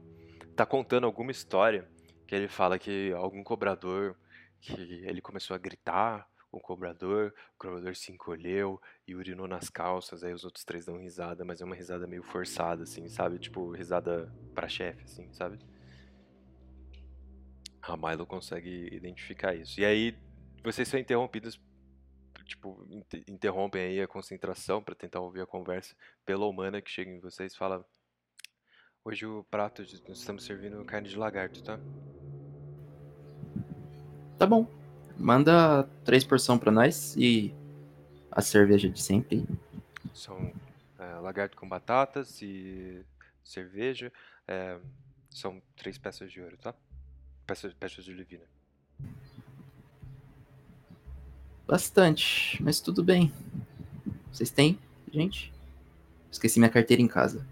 [0.56, 1.88] tá contando alguma história
[2.26, 4.16] que ele fala que algum cobrador
[4.60, 9.68] que ele começou a gritar com o cobrador, o cobrador se encolheu e urinou nas
[9.68, 13.38] calças, aí os outros três dão risada, mas é uma risada meio forçada, assim, sabe?
[13.38, 15.58] Tipo, risada pra chefe, assim, sabe?
[17.82, 19.80] A Milo consegue identificar isso.
[19.80, 20.16] E aí,
[20.64, 21.60] vocês são interrompidos,
[22.44, 27.10] tipo, inter- interrompem aí a concentração pra tentar ouvir a conversa pela humana que chega
[27.10, 27.84] em vocês e fala
[29.06, 31.78] Hoje o prato, nós estamos servindo carne de lagarto, tá?
[34.38, 34.66] Tá bom.
[35.18, 37.54] Manda três porção pra nós e
[38.30, 39.46] a cerveja de sempre.
[40.14, 40.50] São
[40.98, 43.04] é, lagarto com batatas e
[43.44, 44.10] cerveja.
[44.48, 44.78] é,
[45.30, 46.74] são três peças de ouro, tá?
[47.46, 48.44] Peças, peças de olivina.
[51.66, 53.32] Bastante, mas tudo bem.
[54.32, 54.78] Vocês têm,
[55.12, 55.52] gente?
[56.30, 57.46] Esqueci minha carteira em casa.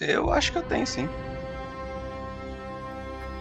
[0.00, 1.08] Eu acho que eu tenho sim.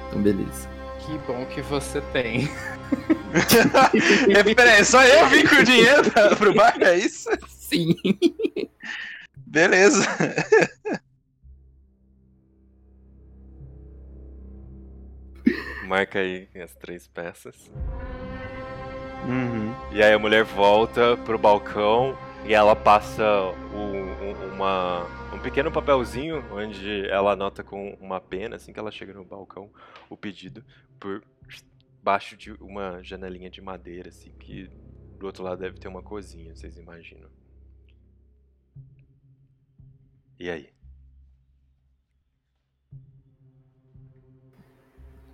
[0.07, 0.70] Então, beleza.
[0.99, 2.48] Que bom que você tem.
[4.34, 7.30] É, Peraí, só eu vim com o dinheiro pra- pro bar, é isso?
[7.49, 7.95] Sim.
[9.45, 10.06] Beleza.
[15.88, 17.72] Marca aí as três peças.
[19.28, 19.74] Uhum.
[19.91, 23.24] E aí a mulher volta pro balcão e ela passa
[23.74, 25.03] um, um- uma,
[25.34, 29.70] um pequeno papelzinho onde ela anota com uma pena, assim que ela chega no balcão,
[30.10, 30.64] o pedido
[30.99, 31.24] por
[32.03, 34.70] baixo de uma janelinha de madeira, assim, que
[35.20, 37.30] do outro lado deve ter uma cozinha, vocês imaginam.
[40.40, 40.70] E aí?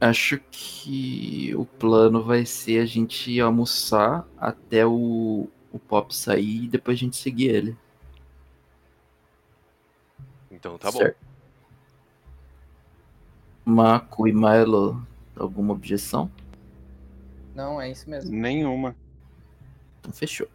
[0.02, 6.68] Acho que o plano vai ser a gente almoçar até o, o Pop sair e
[6.68, 7.78] depois a gente seguir ele.
[10.50, 10.98] Então tá bom.
[10.98, 11.18] Certo.
[13.64, 15.06] Mako e Milo,
[15.36, 16.32] alguma objeção?
[17.54, 18.36] Não, é isso mesmo.
[18.36, 18.96] Nenhuma.
[20.00, 20.48] Então fechou.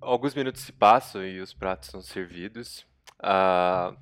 [0.00, 2.86] Alguns minutos se passam e os pratos são servidos.
[3.18, 3.96] A,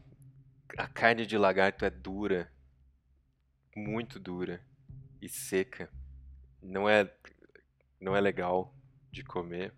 [0.76, 2.52] a carne de lagarto é dura,
[3.76, 4.60] muito dura
[5.20, 5.90] e seca.
[6.62, 7.12] Não é,
[8.00, 8.74] não é legal
[9.12, 9.74] de comer.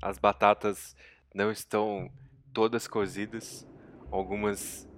[0.00, 0.96] As batatas
[1.34, 2.10] não estão
[2.54, 3.66] todas cozidas,
[4.10, 4.88] algumas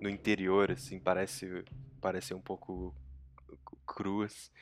[0.00, 1.64] no interior, assim, parece,
[2.00, 2.94] parece um pouco
[3.86, 4.52] cruas.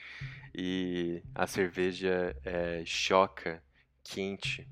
[0.55, 3.63] E a cerveja é choca,
[4.05, 4.69] quente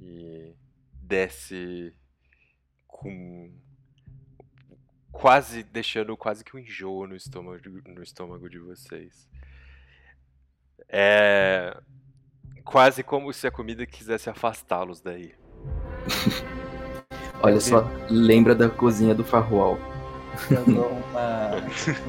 [0.00, 0.54] e
[0.94, 1.94] desce
[2.86, 3.52] com
[5.16, 9.28] quase deixando quase que um enjoo no estômago no estômago de vocês.
[10.88, 11.76] É
[12.64, 15.34] quase como se a comida quisesse afastá-los daí.
[17.42, 19.78] Olha só, lembra da cozinha do Farroal.
[20.50, 21.50] Eu dou uma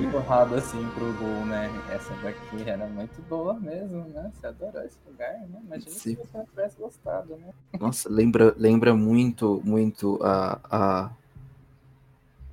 [0.01, 1.69] empurrada assim pro Gol, né?
[1.91, 4.31] Essa daqui era muito boa mesmo, né?
[4.33, 5.59] Você adorou esse lugar, né?
[5.65, 5.99] Imagina Sim.
[5.99, 7.53] se você não tivesse gostado, né?
[7.79, 11.11] Nossa, lembra, lembra muito, muito a, a,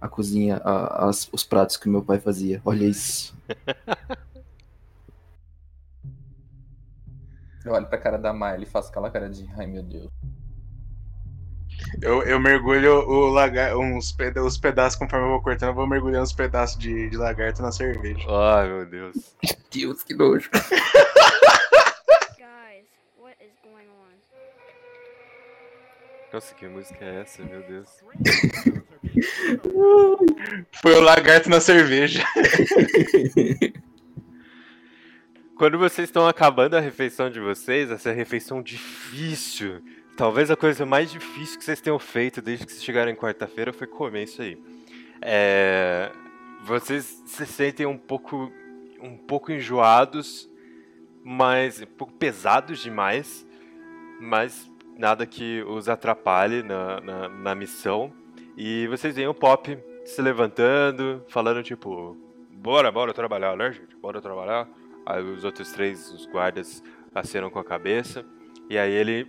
[0.05, 2.61] a cozinha, a- as- os pratos que meu pai fazia.
[2.65, 3.35] Olha isso.
[7.65, 10.09] Eu olho pra cara da Miley e faço aquela cara de ai meu Deus.
[12.03, 15.87] Eu, eu mergulho o lagar, uns peda os pedaços, conforme eu vou cortando, eu vou
[15.87, 18.21] mergulhando uns pedaços de, de lagarto na cerveja.
[18.29, 19.35] Ai, meu Deus.
[19.73, 20.51] Deus, que nojo.
[22.37, 22.87] Guys,
[23.19, 24.13] what is going on?
[26.33, 27.89] Nossa, que música é essa, meu Deus?
[30.83, 32.25] Foi o lagarto na cerveja.
[35.57, 39.81] Quando vocês estão acabando a refeição de vocês, essa refeição difícil,
[40.17, 43.73] talvez a coisa mais difícil que vocês tenham feito desde que vocês chegaram em quarta-feira
[43.73, 44.59] foi comer isso aí.
[45.23, 46.11] É,
[46.65, 48.53] vocês se sentem um pouco,
[49.01, 50.51] um pouco enjoados,
[51.23, 53.47] mas um pouco pesados demais,
[54.21, 54.69] mas
[54.99, 58.13] nada que os atrapalhe na, na, na missão.
[58.57, 62.17] E vocês veem o Pop se levantando, falando tipo,
[62.51, 63.97] bora, bora trabalhar, né, gente?
[63.97, 64.69] Bora trabalhar.
[65.05, 66.83] Aí os outros três, os guardas,
[67.15, 68.25] acenam com a cabeça.
[68.71, 69.27] E aí ele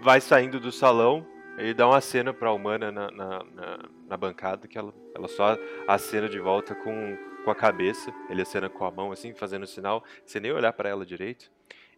[0.00, 1.26] vai saindo do salão,
[1.56, 3.78] ele dá uma acena pra humana na, na, na,
[4.08, 8.12] na bancada, que ela, ela só acena de volta com, com a cabeça.
[8.30, 11.50] Ele acena com a mão, assim, fazendo sinal, sem nem olhar pra ela direito.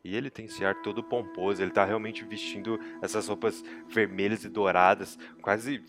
[0.05, 4.51] E ele tem esse ar todo pomposo, ele tá realmente vestindo essas roupas vermelhas e
[4.51, 5.83] douradas, quase.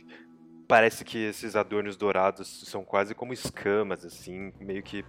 [0.68, 5.06] Parece que esses adornos dourados são quase como escamas, assim, meio que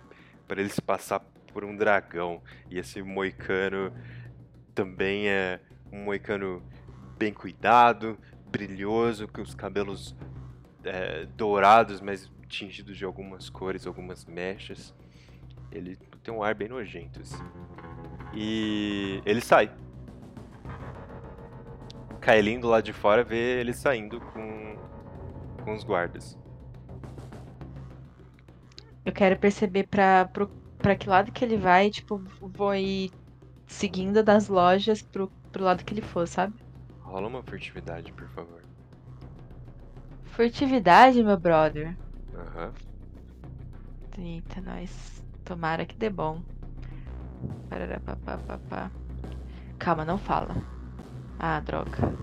[0.46, 1.20] para ele se passar
[1.52, 2.42] por um dragão.
[2.70, 3.92] E esse moicano
[4.74, 5.60] também é
[5.90, 6.62] um moicano
[7.16, 10.14] bem cuidado, brilhoso, com os cabelos
[10.84, 14.94] é, dourados, mas tingidos de algumas cores, algumas mechas.
[15.72, 17.42] Ele tem um ar bem nojento, assim.
[18.34, 19.70] E ele sai.
[22.20, 24.76] Kaelin do lado de fora vê ele saindo com,
[25.66, 26.38] com os guardas.
[29.04, 30.48] Eu quero perceber pra, pro,
[30.78, 33.10] pra que lado que ele vai, tipo, vou ir
[33.66, 36.54] seguindo das lojas pro, pro lado que ele for, sabe?
[37.00, 38.62] Rola uma furtividade, por favor.
[40.22, 41.96] Furtividade, meu brother.
[42.32, 42.72] Aham.
[44.18, 45.24] Eita, nós.
[45.44, 46.42] Tomara que dê bom.
[47.68, 48.90] Pararapapapá.
[49.78, 50.56] Calma, não fala.
[51.38, 52.14] Ah, droga.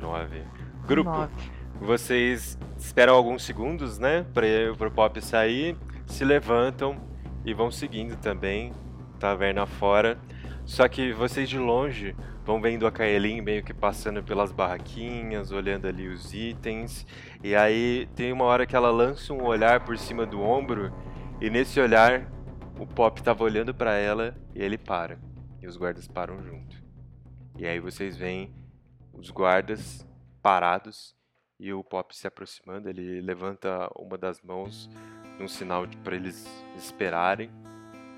[0.00, 0.42] 9.
[0.86, 1.53] Grupo, Nove.
[1.84, 4.24] Vocês esperam alguns segundos, né?
[4.32, 4.46] Pra,
[4.76, 6.96] pro Pop sair, se levantam
[7.44, 8.72] e vão seguindo também,
[9.20, 10.18] taverna fora.
[10.64, 15.86] Só que vocês de longe vão vendo a Kaelin meio que passando pelas barraquinhas, olhando
[15.86, 17.06] ali os itens.
[17.42, 20.90] E aí tem uma hora que ela lança um olhar por cima do ombro,
[21.40, 22.30] e nesse olhar
[22.78, 25.18] o Pop tava olhando pra ela e ele para.
[25.60, 26.82] E os guardas param junto.
[27.58, 28.54] E aí vocês veem
[29.12, 30.06] os guardas
[30.42, 31.14] parados
[31.58, 32.88] e o Pop se aproximando.
[32.88, 34.88] Ele levanta uma das mãos
[35.38, 37.50] num sinal para eles esperarem.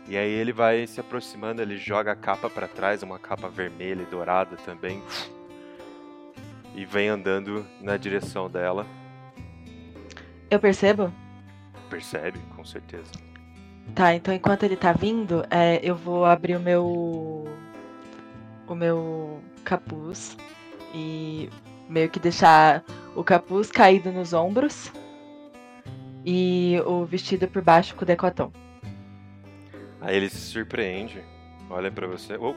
[0.08, 4.02] E aí ele vai se aproximando, ele joga a capa para trás, uma capa vermelha
[4.02, 5.02] e dourada também.
[6.74, 8.86] E vem andando na direção dela.
[10.48, 11.12] Eu percebo?
[11.90, 13.10] Percebe, com certeza.
[13.94, 17.48] Tá, então enquanto ele tá vindo, é, eu vou abrir o meu.
[18.68, 20.36] o meu capuz
[20.94, 21.48] e
[21.88, 22.84] meio que deixar
[23.14, 24.92] o capuz caído nos ombros
[26.24, 28.52] E o vestido por baixo com o decotão.
[30.00, 31.22] Aí ele se surpreende,
[31.70, 32.36] olha pra você.
[32.36, 32.54] Oh.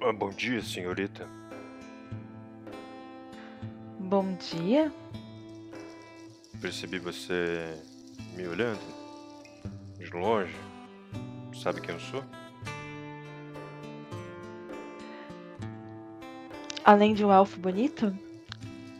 [0.00, 1.26] Ah, bom dia, senhorita.
[3.98, 4.92] Bom dia.
[6.60, 7.80] Percebi você
[8.36, 8.80] me olhando
[9.98, 10.54] de longe.
[11.54, 12.24] Sabe quem eu sou?
[16.84, 18.12] Além de um elfo bonito?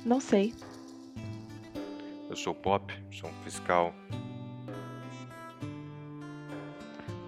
[0.05, 0.55] Não sei.
[2.31, 3.93] Eu sou Pop, sou um fiscal.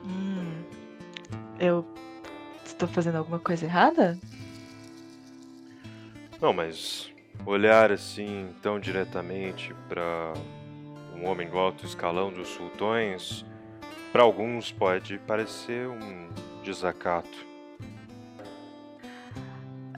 [0.05, 0.63] Hum,
[1.59, 1.85] eu
[2.65, 4.19] estou fazendo alguma coisa errada?
[6.41, 7.13] Não, mas
[7.45, 10.35] olhar assim tão diretamente para
[11.17, 13.45] um homem do alto escalão dos sultões,
[14.13, 16.29] para alguns pode parecer um
[16.63, 17.54] desacato.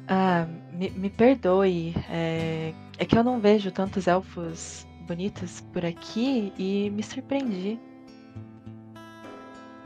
[0.09, 1.95] Ah, me, me perdoe.
[2.09, 7.79] É, é que eu não vejo tantos elfos bonitos por aqui e me surpreendi.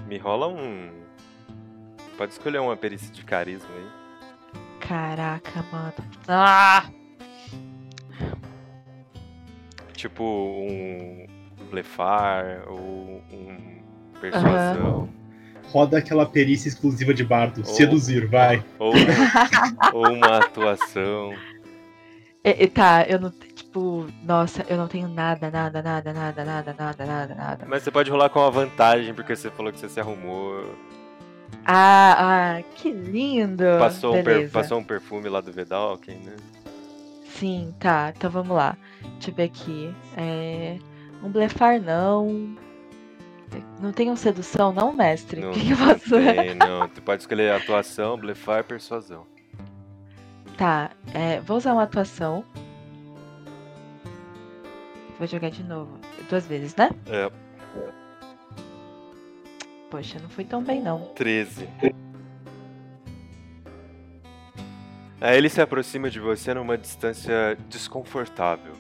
[0.07, 0.91] Me rola um.
[2.17, 4.61] Pode escolher uma perícia de carisma aí.
[4.81, 5.95] Caraca, mano.
[6.29, 6.91] Ah!
[9.93, 11.27] Tipo um
[11.71, 13.83] blefar ou um
[14.21, 15.09] persuasão.
[15.71, 17.65] Roda aquela perícia exclusiva de bardo.
[17.65, 18.63] Seduzir, vai.
[18.79, 18.93] Ou,
[19.93, 21.33] ou uma atuação.
[22.43, 23.31] É, é, tá, eu não.
[23.31, 27.67] Tipo, nossa, eu não tenho nada, nada, nada, nada, nada, nada, nada, nada.
[27.69, 30.75] Mas você pode rolar com uma vantagem, porque você falou que você se arrumou.
[31.65, 33.65] Ah, ah, que lindo!
[33.79, 36.37] Passou, um, per- passou um perfume lá do Vedalken, né?
[37.27, 38.77] Sim, tá, então vamos lá.
[39.13, 39.95] Deixa eu ver aqui.
[40.17, 40.79] É...
[41.23, 42.57] Um blefar não.
[43.81, 45.41] Não um sedução, não, mestre?
[45.41, 46.11] Não, O que, que eu posso.
[46.11, 46.89] tem, não.
[46.89, 49.27] Tu pode escolher atuação, blefar, persuasão.
[50.57, 52.45] Tá, é, vou usar uma atuação.
[55.19, 55.99] Vou jogar de novo.
[56.29, 56.91] Duas vezes, né?
[57.07, 57.31] É,
[59.91, 61.11] Poxa, não foi tão bem, não.
[61.17, 61.69] 13.
[65.21, 68.73] Aí ele se aproxima de você numa distância desconfortável.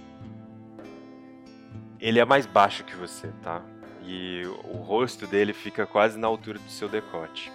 [1.98, 3.60] Ele é mais baixo que você, tá?
[4.12, 7.52] E o rosto dele fica quase na altura do seu decote.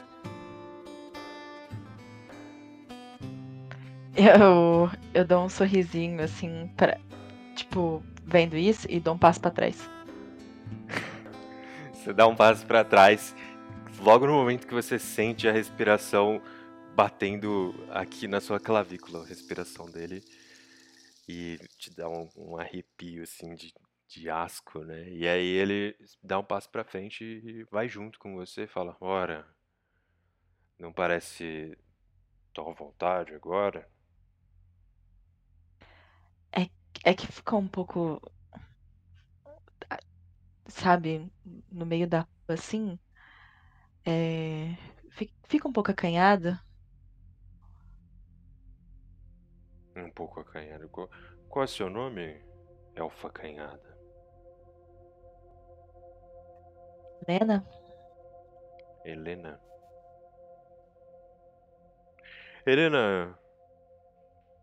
[4.15, 6.97] Eu, eu dou um sorrisinho, assim, pra,
[7.57, 9.89] tipo, vendo isso e dou um passo pra trás.
[11.91, 13.35] Você dá um passo pra trás,
[13.99, 16.41] logo no momento que você sente a respiração
[16.95, 20.23] batendo aqui na sua clavícula, a respiração dele,
[21.27, 23.73] e te dá um, um arrepio assim de,
[24.07, 25.09] de asco, né?
[25.09, 28.97] E aí ele dá um passo pra frente e vai junto com você e fala:
[28.99, 29.45] Ora,
[30.79, 31.77] não parece
[32.53, 33.89] tão à vontade agora?
[36.51, 36.69] É,
[37.03, 38.19] é que ficou um pouco.
[40.67, 41.31] Sabe,
[41.71, 42.99] no meio da rua assim.
[44.05, 44.75] É,
[45.11, 46.61] fi- fica um pouco acanhada.
[49.95, 50.87] Um pouco acanhado.
[50.89, 51.09] Qual,
[51.49, 52.39] qual é seu nome,
[52.95, 53.84] Elfa Acanhada?
[57.27, 57.65] Lena?
[59.03, 59.59] Helena.
[62.65, 63.37] Helena,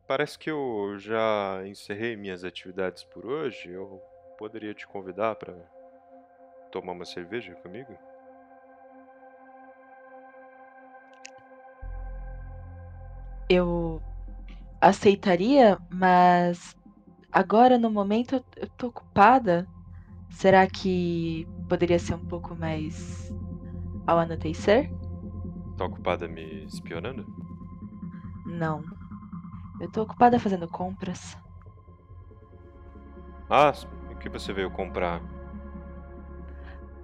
[0.06, 3.70] parece que eu já encerrei minhas atividades por hoje.
[3.70, 4.00] Eu
[4.38, 5.54] poderia te convidar para
[6.70, 7.96] tomar uma cerveja comigo?
[13.48, 14.02] Eu
[14.80, 16.76] aceitaria, mas
[17.30, 19.68] agora no momento eu, eu tô ocupada.
[20.30, 23.32] Será que poderia ser um pouco mais
[24.06, 24.92] ao anoitecer?
[25.78, 27.24] Tá ocupada me espionando?
[28.44, 28.84] Não.
[29.80, 31.34] Eu tô ocupada fazendo compras.
[33.48, 33.72] Ah,
[34.10, 35.22] o que você veio comprar?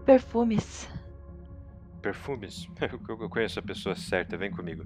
[0.05, 0.87] Perfumes.
[2.03, 2.69] Perfumes?
[2.79, 4.85] Eu eu conheço a pessoa certa, vem comigo.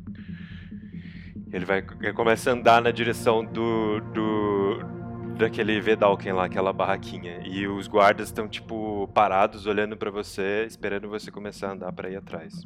[1.52, 4.00] Ele vai ele começa a andar na direção do.
[4.00, 5.02] do
[5.36, 7.40] daquele Vedalken lá, aquela barraquinha.
[7.44, 8.74] E os guardas estão, tipo,
[9.12, 12.62] parados, olhando pra você, esperando você começar a andar pra ir atrás.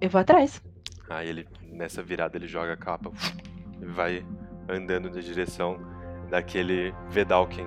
[0.00, 0.62] Eu vou atrás.
[1.08, 3.10] Aí ele, nessa virada, ele joga a capa
[3.80, 4.24] e vai
[4.68, 5.78] andando na direção
[6.30, 7.66] daquele Vedalken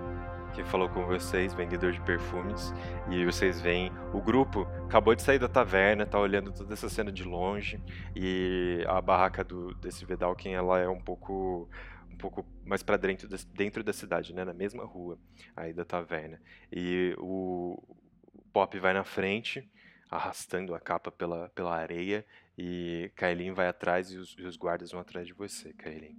[0.55, 2.73] que falou com vocês, vendedor de perfumes.
[3.09, 7.11] E vocês veem o grupo acabou de sair da taverna, tá olhando toda essa cena
[7.11, 7.79] de longe.
[8.15, 11.69] E a barraca do, desse Vedalken, ela é um pouco
[12.29, 15.19] pouco mais para dentro, da- dentro da cidade, né, na mesma rua
[15.55, 16.39] aí da taverna.
[16.71, 17.77] E o
[18.53, 19.67] Pop vai na frente,
[20.09, 22.25] arrastando a capa pela, pela areia,
[22.57, 26.15] e Kailin vai atrás e os, e os guardas vão atrás de você, Kailin.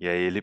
[0.00, 0.42] E aí ele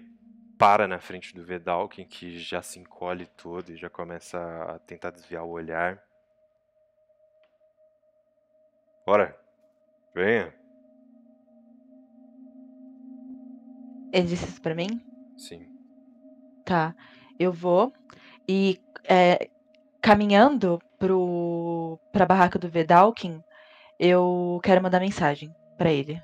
[0.58, 5.12] para na frente do Vedalken, que já se encolhe todo e já começa a tentar
[5.12, 6.04] desviar o olhar.
[9.06, 9.36] Bora,
[10.16, 10.54] venha.
[14.14, 15.02] Ele disse isso pra mim?
[15.36, 15.68] Sim.
[16.64, 16.96] Tá.
[17.40, 17.92] Eu vou
[18.48, 19.50] e é,
[20.00, 23.44] caminhando pro, pra barraca do Vedalkin,
[24.00, 26.22] eu quero mandar mensagem pra ele.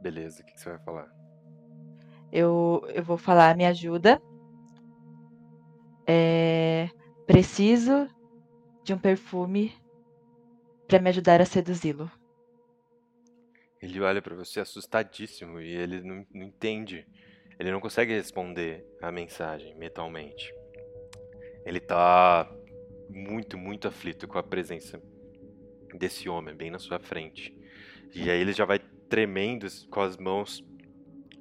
[0.00, 1.08] Beleza, o que, que você vai falar?
[2.32, 4.20] Eu, eu vou falar, me ajuda.
[6.08, 6.88] É,
[7.26, 8.08] preciso
[8.82, 9.72] de um perfume
[10.88, 12.10] pra me ajudar a seduzi-lo.
[13.86, 17.06] Ele olha pra você assustadíssimo e ele não, não entende.
[17.56, 20.52] Ele não consegue responder a mensagem mentalmente.
[21.64, 22.52] Ele tá
[23.08, 25.00] muito, muito aflito com a presença
[25.94, 27.56] desse homem bem na sua frente.
[28.12, 30.64] E aí ele já vai tremendo com as mãos,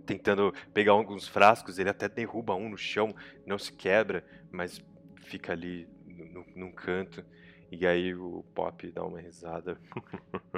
[0.06, 1.80] tentando pegar alguns frascos.
[1.80, 3.14] Ele até derruba um no chão,
[3.44, 4.80] não se quebra, mas
[5.24, 7.26] fica ali no, num canto.
[7.72, 9.82] E aí o Pop dá uma risada.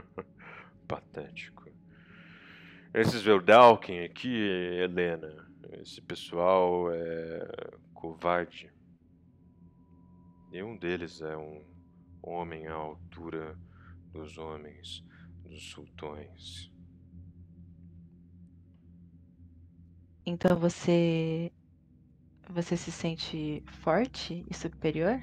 [0.86, 1.77] Patético.
[2.98, 7.48] Esses Veldalken aqui, Helena, esse pessoal é
[7.94, 8.74] covarde.
[10.50, 11.64] Nenhum deles é um
[12.24, 13.56] homem à altura
[14.12, 15.06] dos homens,
[15.44, 16.72] dos sultões.
[20.26, 21.52] Então você.
[22.50, 25.22] Você se sente forte e superior?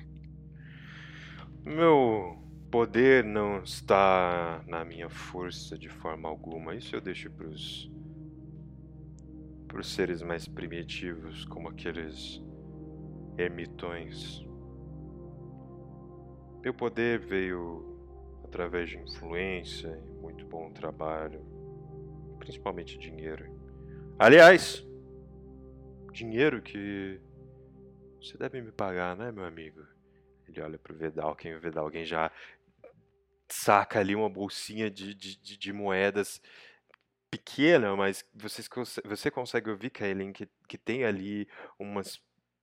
[1.64, 2.43] Meu
[2.74, 6.74] poder não está na minha força de forma alguma.
[6.74, 7.88] Isso eu deixo para os
[9.68, 12.42] para os seres mais primitivos, como aqueles
[13.38, 14.44] ermitões.
[16.64, 17.96] Meu poder veio
[18.42, 21.46] através de influência e muito bom trabalho,
[22.40, 23.48] principalmente dinheiro.
[24.18, 24.84] Aliás,
[26.12, 27.20] dinheiro que
[28.20, 29.94] você deve me pagar, né, meu amigo?
[30.48, 32.30] Ele olha pro Vedalken o Vedalken já
[33.48, 36.40] saca ali uma bolsinha de, de, de, de moedas
[37.30, 38.68] pequena, mas vocês,
[39.04, 41.48] você consegue ouvir, Kaelin, que, que tem ali
[41.78, 42.20] umas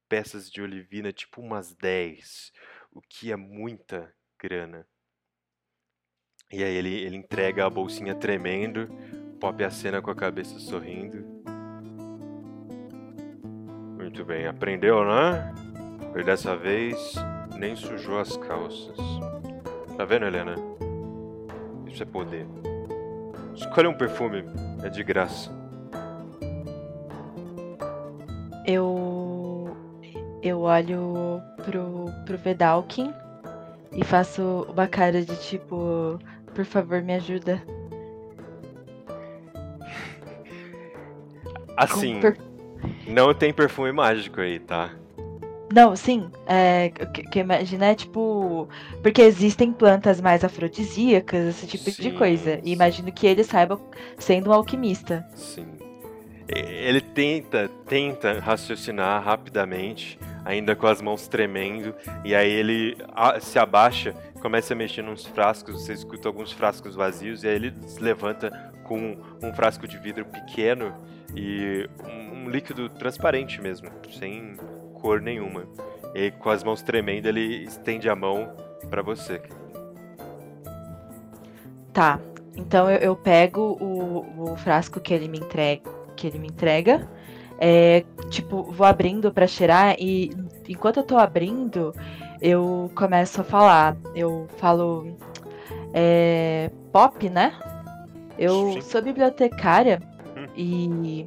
[0.08, 2.54] peças de olivina, tipo umas 10,
[2.92, 4.88] o que é muita grana.
[6.52, 8.90] E aí ele, ele entrega a bolsinha tremendo,
[9.40, 11.26] Pop acena com a cabeça sorrindo.
[13.98, 15.54] Muito bem, aprendeu, né?
[16.16, 17.16] E dessa vez
[17.58, 18.98] nem sujou as calças.
[19.98, 20.71] Tá vendo, Helena?
[21.92, 22.46] Isso é poder.
[23.56, 24.44] Escolha um perfume,
[24.84, 25.52] é de graça.
[28.66, 29.76] Eu.
[30.44, 33.14] Eu olho pro, pro Vedalkin
[33.92, 36.18] e faço uma cara de tipo,
[36.56, 37.62] por favor, me ajuda.
[41.78, 42.38] Assim, per-
[43.08, 44.90] não tem perfume mágico aí, tá?
[45.74, 46.30] Não, sim.
[46.46, 48.68] É, que, que imagina é tipo.
[49.02, 52.60] Porque existem plantas mais afrodisíacas, esse tipo de Sim, coisa.
[52.64, 53.80] E imagino que ele saiba
[54.18, 55.26] sendo um alquimista.
[55.36, 55.68] Sim.
[56.48, 61.96] Ele tenta, tenta raciocinar rapidamente, ainda com as mãos tremendo,
[62.26, 62.98] e aí ele
[63.40, 67.74] se abaixa, começa a mexer nos frascos, você escuta alguns frascos vazios, e aí ele
[67.88, 70.94] se levanta com um frasco de vidro pequeno
[71.34, 73.90] e um, um líquido transparente mesmo,
[74.20, 74.58] sem
[75.02, 75.66] cor nenhuma.
[76.14, 78.52] E com as mãos tremendo, ele estende a mão
[78.90, 79.42] pra você.
[81.94, 82.20] Tá.
[82.56, 87.08] Então eu, eu pego o, o frasco que ele me entrega, que ele me entrega.
[87.64, 90.32] é, tipo, vou abrindo pra cheirar e
[90.68, 91.94] enquanto eu tô abrindo,
[92.42, 93.96] eu começo a falar.
[94.16, 95.16] Eu falo
[95.94, 97.54] é, pop, né?
[98.38, 100.02] Eu sou bibliotecária
[100.58, 101.26] e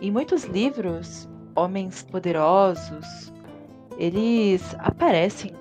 [0.00, 3.32] em muitos livros, homens poderosos,
[3.98, 5.52] eles aparecem.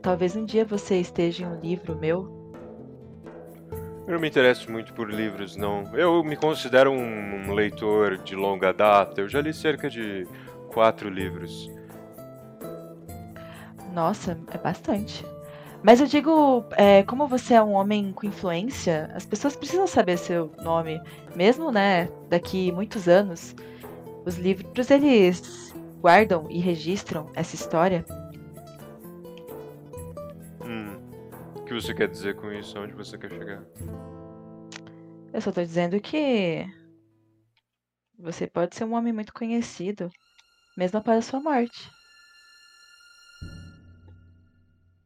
[0.00, 2.42] Talvez um dia você esteja em um livro meu.
[4.06, 5.84] Eu não me interesso muito por livros, não.
[5.96, 9.20] Eu me considero um, leitor de longa data.
[9.20, 10.26] Eu já li cerca de
[10.72, 11.70] quatro livros.
[13.94, 15.24] Nossa, é bastante.
[15.82, 20.16] Mas eu digo, é, como você é um homem com influência, as pessoas precisam saber
[20.16, 21.00] seu nome,
[21.34, 22.08] mesmo, né?
[22.28, 23.54] Daqui muitos anos,
[24.24, 28.04] os livros eles guardam e registram essa história.
[30.64, 30.96] Hum.
[31.56, 32.78] O que você quer dizer com isso?
[32.78, 33.64] Onde você quer chegar?
[35.32, 36.66] Eu só tô dizendo que
[38.18, 40.10] você pode ser um homem muito conhecido,
[40.76, 41.90] mesmo após a sua morte.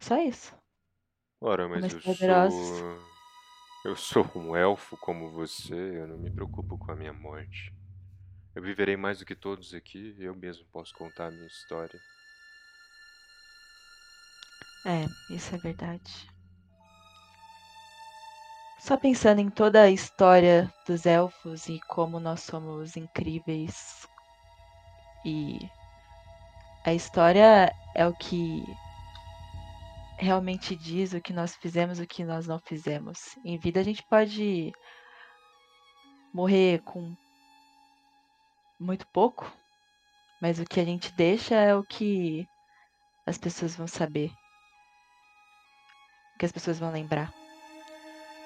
[0.00, 0.54] Só isso.
[1.40, 2.78] Ora, mas eu poderosos.
[2.78, 3.16] sou.
[3.84, 7.72] Eu sou um elfo como você, eu não me preocupo com a minha morte.
[8.56, 12.00] Eu viverei mais do que todos aqui, eu mesmo posso contar a minha história.
[14.86, 15.04] É,
[15.34, 16.26] isso é verdade.
[18.80, 24.08] Só pensando em toda a história dos elfos e como nós somos incríveis.
[25.22, 25.58] E
[26.86, 28.64] a história é o que
[30.18, 33.36] realmente diz o que nós fizemos e o que nós não fizemos.
[33.44, 34.72] Em vida a gente pode
[36.32, 37.14] morrer com
[38.78, 39.50] muito pouco,
[40.40, 42.46] mas o que a gente deixa é o que
[43.26, 44.30] as pessoas vão saber.
[46.34, 47.32] O que as pessoas vão lembrar.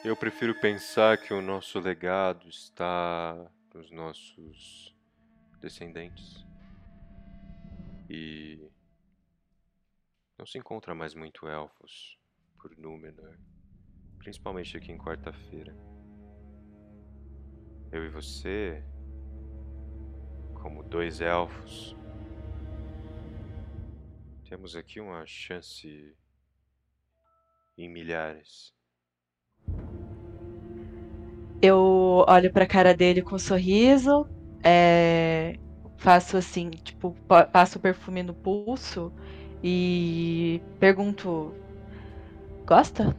[0.05, 3.37] Eu prefiro pensar que o nosso legado está
[3.75, 4.97] nos nossos
[5.61, 6.45] descendentes.
[8.09, 8.71] E
[10.39, 12.19] não se encontra mais muito elfos
[12.59, 13.39] por Númenor,
[14.19, 15.77] principalmente aqui em quarta-feira.
[17.93, 18.83] Eu e você,
[20.63, 21.97] como dois elfos,
[24.49, 26.15] temos aqui uma chance
[27.79, 28.75] em milhares.
[31.63, 34.27] Eu olho pra cara dele com um sorriso,
[34.65, 35.59] é,
[35.99, 39.13] faço assim, tipo, pa- passo o perfume no pulso
[39.63, 41.55] e pergunto:
[42.67, 43.15] Gosta?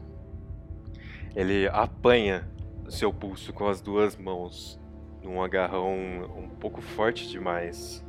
[1.36, 2.48] Ele apanha
[2.90, 4.81] seu pulso com as duas mãos
[5.24, 5.94] num agarrão
[6.36, 8.04] um pouco forte demais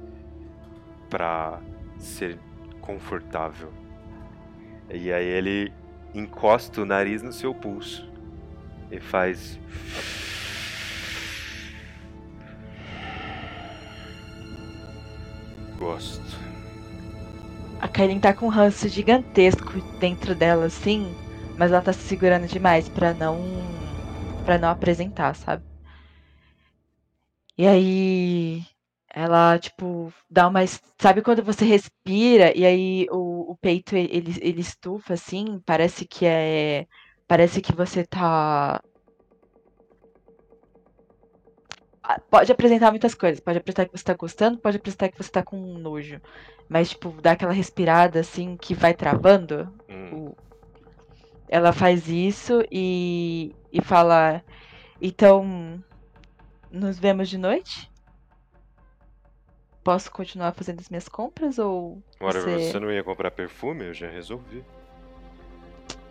[1.11, 1.61] para
[1.99, 2.39] ser
[2.81, 3.71] confortável.
[4.91, 5.73] E aí ele
[6.15, 8.11] encosta o nariz no seu pulso
[8.91, 9.59] e faz
[15.79, 16.23] gosto.
[17.81, 21.15] A Kailin tá com um ranço gigantesco dentro dela, assim,
[21.57, 23.39] mas ela tá se segurando demais pra não.
[24.45, 25.72] para não apresentar, sabe?
[27.57, 28.63] E aí.
[29.15, 30.61] Ela, tipo, dá uma.
[31.01, 35.61] Sabe quando você respira e aí o, o peito ele, ele estufa, assim?
[35.67, 36.87] Parece que é.
[37.29, 38.81] Parece que você tá.
[42.03, 43.41] Ah, Pode apresentar muitas coisas.
[43.41, 46.21] Pode apresentar que você tá gostando, pode apresentar que você tá com nojo.
[46.69, 49.69] Mas, tipo, dá aquela respirada assim que vai travando.
[50.13, 50.35] o-
[51.49, 54.43] Ela faz isso e, e fala:
[55.01, 55.83] Então,
[56.73, 57.91] nos vemos de noite?
[59.85, 62.03] Posso continuar fazendo as minhas compras ou.
[62.21, 62.71] Você...
[62.71, 63.87] você não ia comprar perfume?
[63.87, 64.65] Eu já resolvi.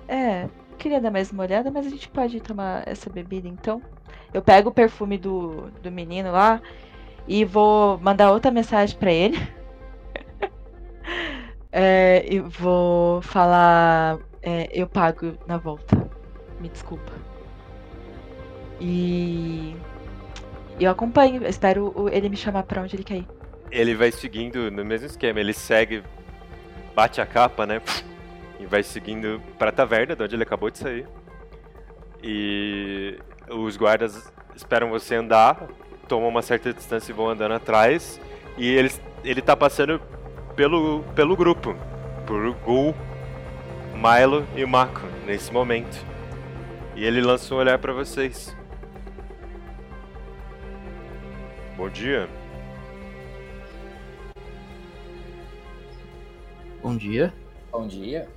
[0.07, 3.81] É, queria dar mais uma olhada, mas a gente pode tomar essa bebida então.
[4.33, 6.61] Eu pego o perfume do, do menino lá
[7.27, 9.37] e vou mandar outra mensagem pra ele.
[11.73, 14.19] É, e vou falar.
[14.41, 15.95] é, eu pago na volta.
[16.59, 17.13] Me desculpa.
[18.81, 19.75] E.
[20.79, 23.27] Eu acompanho, eu espero ele me chamar pra onde ele quer ir.
[23.69, 26.03] Ele vai seguindo no mesmo esquema, ele segue,
[26.95, 27.81] bate a capa, né?
[28.59, 31.07] E vai seguindo pra taverna, de onde ele acabou de sair.
[32.23, 33.17] E
[33.49, 35.67] os guardas esperam você andar,
[36.07, 38.19] tomam uma certa distância e vão andando atrás.
[38.57, 38.91] E ele,
[39.23, 40.01] ele tá passando
[40.55, 41.75] pelo, pelo grupo,
[42.25, 42.93] por Gul,
[43.95, 46.05] Milo e Mako, nesse momento.
[46.95, 48.55] E ele lança um olhar pra vocês.
[51.77, 52.29] Bom dia.
[56.81, 57.33] Bom dia.
[57.71, 58.27] Bom dia.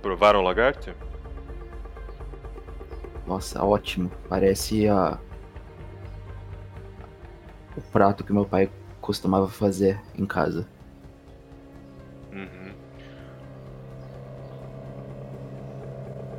[0.00, 0.94] Provaram o lagarto?
[3.26, 4.10] Nossa, ótimo.
[4.28, 5.18] Parece a...
[7.76, 8.70] o prato que meu pai
[9.00, 10.66] costumava fazer em casa.
[12.32, 12.72] Uhum.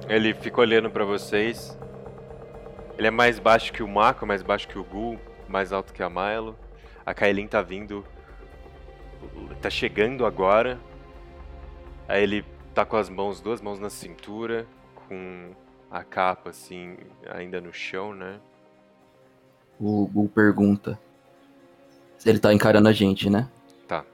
[0.08, 1.78] Ele fica olhando pra vocês.
[3.00, 6.04] Ele é mais baixo que o Mako, mais baixo que o Gul, mais alto que
[6.04, 6.56] a Milo.
[7.04, 8.06] A Kailin tá vindo.
[9.60, 10.80] Tá chegando agora.
[12.08, 12.46] Aí ele
[12.76, 15.56] tá com as mãos, duas mãos na cintura, com
[15.90, 16.98] a capa assim,
[17.28, 18.40] ainda no chão, né?
[19.80, 21.00] O Gu pergunta
[22.26, 23.50] ele tá encarando a gente, né?
[23.88, 24.06] Tá.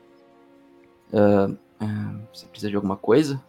[1.12, 3.42] Ah, você precisa de alguma coisa?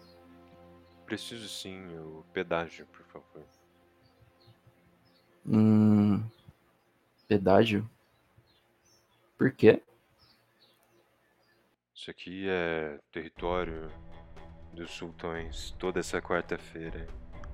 [1.05, 3.43] Preciso sim, o pedágio, por favor.
[5.49, 6.23] Hum.
[7.29, 7.89] Pedágio?
[9.39, 9.83] Por quê?
[11.95, 13.91] Isso aqui é território
[14.73, 17.07] dos sultões toda essa quarta-feira.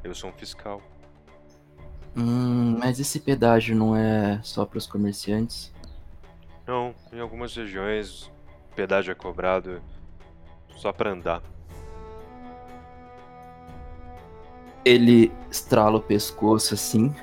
[0.02, 0.82] Eu sou um fiscal.
[2.16, 5.73] Hum, mas esse pedágio não é só para os comerciantes?
[6.66, 8.31] Não, em algumas regiões
[8.70, 9.82] o pedágio é cobrado
[10.77, 11.43] só pra andar.
[14.85, 17.14] Ele estrala o pescoço assim,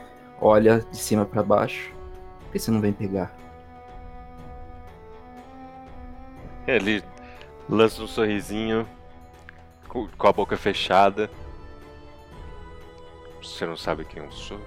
[0.42, 1.92] olha de cima para baixo.
[2.44, 3.36] Por que você não vem pegar?
[6.68, 7.04] Ele
[7.68, 8.88] lança um sorrisinho
[9.88, 11.30] com a boca fechada.
[13.42, 14.60] Você não sabe quem eu sou?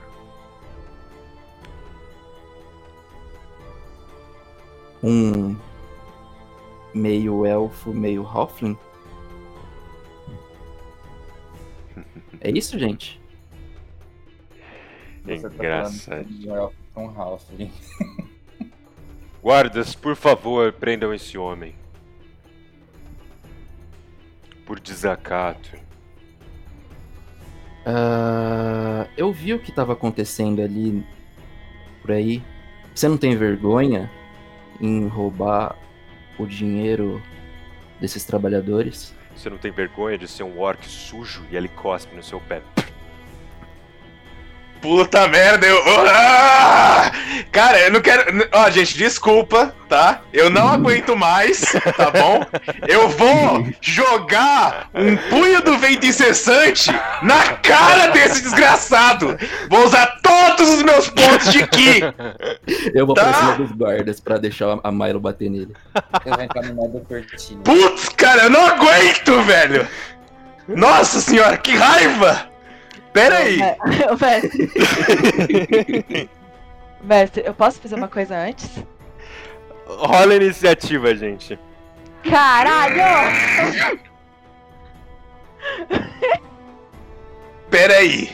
[5.03, 5.57] Um
[6.94, 8.78] meio elfo, meio halfling?
[12.40, 13.22] É isso, gente?
[15.24, 16.27] Você tá Engraçado.
[17.16, 17.70] halfling.
[19.43, 21.74] Guardas, por favor, prendam esse homem.
[24.65, 25.77] Por desacato.
[27.85, 31.05] Ah, eu vi o que tava acontecendo ali
[32.01, 32.43] por aí.
[32.94, 34.11] Você não tem vergonha
[34.81, 35.77] em roubar
[36.39, 37.23] o dinheiro
[38.01, 39.15] desses trabalhadores?
[39.35, 42.62] Você não tem vergonha de ser um orc sujo e ele cospe no seu pé?
[44.82, 45.80] Puta merda, eu.
[46.09, 47.12] Ah!
[47.52, 48.48] Cara, eu não quero.
[48.52, 50.22] Ó, gente, desculpa, tá?
[50.32, 51.60] Eu não aguento mais,
[51.96, 52.44] tá bom?
[52.88, 56.90] Eu vou jogar um punho do vento incessante
[57.22, 59.38] na cara desse desgraçado!
[59.70, 62.00] Vou usar todos os meus pontos de ki!
[62.92, 63.22] Eu vou Tá.
[63.24, 65.74] pra cima dos guardas pra deixar a Milo bater nele.
[66.26, 67.60] Eu vou curtinho.
[67.60, 69.86] Putz, cara, eu não aguento, velho!
[70.68, 72.52] Nossa senhora, que raiva!
[73.12, 73.59] Pera aí!
[74.10, 74.70] Ô, mestre.
[77.02, 78.82] mestre, eu posso fazer uma coisa antes?
[79.86, 81.59] Rola a iniciativa, gente.
[82.22, 83.02] Caralho!
[87.70, 88.30] Pera aí!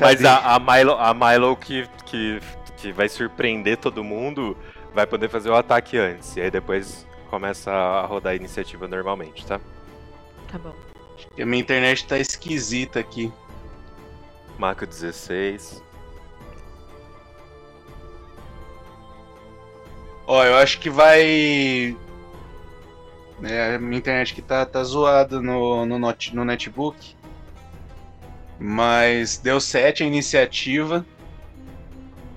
[0.00, 2.40] Mas a, a Milo, a Milo que, que,
[2.76, 4.56] que vai surpreender todo mundo
[4.94, 6.36] vai poder fazer o ataque antes.
[6.36, 9.60] E aí depois começa a rodar a iniciativa normalmente, tá?
[10.50, 10.85] Tá bom.
[11.40, 13.32] A minha internet tá esquisita aqui.
[14.58, 15.82] Marca 16.
[20.26, 21.96] Ó, eu acho que vai.
[23.42, 27.14] É, a minha internet aqui tá, tá zoada no, no, not- no netbook.
[28.58, 31.04] Mas deu 7 a iniciativa.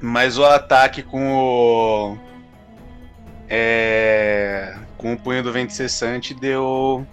[0.02, 2.18] Mas o ataque com o.
[3.50, 4.78] É.
[4.98, 7.08] Com o punho do vento cessante deu.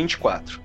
[0.00, 0.60] 24.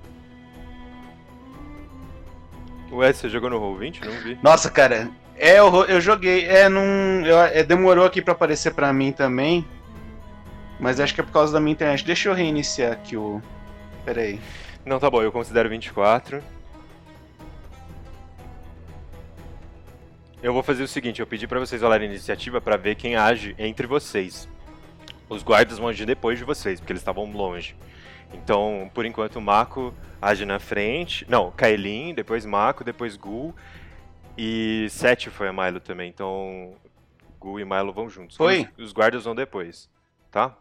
[2.91, 4.03] Ué, você jogou no Roll20?
[4.03, 4.37] Não vi.
[4.43, 6.45] Nossa, cara, é, eu, eu joguei.
[6.45, 6.81] É, não.
[7.25, 9.65] eu- é, demorou aqui pra aparecer pra mim também.
[10.77, 12.03] Mas acho que é por causa da minha internet.
[12.03, 13.41] Deixa eu reiniciar aqui o.
[14.03, 14.41] Pera aí.
[14.85, 16.43] Não, tá bom, eu considero 24.
[20.43, 23.15] Eu vou fazer o seguinte, eu pedi pra vocês rolarem a iniciativa pra ver quem
[23.15, 24.49] age entre vocês.
[25.29, 27.75] Os guardas vão agir depois de vocês, porque eles estavam longe.
[28.33, 31.25] Então, por enquanto, o Mako age na frente.
[31.29, 33.55] Não, Kaelin, depois Mako, depois Gul.
[34.37, 36.09] E Sete foi a Milo também.
[36.09, 36.75] Então,
[37.39, 38.37] Gul e Milo vão juntos.
[38.37, 38.67] Foi?
[38.77, 39.89] Os, os guardas vão depois,
[40.29, 40.57] tá?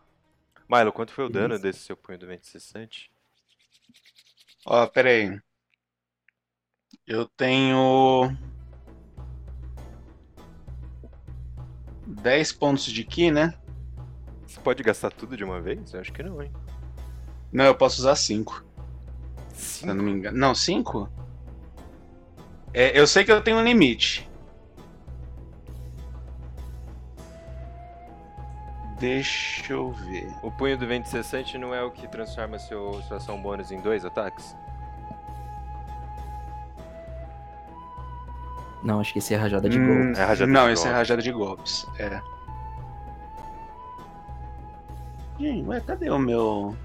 [0.68, 1.62] Milo, quanto foi o dano Beleza.
[1.62, 3.10] desse seu punho do vento cessante?
[4.64, 5.40] Ó, pera aí.
[7.06, 8.36] Eu tenho.
[12.06, 13.54] 10 pontos de Ki, né?
[14.46, 15.94] Você pode gastar tudo de uma vez?
[15.94, 16.52] Eu acho que não, hein?
[17.52, 18.64] Não, eu posso usar 5.
[19.52, 20.36] Se eu não me engano.
[20.38, 21.08] Não, 5?
[22.72, 24.28] É, eu sei que eu tenho um limite.
[28.98, 30.30] Deixa eu ver.
[30.42, 33.80] O punho do vento cessante não é o que transforma seu, sua ação bônus em
[33.80, 34.54] dois ataques?
[38.82, 40.18] Não, acho que esse é rajada de Hum, golpes.
[40.18, 40.98] É rajada não, de esse é golpes.
[40.98, 41.86] rajada de golpes.
[41.98, 42.20] É.
[45.38, 46.76] Gente, ué, cadê o meu.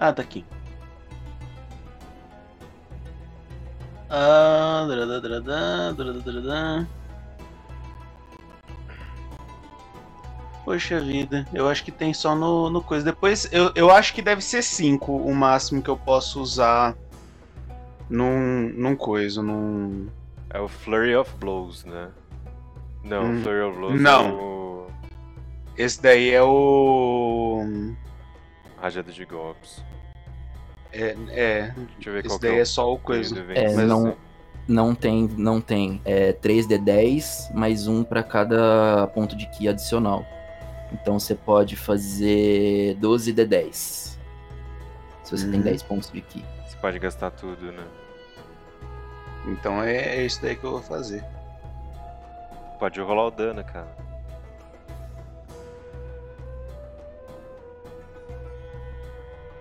[0.00, 0.42] Ah, tá aqui.
[4.08, 4.86] Ah.
[10.64, 13.04] Poxa vida, eu acho que tem só no, no coisa.
[13.04, 16.96] Depois, eu, eu acho que deve ser 5 o máximo que eu posso usar
[18.08, 20.08] num, num coisa, num.
[20.48, 22.08] É o Flurry of Blows, né?
[23.04, 24.28] Não, Hum, Flurry of Blows não.
[24.28, 24.86] é o
[25.76, 27.64] Esse daí é o.
[28.80, 29.82] Rajada de golpes.
[30.92, 31.74] É, é.
[31.96, 33.44] Deixa eu ver Esse qual que daí é é só o coisa.
[33.52, 33.86] É, cessante.
[33.86, 34.16] não,
[34.66, 36.00] não tem, não tem.
[36.04, 40.24] É 3d10 mais um pra cada ponto de ki adicional.
[40.92, 43.72] Então você pode fazer 12d10.
[45.22, 45.64] Se você tem Uhum.
[45.64, 46.44] 10 pontos de ki.
[46.66, 47.84] Você pode gastar tudo, né?
[49.46, 51.24] Então é, é isso daí que eu vou fazer.
[52.78, 53.94] Pode rolar o dano, cara.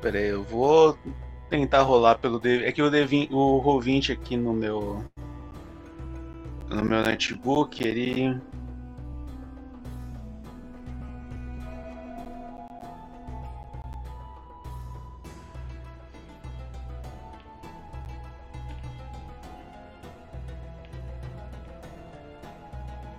[0.02, 0.98] Pera aí, eu vou
[1.50, 2.64] tentar rolar pelo D.
[2.64, 5.04] É que o D20, o Roll20 aqui no meu.
[6.70, 8.40] no meu notebook, ele.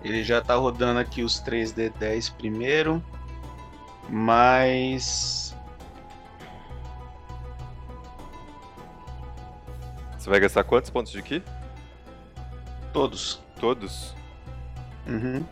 [0.03, 3.03] Ele já tá rodando aqui os 3D10 primeiro.
[4.09, 5.40] Mas.
[10.21, 11.41] Você vai gastar quantos pontos de ki?
[12.93, 13.41] Todos.
[13.59, 14.13] Todos?
[15.07, 15.43] Uhum.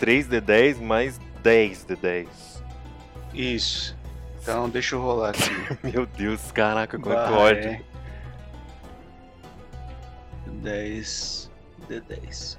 [0.00, 2.64] 3 de 10 mais 10 de 10.
[3.32, 3.96] Isso.
[4.42, 5.78] Então deixa eu rolar aqui.
[5.84, 7.32] Meu Deus, caraca, quanto Vai.
[7.34, 7.84] ódio.
[10.54, 11.48] 10
[11.88, 12.58] de 10.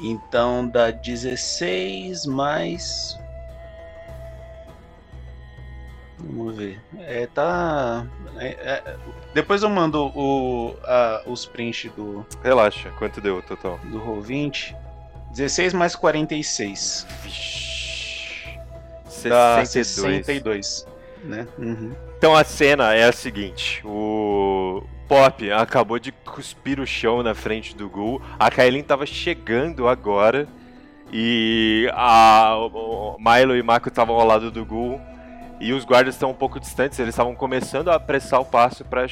[0.00, 3.18] Então dá 16 mais.
[6.24, 6.80] Vamos ver.
[7.00, 8.06] É, tá.
[8.38, 8.46] é-
[8.86, 8.96] é-
[9.34, 13.78] Depois eu mando o, a- os prints do, Relaxa, quanto deu o total?
[13.84, 14.74] do Roll20.
[15.32, 17.06] 16 mais 46.
[19.24, 20.26] Dá 62.
[20.26, 20.86] 62.
[21.24, 21.46] Né?
[21.58, 21.92] Uhum.
[22.18, 27.76] Então a cena é a seguinte: o Pop acabou de cuspir o chão na frente
[27.76, 28.20] do Gul.
[28.38, 30.48] A Kailin tava chegando agora.
[31.14, 34.98] E a, o Milo e Mako estavam ao lado do Gul.
[35.62, 39.06] E os guardas estão um pouco distantes, eles estavam começando a apressar o passo para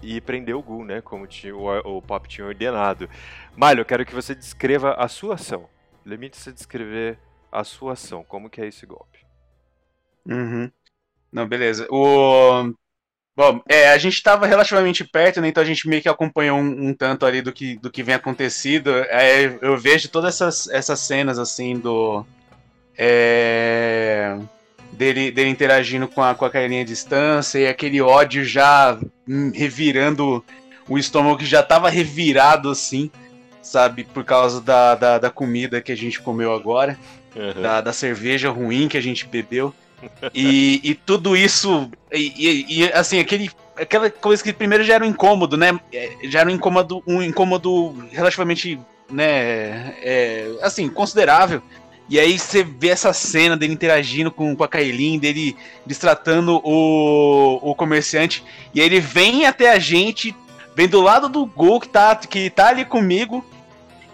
[0.00, 1.00] ir prender o Gul, né?
[1.00, 3.10] Como tinha- o, o Pop tinha ordenado.
[3.56, 5.68] Milo, eu quero que você descreva a sua ação.
[6.06, 7.18] Limite você descrever
[7.50, 8.22] a sua ação.
[8.22, 9.26] Como que é esse golpe?
[10.24, 10.70] Uhum.
[11.32, 11.84] Não, beleza.
[11.90, 12.72] O...
[13.36, 15.48] Bom, é, a gente estava relativamente perto, né?
[15.48, 18.14] Então a gente meio que acompanhou um, um tanto ali do que, do que vem
[18.14, 18.90] acontecido.
[19.08, 22.24] É, eu vejo todas essas, essas cenas assim do.
[22.96, 24.38] É,
[24.98, 29.52] dele, dele interagindo com a, com a Kailinha à distância e aquele ódio já hum,
[29.54, 30.44] revirando
[30.88, 33.10] o estômago que já estava revirado assim,
[33.62, 34.02] sabe?
[34.04, 36.98] Por causa da, da, da comida que a gente comeu agora,
[37.62, 39.72] da, da cerveja ruim que a gente bebeu.
[40.32, 41.90] E, e tudo isso.
[42.12, 45.76] E, e- e, assim, aquele, aquela coisa que primeiro já era um incômodo, né?
[45.92, 48.78] É, Já era um incômodo, um incômodo relativamente,
[49.10, 49.96] né?
[50.00, 51.60] é, assim, considerável.
[52.08, 57.70] E aí você vê essa cena dele interagindo com, com a Kailin, dele destratando o,
[57.70, 58.44] o comerciante.
[58.74, 60.34] E aí ele vem até a gente,
[60.74, 63.44] vem do lado do Gol que tá, que tá ali comigo.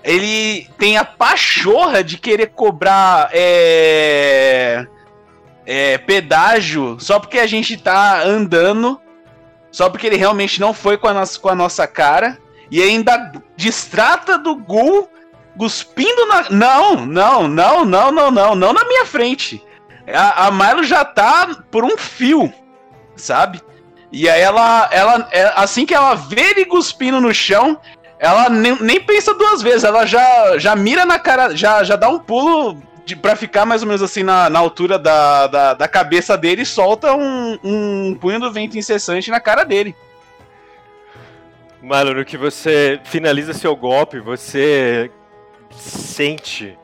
[0.03, 3.31] Ele tem a pachorra de querer cobrar.
[3.33, 4.87] É,
[5.67, 9.01] é, pedágio só porque a gente tá andando,
[9.71, 12.39] só porque ele realmente não foi com a nossa, com a nossa cara,
[12.71, 15.09] e ainda distrata do Gul
[15.57, 16.51] cuspindo na.
[16.51, 19.63] Não, não, não, não, não, não, não na minha frente.
[20.13, 22.53] A, a Milo já tá por um fio,
[23.17, 23.61] sabe?
[24.13, 27.81] E aí ela, ela, é, assim que ela vê ele cuspindo no chão,
[28.19, 32.09] ela nem, nem pensa duas vezes, ela já, já mira na cara, já, já dá
[32.09, 35.89] um pulo de, pra ficar mais ou menos assim na, na altura da, da, da
[35.89, 39.97] cabeça dele e solta um, um punho do vento incessante na cara dele.
[41.83, 45.11] Mano, no que você finaliza seu golpe, você
[45.77, 46.79] sente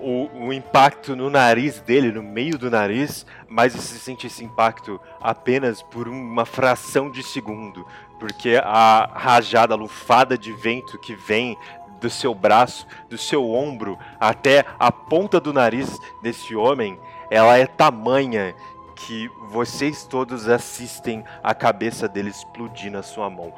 [0.00, 5.00] o, o impacto no nariz dele, no meio do nariz, mas você sente esse impacto
[5.20, 7.86] apenas por uma fração de segundo,
[8.18, 11.56] porque a rajada, a lufada de vento que vem
[12.00, 16.98] do seu braço, do seu ombro até a ponta do nariz desse homem,
[17.30, 18.54] ela é tamanha
[18.96, 23.52] que vocês todos assistem a cabeça dele explodir na sua mão.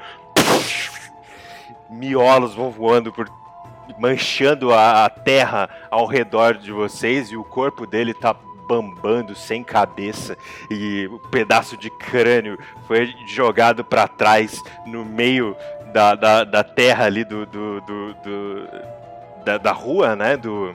[1.91, 3.29] Miolos vão voando por
[3.99, 8.35] manchando a, a terra ao redor de vocês e o corpo dele tá
[8.69, 10.37] bambando sem cabeça
[10.71, 15.57] e um pedaço de crânio foi jogado para trás no meio
[15.93, 18.69] da, da, da terra ali do, do, do- do-
[19.45, 20.37] da, da rua, né?
[20.37, 20.75] Do,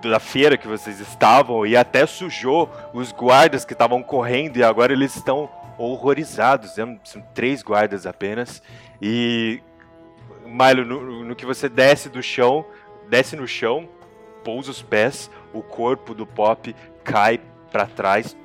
[0.00, 4.92] da feira que vocês estavam e até sujou os guardas que estavam correndo e agora
[4.92, 6.76] eles estão horrorizados.
[6.76, 6.96] né?
[7.04, 8.62] São três guardas apenas.
[9.02, 9.60] E
[10.50, 12.64] Milo, no, no que você desce do chão,
[13.08, 13.88] desce no chão,
[14.44, 16.74] pousa os pés, o corpo do Pop
[17.04, 17.40] cai
[17.70, 18.36] para trás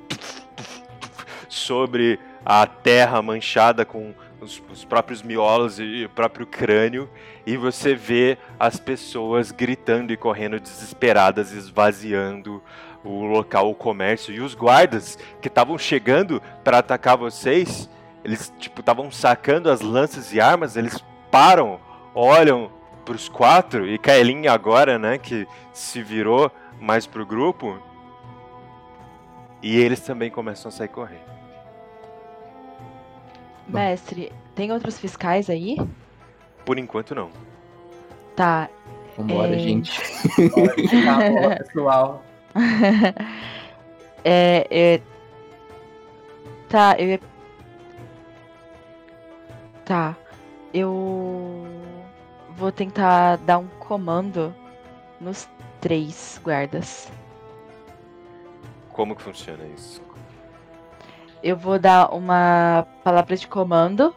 [1.48, 7.08] sobre a terra manchada com os, os próprios miolos e o próprio crânio,
[7.44, 12.62] e você vê as pessoas gritando e correndo desesperadas, esvaziando
[13.02, 17.88] o local, o comércio, e os guardas que estavam chegando para atacar vocês,
[18.24, 21.80] eles tipo estavam sacando as lanças e armas, eles param,
[22.16, 22.70] olham
[23.04, 27.78] para os quatro e Kaelin agora, né, que se virou mais pro grupo,
[29.62, 31.36] e eles também começam a sair correndo.
[33.68, 35.76] Mestre, tem outros fiscais aí?
[36.64, 37.30] Por enquanto não.
[38.34, 38.68] Tá.
[39.16, 40.00] Vambora, é, gente.
[41.58, 42.22] Pessoal.
[44.24, 45.00] é, é.
[46.68, 47.20] Tá, eu ia.
[49.84, 50.16] Tá.
[50.74, 51.75] Eu
[52.56, 54.54] vou tentar dar um comando
[55.20, 55.48] nos
[55.80, 57.12] três guardas.
[58.92, 60.02] Como que funciona isso?
[61.42, 64.14] Eu vou dar uma palavra de comando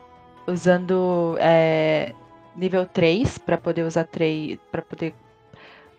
[0.48, 2.14] usando é,
[2.56, 5.14] nível 3 para poder usar três para poder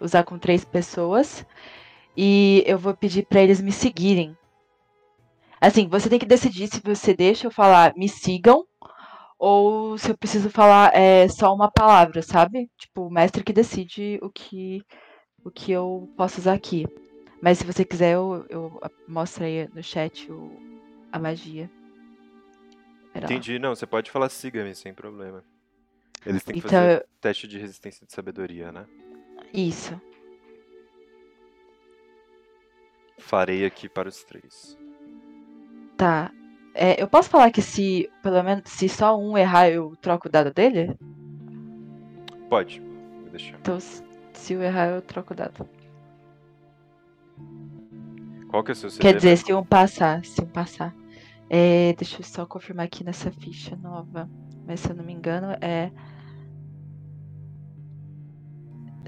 [0.01, 1.47] usar com três pessoas
[2.17, 4.37] e eu vou pedir para eles me seguirem.
[5.61, 8.67] Assim, você tem que decidir se você deixa eu falar me sigam
[9.41, 12.71] ou se eu preciso falar é, só uma palavra, sabe?
[12.79, 14.83] Tipo, o mestre que decide o que
[15.45, 16.87] o que eu posso usar aqui.
[17.43, 20.53] Mas se você quiser, eu, eu mostro aí no chat o,
[21.11, 21.71] a magia.
[23.15, 23.33] Pera lá.
[23.33, 25.43] Entendi, não, você pode falar siga-me sem problema.
[26.27, 28.87] Eles têm que Então, fazer eu- teste de resistência de sabedoria, né?
[29.55, 29.99] Isso.
[33.19, 34.77] Farei aqui para os três.
[35.97, 36.31] Tá.
[36.75, 40.31] É, eu posso falar que se, pelo menos, se só um errar, eu troco o
[40.31, 40.97] dado dele?
[42.49, 43.57] Pode, vou deixar.
[43.59, 44.03] Então, se
[44.41, 45.69] se eu errar, eu troco o dado.
[48.49, 49.03] Qual que é o seu CD?
[49.03, 49.37] Quer dizer, né?
[49.37, 50.95] se um passar, se um passar.
[51.49, 54.29] É, deixa eu só confirmar aqui nessa ficha nova.
[54.67, 55.91] Mas se eu não me engano, é.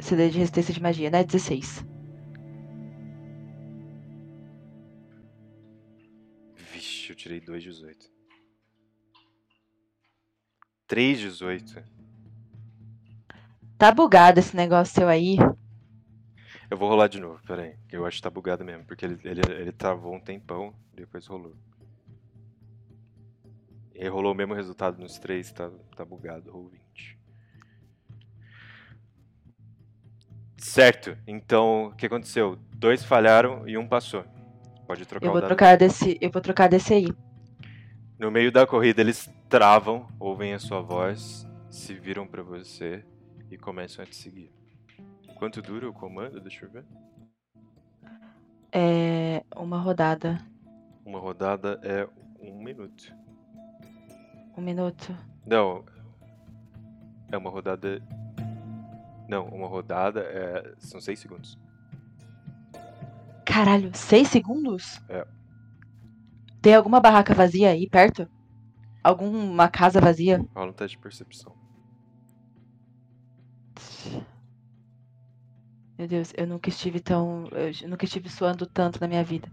[0.00, 1.24] CD de resistência de magia, né?
[1.24, 1.84] 16.
[7.10, 8.10] Eu tirei 2,18.
[10.88, 11.84] 3,18.
[13.78, 15.36] Tá bugado esse negócio seu aí.
[16.70, 17.76] Eu vou rolar de novo, peraí.
[17.90, 21.56] Eu acho que tá bugado mesmo, porque ele, ele, ele travou um tempão, depois rolou.
[23.94, 27.18] E rolou o mesmo resultado nos três, tá, tá bugado, roll 20.
[30.56, 32.56] Certo, então o que aconteceu?
[32.74, 34.24] Dois falharam e um passou.
[34.92, 35.48] Pode trocar Eu o vou dado.
[35.48, 36.18] trocar desse.
[36.20, 37.06] Eu vou trocar desse aí.
[38.18, 43.02] No meio da corrida eles travam, ouvem a sua voz, se viram pra você
[43.50, 44.52] e começam a te seguir.
[45.36, 46.38] Quanto dura o comando?
[46.42, 46.84] Deixa eu ver.
[48.70, 49.42] É.
[49.56, 50.38] Uma rodada.
[51.06, 52.06] Uma rodada é
[52.38, 53.14] um minuto.
[54.58, 55.16] Um minuto.
[55.46, 55.86] Não.
[57.30, 58.02] É uma rodada.
[59.26, 60.74] Não, uma rodada é.
[60.76, 61.58] São seis segundos.
[63.44, 65.00] Caralho, seis segundos?
[65.08, 65.26] É.
[66.60, 68.28] Tem alguma barraca vazia aí perto?
[69.02, 70.44] Alguma casa vazia?
[70.54, 71.52] Rola um teste de percepção.
[75.98, 77.48] Meu Deus, eu nunca estive tão.
[77.52, 79.48] Eu nunca estive suando tanto na minha vida.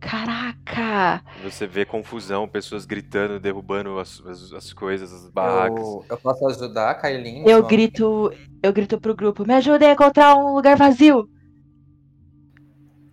[0.00, 1.24] Caraca!
[1.42, 5.80] Você vê confusão, pessoas gritando, derrubando as, as, as coisas, as barracas.
[5.80, 7.44] Eu, eu posso ajudar Kailin?
[7.46, 8.30] Eu grito.
[8.62, 11.28] Eu grito pro grupo, me ajudem a encontrar um lugar vazio!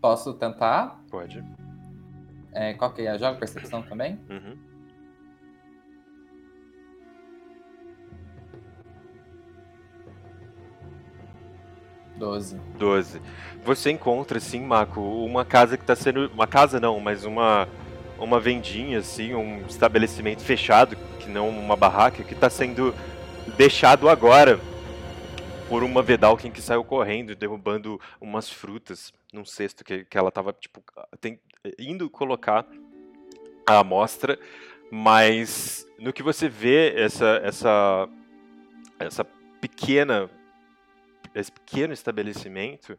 [0.02, 1.00] Posso tentar?
[1.12, 1.44] Pode.
[2.54, 3.18] É, qual que é?
[3.20, 4.20] Joga percepção também?
[4.28, 4.58] Uhum.
[12.18, 12.60] Doze.
[12.78, 13.22] 12.
[13.64, 16.28] Você encontra, assim, Mako, uma casa que tá sendo.
[16.34, 17.68] Uma casa não, mas uma.
[18.18, 22.94] Uma vendinha, assim, um estabelecimento fechado, que não uma barraca, que tá sendo
[23.58, 24.60] deixado agora
[25.68, 30.54] por uma Vedalken que saiu correndo, derrubando umas frutas num cesto que, que ela tava,
[30.54, 30.84] tipo,
[31.20, 31.40] tem-
[31.80, 32.66] indo colocar
[33.66, 34.40] a amostra,
[34.92, 38.10] mas no que você vê essa, essa,
[39.00, 39.24] essa
[39.60, 40.30] pequena
[41.34, 42.98] esse pequeno estabelecimento,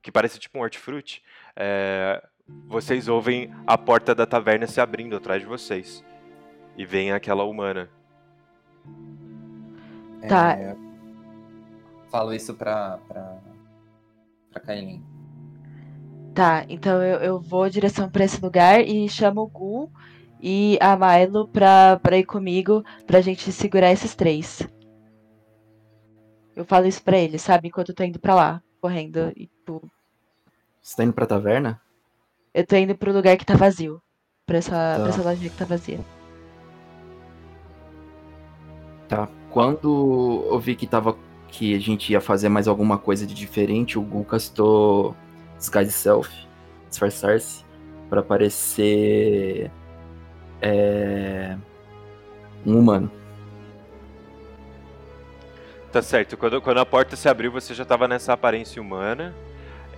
[0.00, 1.22] que parece tipo um hortifruti,
[1.56, 2.24] é,
[2.68, 6.04] vocês ouvem a porta da taverna se abrindo atrás de vocês.
[6.76, 7.88] E vem aquela humana.
[10.28, 10.52] Tá.
[10.52, 10.76] É,
[12.10, 13.38] falo isso pra, pra,
[14.52, 15.02] pra Kailin.
[16.36, 19.90] Tá, então eu, eu vou em direção pra esse lugar e chamo o Gu
[20.38, 24.60] e a Milo pra, pra ir comigo pra gente segurar esses três.
[26.54, 27.68] Eu falo isso pra eles, sabe?
[27.68, 29.32] Enquanto eu tô indo pra lá, correndo.
[29.34, 29.48] E,
[30.82, 31.80] Você tá indo pra taverna?
[32.52, 34.00] eu tô indo pro lugar que tá vazio.
[34.46, 35.00] Pra essa, Tá.
[35.00, 36.00] pra essa lojinha que tá vazia.
[39.08, 39.26] Tá.
[39.50, 41.16] Quando eu vi que tava
[41.48, 45.16] que a gente ia fazer mais alguma coisa de diferente, o Gu castou
[45.58, 46.30] Disguise Self,
[46.88, 47.64] disfarçar-se,
[48.08, 49.70] pra parecer
[50.60, 51.56] é,
[52.64, 53.10] um humano.
[55.92, 59.34] Tá certo, quando, quando a porta se abriu, você já tava nessa aparência humana.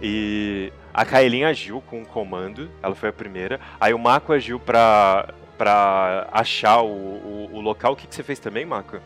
[0.01, 3.59] E a Kaelin agiu com o comando, ela foi a primeira.
[3.80, 5.35] Aí o Mako agiu pra
[6.30, 7.94] achar o, o, o local.
[7.94, 9.01] O que, que você fez também, Mako?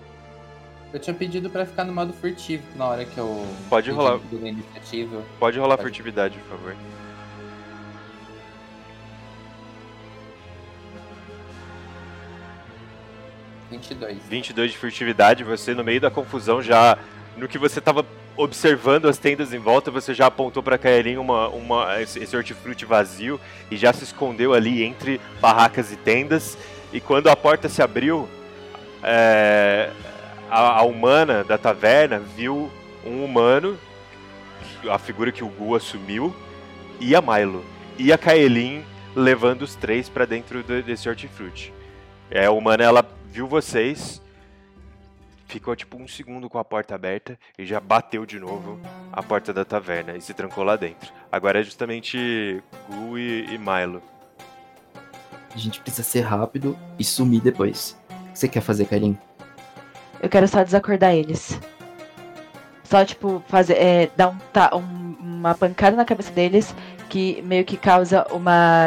[0.92, 3.46] Eu tinha pedido pra ficar no modo furtivo na hora que eu.
[3.70, 4.20] Pode rolar.
[4.32, 5.22] iniciativa.
[5.38, 5.88] Pode rolar Pode.
[5.88, 6.76] furtividade, por favor.
[13.70, 14.18] Vinte 22.
[14.28, 16.98] 22 de furtividade, você no meio da confusão já.
[17.38, 18.04] No que você tava
[18.36, 23.40] observando as tendas em volta, você já apontou pra Kaelin uma, uma, esse hortifruti vazio
[23.70, 26.58] e já se escondeu ali entre barracas e tendas.
[26.92, 28.28] E quando a porta se abriu,
[29.02, 29.90] é,
[30.52, 32.70] a, a humana da taverna viu
[33.04, 33.78] um humano,
[34.90, 36.34] a figura que o Gu assumiu,
[37.00, 37.64] e a Milo.
[37.98, 38.84] E a Kaelin
[39.14, 41.72] levando os três pra dentro do- desse hortifruti.
[42.30, 44.22] É, a humana ela viu vocês,
[45.46, 48.80] ficou tipo um segundo com a porta aberta e já bateu de novo
[49.12, 51.12] a porta da taverna e se trancou lá dentro.
[51.30, 54.02] Agora é justamente Gu e, e Milo.
[55.54, 57.96] A gente precisa ser rápido e sumir depois.
[58.08, 59.18] O que você quer fazer, Karin?
[60.22, 61.58] Eu quero só desacordar eles.
[62.84, 63.74] Só, tipo, fazer.
[63.74, 66.74] É, dar um, ta- um- uma pancada na cabeça deles
[67.08, 68.84] que meio que causa uma,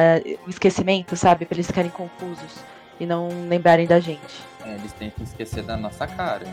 [0.47, 1.45] um esquecimento, sabe?
[1.45, 2.55] Pra eles ficarem confusos
[2.99, 4.43] e não lembrarem da gente.
[4.65, 6.45] É, eles têm que esquecer da nossa cara.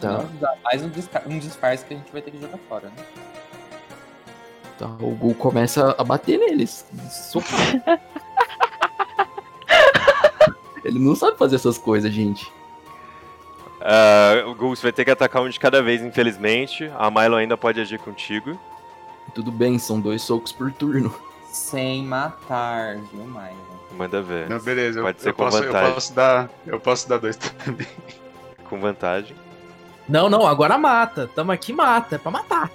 [0.00, 0.20] Tá.
[0.20, 0.28] Senão
[0.62, 0.90] mais um,
[1.26, 3.04] um disfarce que a gente vai ter que jogar fora, né?
[4.78, 6.86] Tá, o Gu começa a bater neles.
[10.84, 12.50] Ele não sabe fazer essas coisas, gente.
[13.80, 16.90] Ah, o Gu, você vai ter que atacar um de cada vez, infelizmente.
[16.98, 18.58] A Milo ainda pode agir contigo.
[19.34, 21.14] Tudo bem, são dois socos por turno.
[21.50, 23.56] Sem matar, viu, Myron?
[23.96, 24.48] Manda ver.
[24.48, 25.94] Não, beleza, eu, Pode ser eu com posso, eu vantagem.
[25.94, 26.50] posso dar.
[26.66, 27.86] Eu posso dar dois também.
[28.68, 29.36] Com vantagem.
[30.08, 31.28] Não, não, agora mata.
[31.34, 32.14] Tamo aqui, mata.
[32.16, 32.70] É pra matar.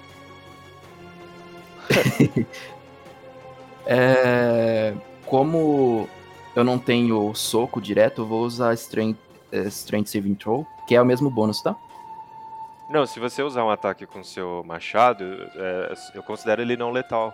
[3.88, 4.96] É,
[5.28, 6.10] como
[6.56, 9.20] eu não tenho soco direto, eu vou usar Strength,
[9.52, 11.76] é, Strength Saving Throw, que é o mesmo bônus, tá?
[12.90, 15.24] Não, se você usar um ataque com seu machado,
[15.56, 17.34] é, eu considero ele não letal.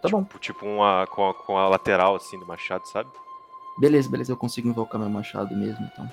[0.00, 0.24] Tá bom.
[0.40, 3.10] Tipo uma, com, a, com a lateral assim do machado, sabe?
[3.78, 6.10] Beleza, beleza, eu consigo invocar meu machado mesmo, então.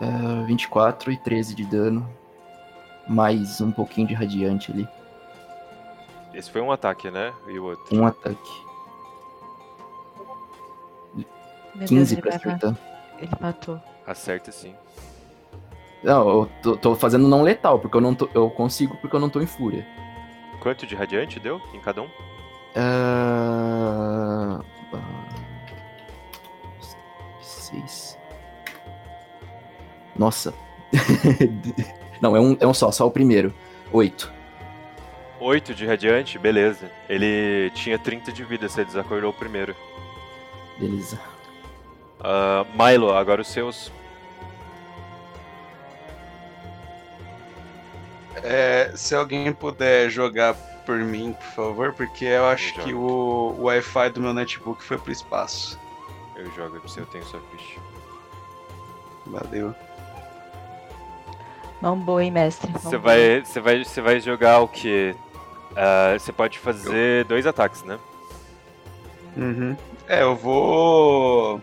[0.00, 2.08] É, 24 e 13 de dano.
[3.08, 4.88] Mais um pouquinho de radiante ali.
[6.32, 7.32] Esse foi um ataque, né?
[7.48, 7.96] E o outro?
[7.96, 8.71] Um ataque.
[11.74, 12.76] Meu 15 Deus, pra acertar.
[13.18, 13.80] ele matou.
[14.06, 14.74] Acerta sim.
[16.02, 19.20] Não, eu tô, tô fazendo não letal, porque eu não tô, eu consigo porque eu
[19.20, 19.86] não tô em fúria.
[20.60, 22.08] Quanto de radiante deu em cada um?
[22.74, 24.60] Ah,
[27.40, 28.18] Seis.
[30.16, 30.52] Nossa.
[32.20, 33.52] Não, é um, é um só, só o primeiro.
[33.92, 34.30] Oito.
[35.40, 36.90] 8 de radiante, beleza.
[37.08, 39.74] Ele tinha 30 de vida, você desacordou o primeiro.
[40.78, 41.18] Beleza.
[42.22, 43.90] Ah, Milo, agora os seus.
[48.36, 50.54] É, se alguém puder jogar
[50.86, 54.82] por mim, por favor, porque eu acho Eu que o, o Wi-Fi do meu notebook
[54.82, 55.78] foi pro espaço.
[56.36, 57.80] Eu jogo pra você, eu tenho sua ficha.
[59.26, 59.74] Valeu.
[61.80, 62.70] Mão boa, hein, mestre?
[62.72, 65.14] Você vai, você vai, você vai jogar o quê?
[65.76, 67.98] Ah, você pode fazer dois ataques, né?
[69.36, 69.76] Uhum.
[70.08, 71.60] É, eu vou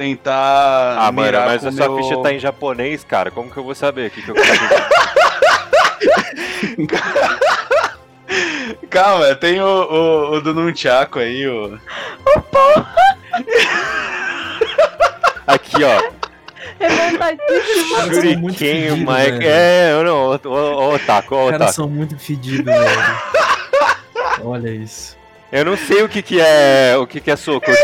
[0.00, 0.96] tentar.
[0.98, 1.98] Ah, mano, mas com a sua meu...
[1.98, 3.30] ficha tá em japonês, cara.
[3.30, 4.34] Como que eu vou saber o que, que eu?
[8.88, 11.76] Calma, tem o, o, o do Nunchaku aí, o.
[15.46, 16.02] Aqui, ó.
[16.78, 19.06] Caras são muito Shuriken, Mike.
[19.06, 19.42] velho.
[19.42, 20.30] É, eu não.
[20.30, 22.90] Ô, ô, ô, Otaku, ô, Os caras são muito fedidos, velho.
[24.44, 25.14] Olha isso.
[25.52, 26.96] Eu não sei o que, que é.
[26.96, 27.82] O que, que é soco aqui.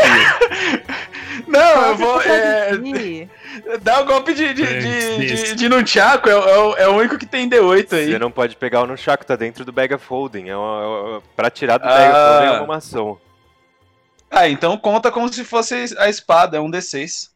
[1.47, 2.21] Não, eu vou.
[2.21, 2.71] É,
[3.81, 6.95] dá o golpe de, de, É, de, de, de Nunchaku, é, o- é, é o
[6.97, 8.11] único que tem D8 aí.
[8.11, 10.49] Você não pode pegar o Nunchaku, tá dentro do Bag of Holding.
[10.49, 11.87] É uma, é uma- pra tirar do Ah.
[11.87, 13.21] Bag of Holding é uma ação.
[14.29, 17.29] Ah, então conta como se fosse a espada, é um D6.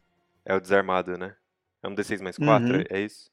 [0.44, 1.34] É o desarmado, né?
[1.82, 2.84] É um D6 mais 4, Uhum.
[2.90, 3.30] é isso?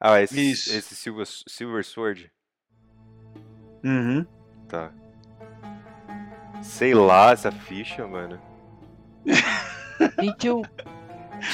[0.00, 0.74] Ah, esse, Isso.
[0.76, 2.30] esse Silver, Silver Sword?
[3.84, 4.26] Uhum.
[4.68, 4.90] Tá.
[6.62, 8.40] Sei lá essa ficha, mano.
[10.18, 10.62] 21.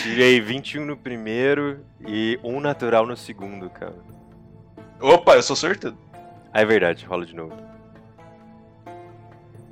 [0.02, 3.96] Tirei 21 no primeiro e um natural no segundo, cara.
[5.00, 5.96] Opa, eu sou sortudo.
[6.52, 7.54] Ah, é verdade, rola de novo.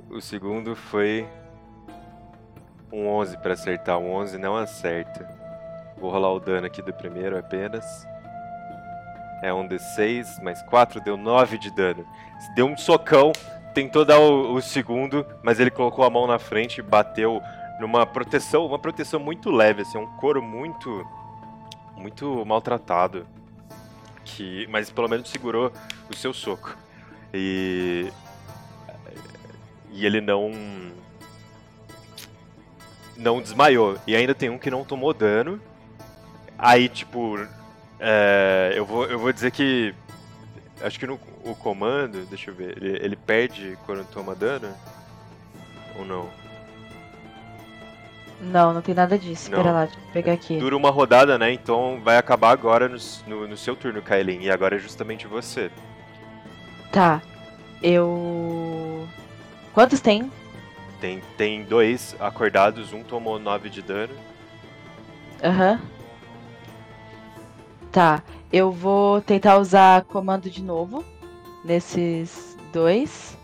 [0.09, 1.27] O segundo foi
[2.91, 3.97] um 11 pra acertar.
[3.99, 5.27] Um 11 não acerta.
[5.97, 7.85] Vou rolar o dano aqui do primeiro apenas.
[9.41, 12.05] É um D6, mais 4, deu 9 de dano.
[12.55, 13.31] Deu um socão,
[13.73, 17.41] tentou dar o, o segundo, mas ele colocou a mão na frente, bateu
[17.79, 21.05] numa proteção, uma proteção muito leve, assim, um couro muito
[21.95, 23.27] muito maltratado,
[24.23, 25.71] que mas pelo menos segurou
[26.09, 26.75] o seu soco.
[27.33, 28.11] E
[29.91, 30.51] e ele não
[33.17, 33.97] não desmaiou.
[34.07, 35.61] E ainda tem um que não tomou dano.
[36.57, 37.37] Aí, tipo,
[37.99, 39.93] é, eu, vou, eu vou dizer que.
[40.81, 44.73] Acho que no o comando, deixa eu ver, ele, ele perde quando toma dano?
[45.97, 46.29] Ou não?
[48.41, 49.51] Não, não tem nada disso.
[49.51, 49.59] Não.
[49.59, 50.57] Espera lá, deixa eu pegar aqui.
[50.57, 51.51] Dura uma rodada, né?
[51.51, 52.97] Então vai acabar agora no,
[53.27, 54.41] no, no seu turno, Kailin.
[54.41, 55.69] E agora é justamente você.
[56.91, 57.21] Tá.
[57.81, 59.07] Eu.
[59.73, 60.31] Quantos tem?
[60.99, 64.13] Tem, tem dois acordados, um tomou 9 de dano.
[65.43, 65.79] Aham.
[67.91, 68.23] Tá.
[68.51, 71.03] Eu vou tentar usar comando de novo
[71.63, 73.37] nesses dois.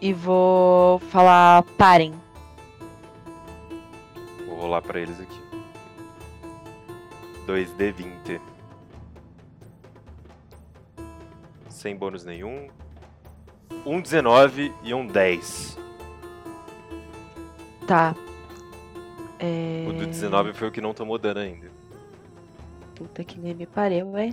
[0.00, 2.21] E vou falar parem.
[4.62, 5.40] Vou rolar pra eles aqui.
[7.48, 8.40] 2D20.
[11.68, 12.68] Sem bônus nenhum.
[13.84, 15.76] Um 19 e um 10.
[17.88, 18.14] Tá.
[19.40, 19.84] É...
[19.88, 21.68] O do 19 foi o que não tomou dano ainda.
[22.94, 24.32] Puta que nem me pariu, véi.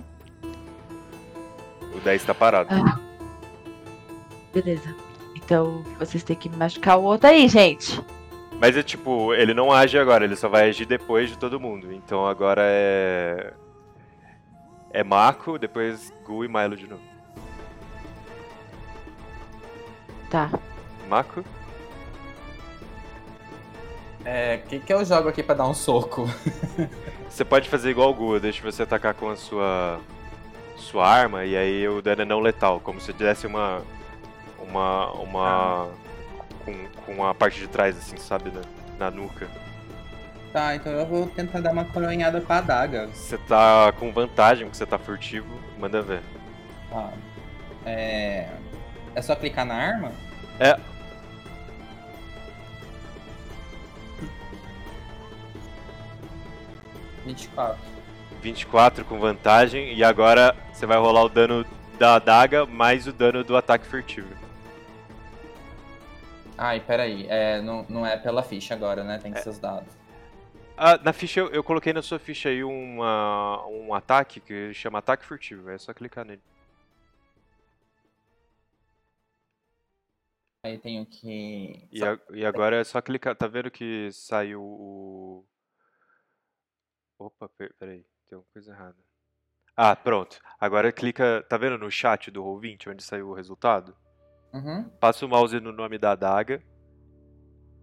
[1.92, 2.68] O 10 tá parado.
[2.72, 3.00] Ah.
[4.54, 4.94] Beleza.
[5.34, 8.00] Então vocês têm que machucar o outro aí, gente.
[8.60, 11.90] Mas é tipo, ele não age agora, ele só vai agir depois de todo mundo.
[11.92, 13.54] Então agora é.
[14.92, 17.02] É Mako, depois Gu e Milo de novo.
[20.28, 20.50] Tá.
[21.08, 21.42] Mako?
[24.24, 26.28] É, o que, que eu jogo aqui pra dar um soco?
[27.30, 30.00] Você pode fazer igual o Gu, deixa você atacar com a sua.
[30.76, 33.80] sua arma e aí o dano é não letal, como se tivesse uma.
[34.58, 35.12] uma.
[35.12, 35.88] uma.
[36.64, 38.60] Com, com a parte de trás, assim, sabe, na,
[38.98, 39.48] na nuca.
[40.52, 43.06] Tá, então eu vou tentar dar uma coronhada com a adaga.
[43.08, 45.48] Você tá com vantagem, porque você tá furtivo,
[45.78, 46.22] manda ver.
[46.90, 47.12] Tá.
[47.86, 48.48] É.
[49.14, 50.12] É só clicar na arma?
[50.58, 50.76] É.
[57.24, 57.90] Vinte e quatro.
[58.42, 61.64] 24 com vantagem, e agora você vai rolar o dano
[61.98, 64.39] da adaga mais o dano do ataque furtivo.
[66.62, 67.26] Ai, peraí.
[67.26, 69.18] É, não, não é pela ficha agora, né?
[69.18, 69.90] Tem que ser os dados.
[70.76, 74.98] Ah, na ficha, eu, eu coloquei na sua ficha aí uma, um ataque que chama
[74.98, 76.42] ataque furtivo, é só clicar nele.
[80.62, 81.88] Aí tenho que.
[81.90, 85.46] E, a- e agora é só clicar, tá vendo que saiu o...
[87.18, 88.98] Opa, per- peraí, tem uma coisa errada.
[89.74, 90.38] Ah, pronto.
[90.58, 93.96] Agora clica, tá vendo no chat do Roll20, onde saiu o resultado?
[94.52, 94.88] Uhum.
[95.00, 96.62] Passa o mouse no nome da adaga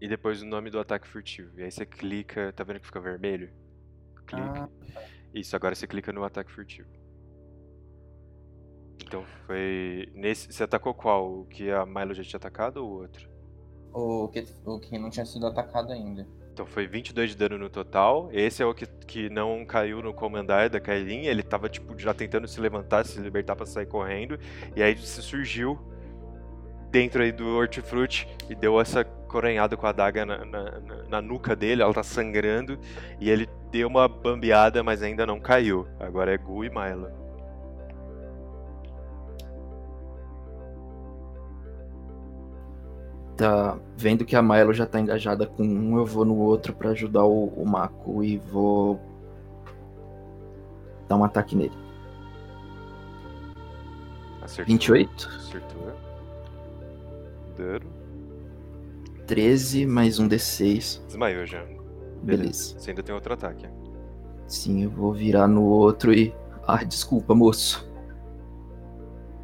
[0.02, 1.60] e depois o nome do ataque furtivo.
[1.60, 3.50] E aí você clica, tá vendo que fica vermelho?
[4.26, 4.70] Clica.
[5.34, 6.90] Isso, agora você clica no ataque furtivo.
[9.02, 10.12] Então foi.
[10.14, 10.52] Nesse.
[10.52, 11.42] Você atacou qual?
[11.42, 13.30] O que a Milo já tinha atacado ou o outro?
[13.94, 16.28] O que, o que não tinha sido atacado ainda.
[16.52, 18.30] Então foi 22 de dano no total.
[18.32, 21.26] Esse é o que, que não caiu no comandar da Kailin.
[21.26, 24.40] Ele tava, tipo, já tentando se levantar, se libertar pra sair correndo.
[24.76, 25.80] E aí se surgiu
[26.92, 31.56] dentro aí do hortifruti e deu essa coronhada com a adaga na, na, na- nuca
[31.56, 31.82] dele.
[31.82, 32.80] Ela tá sangrando.
[33.20, 35.88] E ele deu uma bambeada, mas ainda não caiu.
[36.00, 37.10] Agora é Gu e Milo.
[43.36, 46.90] Tá vendo que a Milo já tá engajada com um, eu vou no outro pra
[46.90, 49.00] ajudar o, o Mako e vou
[51.08, 51.72] dar um ataque nele.
[54.42, 54.66] Acertou.
[54.74, 55.30] 28.
[55.38, 56.07] Acertou.
[57.58, 57.86] Dano.
[59.26, 61.06] 13 mais um D6.
[61.08, 61.64] Desmaiou já.
[62.24, 62.80] Beleza.
[62.80, 63.68] Você ainda tem outro ataque.
[64.48, 66.34] Sim, eu vou virar no outro e.
[66.66, 67.88] Ah, desculpa, moço.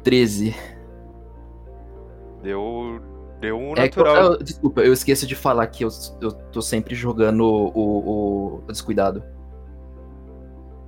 [0.02, 0.54] 13.
[2.42, 3.00] Deu.
[3.40, 4.32] Deu um É que eu- natural.
[4.32, 5.88] eu- desculpa, eu esqueço de falar que eu,
[6.20, 9.22] eu tô sempre jogando o, o, o descuidado.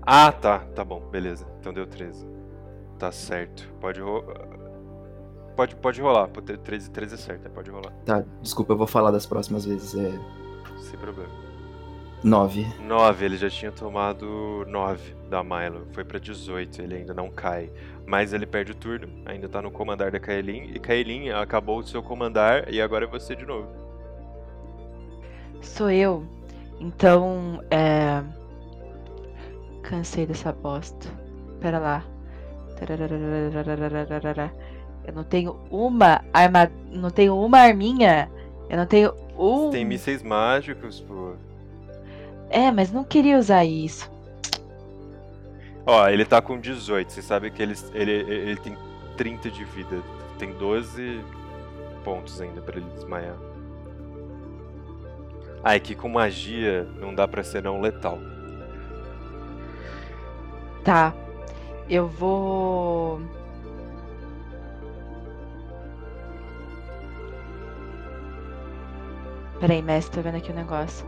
[0.02, 0.60] Ah, tá.
[0.74, 1.00] Tá bom.
[1.10, 1.46] Beleza.
[1.60, 2.26] Então deu 13.
[2.98, 3.68] Tá certo.
[3.80, 4.46] Pode rolar.
[5.56, 6.28] Pode, pode rolar.
[6.28, 7.46] Pode ter 13, 13 é certo.
[7.46, 7.92] é, Pode rolar.
[8.04, 9.94] Tá, desculpa, eu vou falar das próximas vezes.
[9.94, 10.12] É.
[10.78, 11.30] Sem problema.
[12.22, 12.66] 9.
[12.80, 15.86] 9, ele já tinha tomado 9 da Milo.
[15.92, 17.70] Foi pra 18, ele ainda não cai.
[18.06, 20.70] Mas ele perde o turno, ainda tá no comandar da Kaelin.
[20.74, 23.68] E Kaelin acabou o seu comandar e agora é você de novo.
[25.62, 26.24] Sou eu.
[26.80, 28.22] Então, é.
[29.82, 31.08] Cansei dessa bosta.
[31.60, 32.04] Pera lá.
[32.78, 34.52] Tarararararararararara.
[35.06, 36.70] Eu não tenho uma arma.
[36.90, 38.30] Não tenho uma arminha.
[38.68, 41.34] Eu não tenho Uh, Tem mísseis mágicos, pô.
[42.48, 44.10] É, mas não queria usar isso.
[45.84, 47.12] Ó, ele tá com 18.
[47.12, 48.76] Você sabe que ele, ele, ele tem
[49.16, 50.02] 30 de vida.
[50.38, 51.20] Tem 12
[52.02, 53.36] pontos ainda pra ele desmaiar.
[55.62, 58.18] Ah, é que com magia não dá pra ser não letal.
[60.82, 61.12] Tá.
[61.88, 63.20] Eu vou.
[69.58, 71.06] Peraí, mestre, tô vendo aqui o negócio.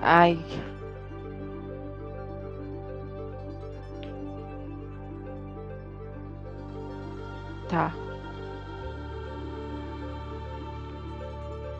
[0.00, 0.44] Ai.
[7.66, 8.02] Tá.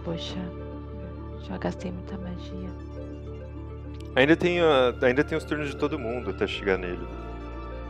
[0.02, 0.54] Poxa,
[1.38, 2.76] já gastei muita magia.
[4.14, 7.10] Ainda tem, a- ainda tem os turnos de todo mundo até chegar nele.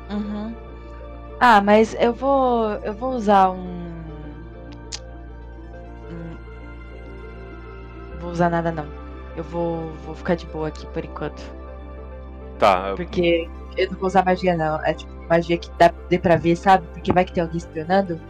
[0.09, 0.57] Uhum.
[1.43, 2.71] Ah, mas eu vou.
[2.85, 3.93] Eu vou usar um.
[8.21, 8.87] Vou usar nada não.
[9.37, 11.43] Eu vou, vou ficar de boa aqui por enquanto.
[12.59, 14.81] Tá, Porque eu não vou usar magia não.
[14.85, 16.87] É tipo magia que dá, dê pra ver, sabe?
[16.93, 18.21] Porque vai que tem alguém espionando.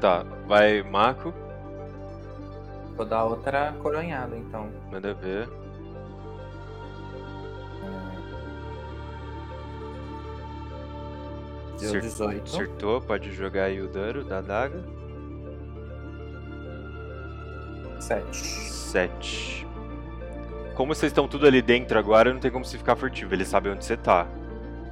[0.00, 0.24] tá.
[0.46, 1.34] Vai, Marco.
[2.96, 4.74] Vou dar outra coronhada, então.
[4.90, 5.52] Manda ver.
[11.78, 12.42] Deu Acer- 18.
[12.44, 14.82] Acertou, pode jogar aí o dano da daga.
[18.00, 18.36] 7.
[18.36, 19.66] 7.
[20.74, 23.34] Como vocês estão tudo ali dentro agora, não tem como você ficar furtivo.
[23.34, 24.26] Ele sabe onde você tá.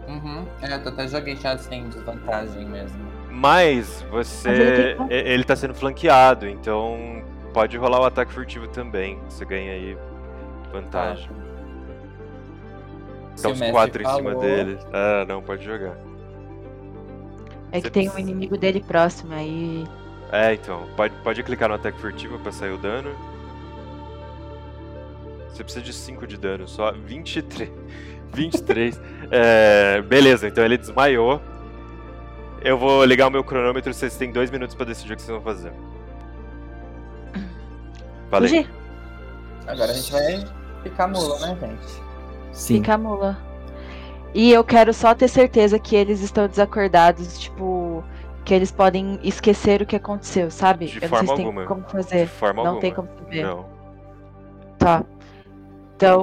[0.09, 0.45] Uhum.
[0.63, 2.99] É, eu até joguei já sem desvantagem mesmo.
[3.31, 4.49] Mas Mas você.
[4.49, 9.19] ele tem- e- ele tá sendo flanqueado, então pode rolar o ataque furtivo também.
[9.29, 9.97] Você ganha aí
[10.73, 11.29] vantagem.
[13.35, 14.79] Se Tá o os quatro em cima falou- dele.
[14.93, 15.97] Ah, não, pode jogar.
[17.73, 19.87] É que tem um inimigo dele próximo aí.
[20.33, 20.87] É, então.
[20.97, 23.11] Pode, pode clicar no ataque furtivo pra sair o dano.
[25.49, 27.71] Você precisa de 5 de dano, só 23.
[28.33, 29.01] 23.
[29.31, 31.41] é, beleza, então ele desmaiou.
[32.61, 35.35] Eu vou ligar o meu cronômetro, vocês têm 2 minutos pra decidir o que vocês
[35.35, 35.73] vão fazer.
[38.31, 38.49] Falei.
[38.49, 38.71] Fugir.
[39.67, 40.45] Agora a gente vai
[40.83, 42.03] ficar mula, né, gente?
[42.53, 42.77] Sim.
[42.77, 43.39] Fica a mula.
[44.39, 48.05] E eu quero só ter certeza que eles estão desacordados, tipo,
[48.45, 50.85] que eles podem esquecer o que aconteceu, sabe?
[50.89, 51.61] De eu não forma sei se alguma.
[51.63, 52.27] tem como fazer.
[52.27, 52.81] De forma não alguma.
[52.83, 53.43] tem como saber.
[53.45, 53.67] Não.
[54.79, 55.03] Tá.
[55.97, 56.23] Então.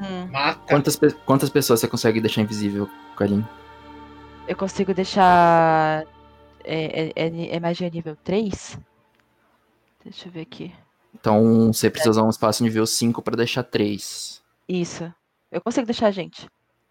[0.00, 0.30] Hum,
[0.68, 0.96] Quantas,
[1.26, 3.46] quantas pessoas você consegue deixar invisível, Carlinhos?
[4.46, 6.04] eu consigo deixar.
[6.62, 8.78] É, é, é, é magia nível 3?
[10.04, 10.72] Deixa eu ver aqui.
[11.12, 14.40] Então você precisa usar um espaço nível 5 pra deixar 3.
[14.68, 15.12] Isso.
[15.50, 16.46] Eu consigo deixar a gente.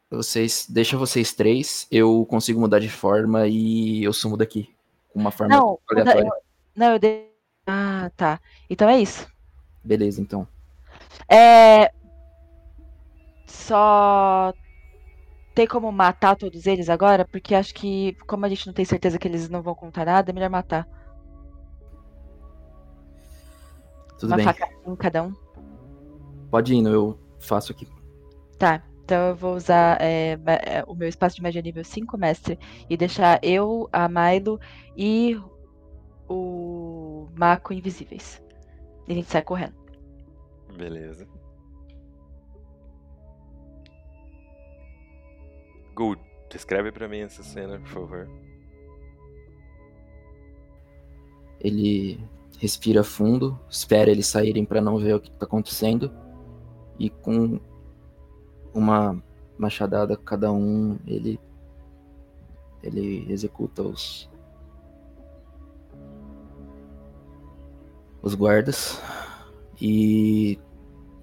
[0.10, 4.74] Vocês, deixa vocês três, eu consigo mudar de forma e eu sumo daqui.
[5.12, 6.22] Com uma forma Não, aleatória.
[6.28, 6.32] eu,
[6.76, 7.32] não, eu dei.
[7.66, 8.40] Ah, tá.
[8.70, 9.28] Então é isso.
[9.84, 10.48] Beleza, então.
[11.28, 11.92] É.
[13.46, 14.54] Só.
[15.54, 17.26] Tem como matar todos eles agora?
[17.26, 20.32] Porque acho que, como a gente não tem certeza que eles não vão contar nada,
[20.32, 20.88] é melhor matar.
[24.20, 24.46] Tudo Uma bem.
[24.46, 25.34] faca em cada um.
[26.50, 27.88] Pode ir, eu faço aqui.
[28.58, 30.38] Tá, então eu vou usar é,
[30.86, 34.60] o meu espaço de magia nível 5, mestre, e deixar eu, a Milo
[34.98, 35.40] e
[36.28, 38.44] o Mako invisíveis.
[39.08, 39.76] E a gente sai correndo.
[40.76, 41.26] Beleza.
[45.96, 46.22] Good.
[46.50, 48.30] Descreve pra mim essa cena, por favor.
[51.62, 52.20] Ele
[52.60, 56.12] respira fundo, espera eles saírem pra não ver o que tá acontecendo.
[57.00, 57.58] E com
[58.78, 59.22] uma
[59.58, 61.40] machadada cada um, ele
[62.84, 64.30] ele executa os
[68.22, 69.02] os guardas
[69.82, 70.60] e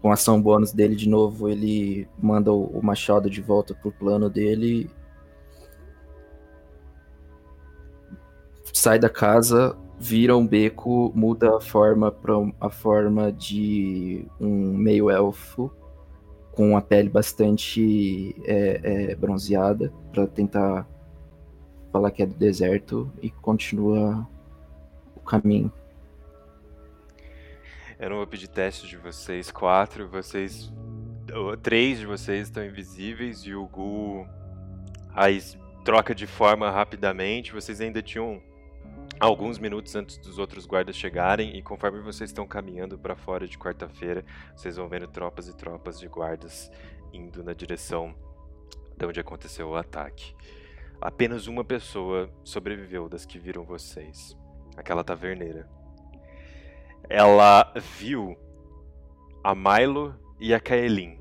[0.03, 4.29] com ação bônus dele de novo, ele manda o, o machado de volta pro plano
[4.29, 4.91] dele.
[8.73, 15.09] Sai da casa, vira um beco, muda a forma para a forma de um meio
[15.11, 15.71] elfo
[16.55, 20.87] com a pele bastante é, é, bronzeada para tentar
[21.93, 24.27] falar que é do deserto e continua
[25.17, 25.73] o caminho.
[27.99, 30.73] Eu não vou pedir teste de vocês quatro, vocês.
[31.63, 34.27] Três de vocês estão invisíveis e o Gu
[35.15, 35.41] aí
[35.85, 37.53] troca de forma rapidamente.
[37.53, 38.41] Vocês ainda tinham
[39.21, 43.59] alguns minutos antes dos outros guardas chegarem e conforme vocês estão caminhando para fora de
[43.59, 46.71] quarta-feira, vocês vão vendo tropas e tropas de guardas
[47.13, 48.15] indo na direção
[48.97, 50.35] de onde aconteceu o ataque.
[51.01, 54.37] apenas uma pessoa sobreviveu das que viram vocês.
[54.77, 55.69] Aquela taverneira.
[57.09, 58.37] Ela viu
[59.43, 61.21] a Milo e a Kaelin,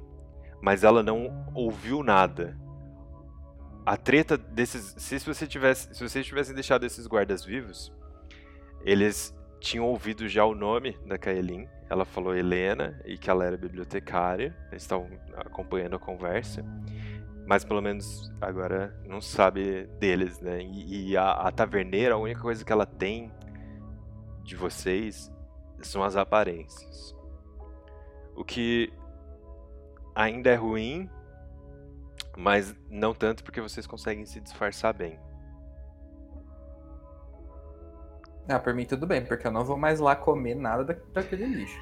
[0.61, 2.57] mas ela não ouviu nada.
[3.85, 4.95] A treta desses.
[4.97, 7.91] Se você tivesse, se vocês tivessem deixado esses guardas vivos,
[8.85, 11.67] eles tinham ouvido já o nome da Kaelin.
[11.89, 14.55] Ela falou Helena e que ela era bibliotecária.
[14.71, 16.63] Eles estavam acompanhando a conversa.
[17.45, 20.61] Mas pelo menos agora não sabe deles, né?
[20.61, 23.31] E, e a, a taverneira, a única coisa que ela tem
[24.43, 25.31] de vocês
[25.81, 27.15] são as aparências.
[28.35, 28.91] O que
[30.15, 31.09] ainda é ruim,
[32.37, 35.19] mas não tanto porque vocês conseguem se disfarçar bem.
[38.47, 41.45] Ah, por mim tudo bem, porque eu não vou mais lá comer nada da- daquele
[41.45, 41.79] lixo.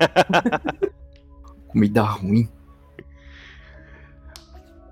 [1.68, 2.50] Comida ruim.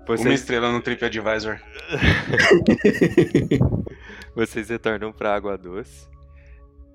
[0.08, 1.60] Uma Vocês, estrela no TripAdvisor.
[4.34, 6.09] vocês retornam para Água Doce.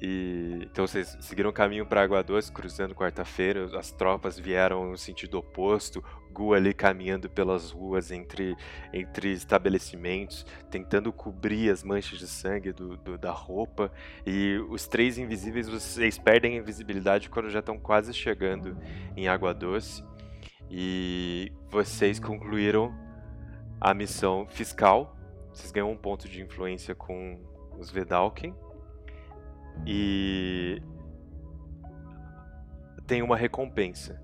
[0.02, 3.66] E então vocês seguiram o caminho para Água Doce, cruzando quarta-feira.
[3.78, 6.04] As tropas vieram no sentido oposto.
[6.32, 8.58] Gu ali caminhando pelas ruas entre,
[8.92, 13.90] entre estabelecimentos, tentando cobrir as manchas de sangue do, do- da roupa.
[14.28, 18.78] E os três invisíveis, vocês perdem a invisibilidade quando já estão quase chegando
[19.16, 20.04] em Água Doce.
[20.70, 22.94] E vocês concluíram
[23.80, 25.16] a missão fiscal.
[25.54, 27.40] Vocês ganham um ponto de influência com
[27.80, 28.54] os Vedalken.
[29.86, 30.82] E
[33.08, 34.22] tem uma recompensa.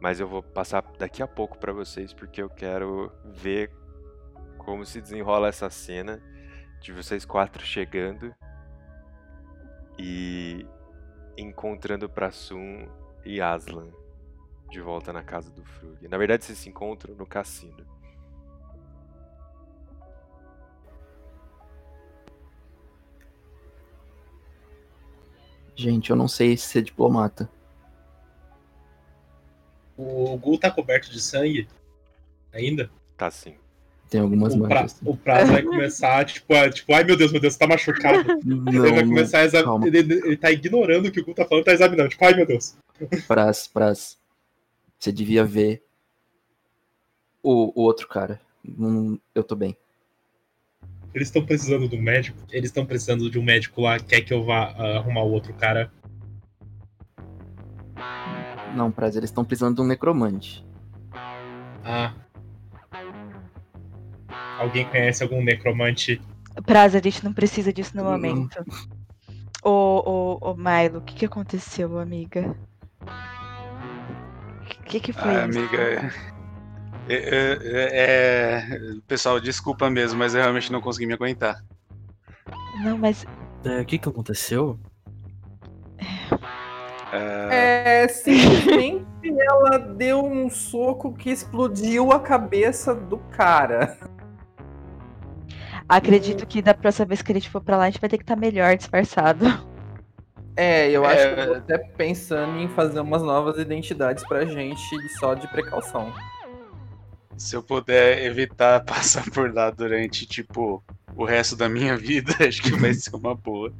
[0.00, 3.70] Mas eu vou passar daqui a pouco pra vocês porque eu quero ver
[4.58, 6.20] como se desenrola essa cena
[6.80, 8.34] de vocês quatro chegando
[9.98, 10.66] e
[11.36, 12.86] encontrando Prasun
[13.24, 13.90] e Aslan
[14.70, 16.08] de volta na casa do Frug.
[16.08, 17.93] Na verdade, vocês se encontram no cassino.
[25.76, 27.48] Gente, eu não sei ser diplomata.
[29.96, 31.68] O Gul tá coberto de sangue
[32.52, 32.90] ainda.
[33.16, 33.54] Tá sim.
[34.10, 37.40] Tem algumas O, pra, o prazo vai começar, tipo, a- tipo, ai meu Deus, meu
[37.40, 38.30] Deus, você tá machucado.
[38.46, 39.86] ele vai não, começar a exa- calma.
[39.86, 42.08] ele, ele tá ignorando o que o Gul tá falando, tá examinando.
[42.10, 42.76] Tipo, ai meu Deus.
[43.26, 44.18] Praz, Praz.
[44.98, 45.82] Você devia ver
[47.42, 48.40] o, o outro cara.
[48.66, 49.76] Hum, eu tô bem.
[51.14, 52.36] Eles estão precisando do médico.
[52.50, 54.00] Eles estão precisando de um médico lá.
[54.00, 55.90] Quer que eu vá ah, arrumar o outro cara?
[58.74, 60.66] Não, Praz, eles estão precisando de um necromante.
[61.84, 62.12] Ah.
[64.58, 66.20] Alguém conhece algum necromante?
[66.66, 68.64] Praza, a gente não precisa disso no momento.
[69.62, 69.68] Ô,
[70.40, 72.56] ô, ô, Milo, o que, que aconteceu, amiga?
[73.02, 75.58] O que, que foi Ah, isso?
[75.58, 76.33] amiga.
[77.08, 81.62] É- é- é- é- Pessoal, desculpa mesmo, mas eu realmente não consegui me aguentar.
[82.82, 83.24] Não, mas
[83.64, 84.78] É, O que que aconteceu?
[87.50, 89.04] É, simplesmente
[89.48, 93.96] ela deu um soco que explodiu a cabeça do cara.
[95.88, 98.16] acredito que da próxima vez que a gente for pra lá, a gente vai ter
[98.18, 99.46] que estar melhor disfarçado.
[100.56, 101.34] É, eu acho É.
[101.34, 104.80] que eu tô até pensando em fazer umas novas identidades pra gente
[105.18, 106.12] só de precaução.
[107.36, 110.82] Se eu puder evitar passar por lá durante, tipo,
[111.16, 113.72] o resto da minha vida, acho que vai ser uma boa.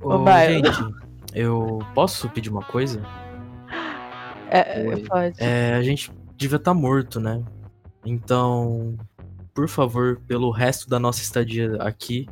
[0.00, 0.38] Ô, Milo.
[0.38, 0.94] gente,
[1.34, 3.02] eu posso pedir uma coisa?
[4.50, 5.02] É, Oi.
[5.04, 5.42] pode.
[5.42, 7.42] É, a gente devia estar morto, né?
[8.04, 8.98] Então,
[9.54, 12.28] por favor, pelo resto da nossa estadia aqui,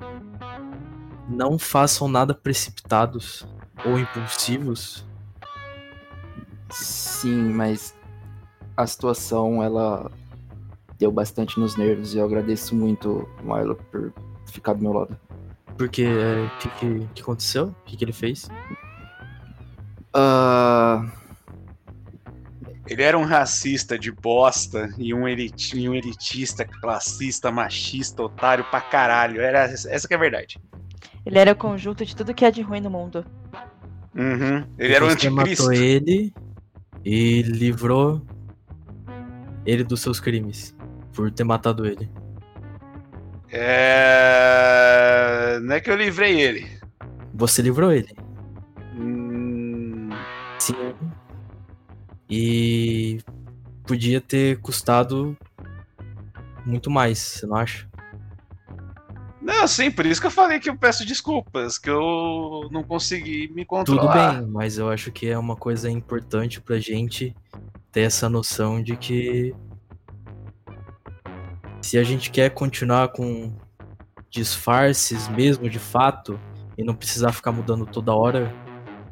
[1.28, 3.46] não façam nada precipitados
[3.84, 5.06] ou impulsivos.
[6.70, 7.94] Sim, mas
[8.76, 10.10] a situação, ela
[11.00, 14.12] deu bastante nos nervos e eu agradeço muito, Milo, por
[14.46, 15.18] ficar do meu lado.
[15.78, 17.68] Porque é, o que, que, que aconteceu?
[17.68, 18.48] O que, que ele fez?
[20.12, 21.10] Ah,
[22.86, 28.64] Ele era um racista de bosta e um, eliti- e um elitista, classista, machista, otário
[28.64, 29.40] pra caralho.
[29.40, 30.60] Era, essa que é a verdade.
[31.24, 33.24] Ele era o conjunto de tudo que é de ruim no mundo.
[34.14, 34.66] Uhum.
[34.78, 35.64] Ele era o anticristo.
[35.64, 36.34] matou ele
[37.04, 38.20] e livrou
[39.64, 40.74] ele dos seus crimes
[41.12, 42.10] por ter matado ele.
[43.52, 45.58] É...
[45.62, 46.66] Não é que eu livrei ele.
[47.34, 48.14] Você livrou ele.
[48.96, 50.10] Hum,
[50.58, 50.94] Sim.
[52.28, 53.18] E
[53.86, 55.36] podia ter custado
[56.64, 57.88] muito mais, você não acha?
[59.42, 63.48] Não, sim, por isso que eu falei que eu peço desculpas, que eu não consegui
[63.48, 64.40] me Tudo controlar.
[64.42, 67.34] bem, mas eu acho que é uma coisa importante pra gente
[67.90, 69.54] ter essa noção de que
[71.80, 73.52] se a gente quer continuar com
[74.30, 76.38] disfarces mesmo de fato
[76.78, 78.52] e não precisar ficar mudando toda hora,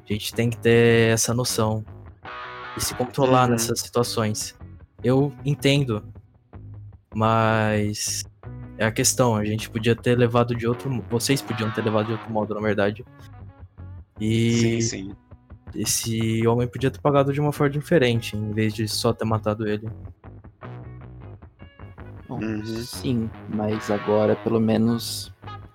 [0.09, 1.85] a gente tem que ter essa noção
[2.77, 3.51] e se controlar Uhum.
[3.53, 4.55] nessas situações.
[5.03, 6.03] Eu entendo,
[7.15, 8.25] mas
[8.77, 12.13] é a questão, a gente podia ter levado de outro, vocês podiam ter levado de
[12.13, 13.05] outro modo, na verdade.
[14.21, 15.13] E Sim, sim.
[15.75, 19.67] esse homem podia ter pagado de uma forma diferente, em vez de só ter matado
[19.69, 19.89] ele.
[22.41, 22.65] Uhum.
[22.65, 25.33] Sim, mas agora pelo menos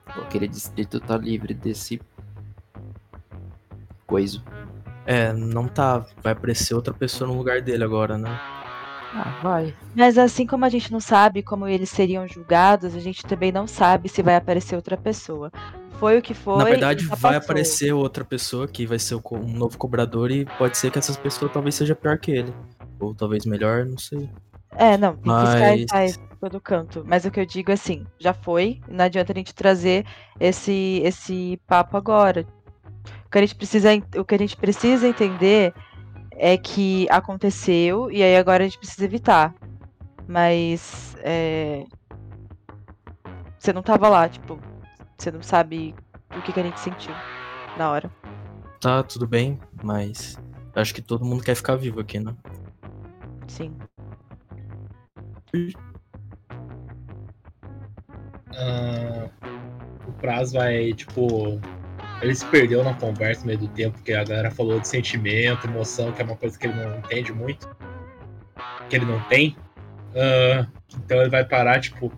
[0.07, 2.01] aquele distrito tá livre desse
[4.05, 4.43] coiso.
[5.05, 6.05] É, não tá.
[6.21, 8.29] Vai aparecer outra pessoa no lugar dele agora, né?
[9.15, 9.73] Ah, vai.
[9.95, 13.67] Mas assim como a gente não sabe como eles seriam julgados, a gente também não
[13.67, 15.51] sabe se vai aparecer outra pessoa.
[15.99, 16.57] Foi o que foi.
[16.57, 17.37] Na verdade, vai passou.
[17.37, 21.49] aparecer outra pessoa que vai ser um novo cobrador e pode ser que essa pessoa
[21.51, 22.53] talvez seja pior que ele.
[22.99, 24.29] Ou talvez melhor, não sei.
[24.75, 27.05] É, não, tem Mas- faz todo canto.
[27.07, 30.05] Mas o que eu digo é assim, já foi, não adianta a gente trazer
[30.37, 32.45] esse, esse papo agora.
[33.25, 35.73] O que, a gente precisa, o que a gente precisa entender
[36.31, 39.55] é que aconteceu e aí agora a gente precisa evitar.
[40.27, 41.85] Mas é,
[43.57, 44.59] você não tava lá, tipo,
[45.17, 45.95] você não sabe
[46.35, 47.13] o que, que a gente sentiu
[47.77, 48.11] na hora.
[48.81, 50.37] Tá, tudo bem, mas
[50.75, 52.35] acho que todo mundo quer ficar vivo aqui, né?
[53.47, 53.73] Sim.
[58.57, 59.29] Ah,
[60.07, 61.59] o Praz vai, tipo.
[62.21, 65.67] Ele se perdeu na conversa no meio do tempo, porque a galera falou de sentimento,
[65.67, 67.67] emoção, que é uma coisa que ele não entende muito.
[68.89, 69.57] Que ele não tem.
[70.15, 72.11] Ah, então ele vai parar, tipo.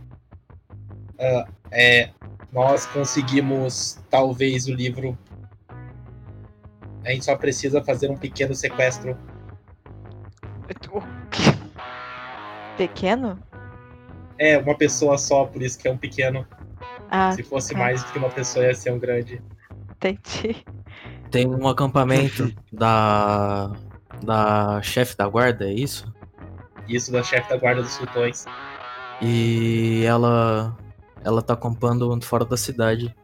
[1.19, 2.09] ah, é,
[2.51, 5.17] nós conseguimos, talvez, o livro.
[7.03, 9.17] A gente só precisa fazer um pequeno sequestro.
[12.77, 13.39] Pequeno?
[14.37, 16.45] É, uma pessoa só, por isso que é um pequeno.
[17.09, 17.79] Ah, Se fosse tá.
[17.79, 19.41] mais do que uma pessoa, ia ser um grande.
[19.95, 20.65] entendi.
[21.31, 23.71] Tem um acampamento da.
[24.23, 26.11] da chefe da guarda, é isso?
[26.87, 28.45] Isso da chefe da guarda dos sultões.
[29.21, 30.75] E ela.
[31.23, 33.15] ela tá acampando fora da cidade.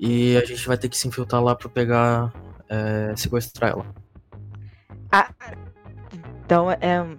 [0.00, 2.32] E a gente vai ter que se infiltrar lá pra pegar.
[2.68, 3.86] É, sequestrar ela.
[5.10, 5.30] Ah,
[6.44, 7.16] então é um,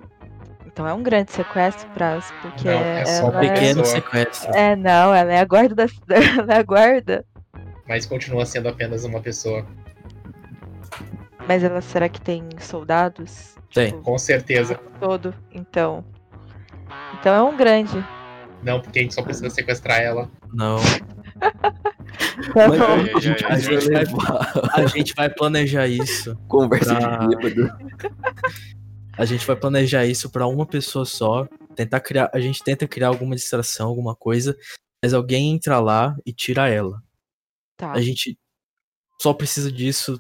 [0.80, 4.49] então é um grande sequestro, Praz, porque Não, é só um pequeno sequestro.
[4.56, 7.25] É, não, ela é a guarda da cidade, ela é a guarda.
[7.85, 9.66] Mas continua sendo apenas uma pessoa.
[11.45, 13.56] Mas ela será que tem soldados?
[13.74, 13.91] Tem.
[14.01, 14.80] Com certeza.
[15.01, 16.06] Todo, então.
[17.19, 18.01] Então é um grande.
[18.64, 20.32] Não, porque a gente só precisa sequestrar ela.
[20.53, 20.77] Não.
[22.53, 23.43] Tá Mas a gente
[23.90, 24.03] vai,
[24.74, 26.35] a gente vai planejar isso.
[26.48, 27.69] Conversa pra- de bêbado.
[29.19, 31.45] A gente vai planejar isso pra uma pessoa só.
[31.75, 32.31] Tentar criar.
[32.33, 34.57] A gente tenta criar alguma distração, alguma coisa.
[35.03, 37.03] Mas alguém entra lá e tira ela.
[37.75, 37.91] Tá.
[37.91, 38.39] A gente
[39.22, 40.17] só precisa disso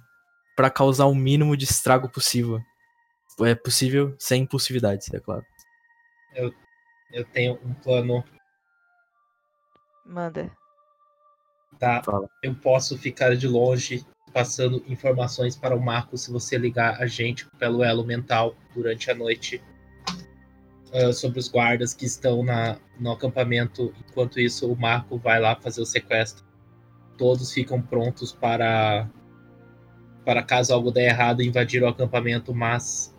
[0.53, 2.59] pra causar o mínimo de estrago possível.
[3.39, 5.45] É possível sem impulsividade, é claro.
[6.35, 6.53] Eu,
[7.13, 8.21] eu tenho um plano,
[10.05, 10.51] Manda.
[11.79, 12.03] tá?
[12.03, 12.29] Fala.
[12.43, 17.45] Eu posso ficar de longe passando informações para o Marco se você ligar a gente
[17.57, 19.61] pelo elo mental durante a noite
[20.93, 23.93] ah, sobre os guardas que estão na, no acampamento.
[24.07, 26.43] Enquanto isso, o Marco vai lá fazer o sequestro.
[27.17, 29.07] Todos ficam prontos para
[30.25, 33.15] para caso algo der errado invadir o acampamento, mas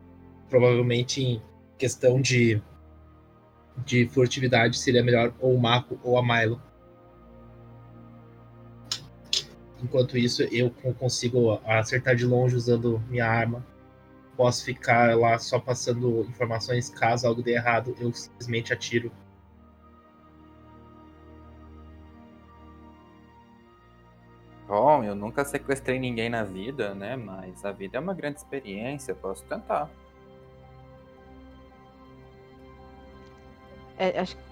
[0.49, 1.43] provavelmente em
[1.77, 2.63] questão de
[3.85, 6.61] de furtividade seria melhor ou o Marco ou a Milo.
[9.83, 13.67] Enquanto isso, eu con- consigo acertar de longe usando minha arma.
[14.37, 16.91] Posso ficar lá só passando informações.
[16.91, 19.13] Caso algo dê errado, eu simplesmente atiro.
[24.67, 27.17] Bom, eu nunca sequestrei ninguém na vida, né?
[27.17, 29.91] Mas a vida é uma grande experiência, posso tentar.
[33.99, 34.43] É, acho que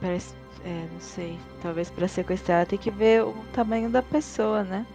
[0.00, 0.41] parece.
[0.64, 1.38] É, não sei.
[1.60, 4.86] Talvez pra sequestrar tem que ver o tamanho da pessoa, né?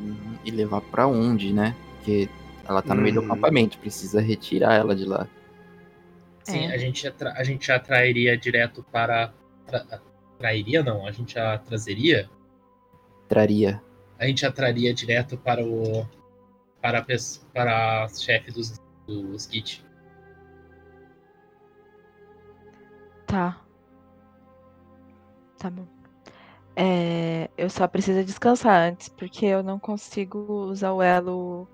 [0.00, 1.74] Uhum, E levar pra onde, né?
[1.96, 2.28] Porque
[2.68, 3.26] ela tá no meio do Uhum.
[3.26, 5.26] acampamento, precisa retirar ela de lá.
[6.44, 6.74] Sim, É.
[6.74, 9.32] a, gente atra- a gente atrairia direto para.
[9.66, 10.00] Tra
[10.38, 12.28] trairia não, a gente a trazeria.
[13.28, 13.82] Traria.
[14.18, 16.06] A gente atraria direto para o.
[16.80, 17.04] Para a,
[17.52, 19.84] para a chefe dos, dos Git.
[23.26, 23.60] Tá.
[25.58, 25.86] Tá bom.
[26.76, 30.38] É, eu só preciso descansar antes, porque eu não consigo
[30.70, 31.66] usar o elo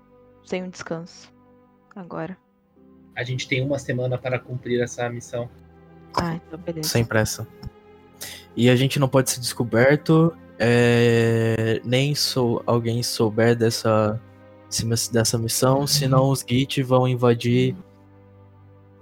[0.43, 1.31] sem um descanso.
[1.95, 2.35] Agora.
[3.15, 5.49] A gente tem uma semana para cumprir essa missão.
[6.15, 6.89] Ah, então beleza.
[6.89, 7.47] Sem pressa.
[8.55, 14.19] E a gente não pode ser descoberto, é, nem sou alguém souber dessa,
[15.11, 17.75] dessa missão, senão os Git vão invadir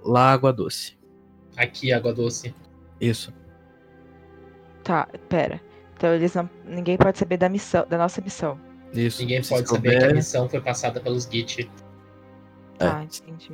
[0.04, 0.98] lá Água Doce.
[1.56, 2.54] Aqui, Água Doce.
[3.00, 3.32] Isso.
[4.84, 5.60] Tá, pera.
[5.96, 6.48] Então eles não.
[6.64, 8.58] Ninguém pode saber da missão, da nossa missão.
[8.92, 9.20] Isso.
[9.22, 11.68] Ninguém se pode saber que a souber- missão foi passada pelos Git.
[12.78, 13.52] Tá, entendi.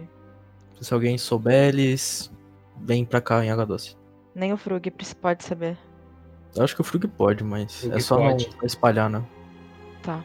[0.80, 2.30] Se alguém souber, eles
[2.78, 3.96] vêm pra cá em Água Doce.
[4.34, 5.76] Nem o Frug pode saber.
[6.56, 8.48] Eu acho que o Frug pode, mas Frug é só pode.
[8.58, 9.22] não espalhar, né?
[10.02, 10.22] Tá.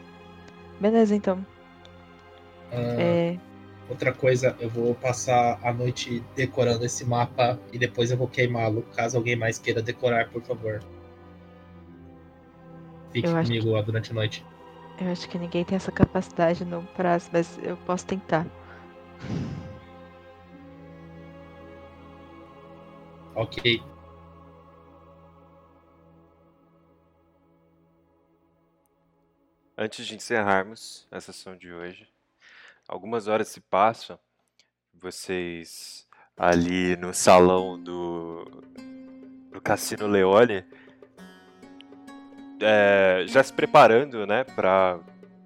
[0.80, 1.44] Beleza, então.
[2.72, 3.38] Ah, É,
[3.88, 8.82] Outra coisa, eu vou passar a noite decorando esse mapa e depois eu vou queimá-lo,
[8.96, 10.80] caso alguém mais queira decorar, por favor.
[13.16, 14.44] Fique Eu acho comigo lá durante a noite.
[15.00, 18.46] eu acho que ninguém tem essa capacidade no prazo, mas eu posso tentar.
[23.34, 23.82] Ok.
[29.78, 32.06] Antes de encerrarmos a sessão de hoje,
[32.86, 34.18] algumas horas se passam,
[34.92, 38.44] vocês ali no salão do,
[39.50, 40.66] do Cassino Leone,
[42.60, 44.98] é, já se preparando, né, para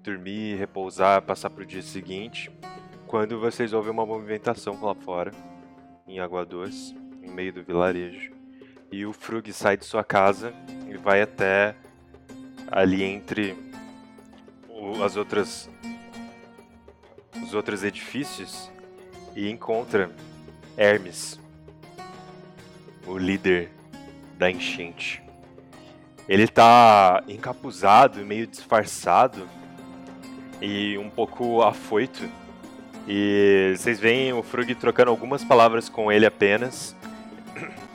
[0.03, 2.49] dormir, repousar, passar para o dia seguinte,
[3.07, 5.31] quando vocês ouvem uma movimentação lá fora,
[6.07, 8.31] em Água Doce, no meio do vilarejo,
[8.91, 10.53] e o Frug sai de sua casa
[10.89, 11.75] e vai até
[12.69, 13.55] ali entre
[14.67, 15.69] o- as outras
[17.43, 18.69] os outros edifícios
[19.35, 20.11] e encontra
[20.77, 21.39] Hermes,
[23.05, 23.69] o líder
[24.37, 25.23] da enchente.
[26.31, 29.49] Ele tá encapuzado, meio disfarçado
[30.61, 32.23] e um pouco afoito.
[33.05, 36.95] E vocês veem o Frug trocando algumas palavras com ele apenas.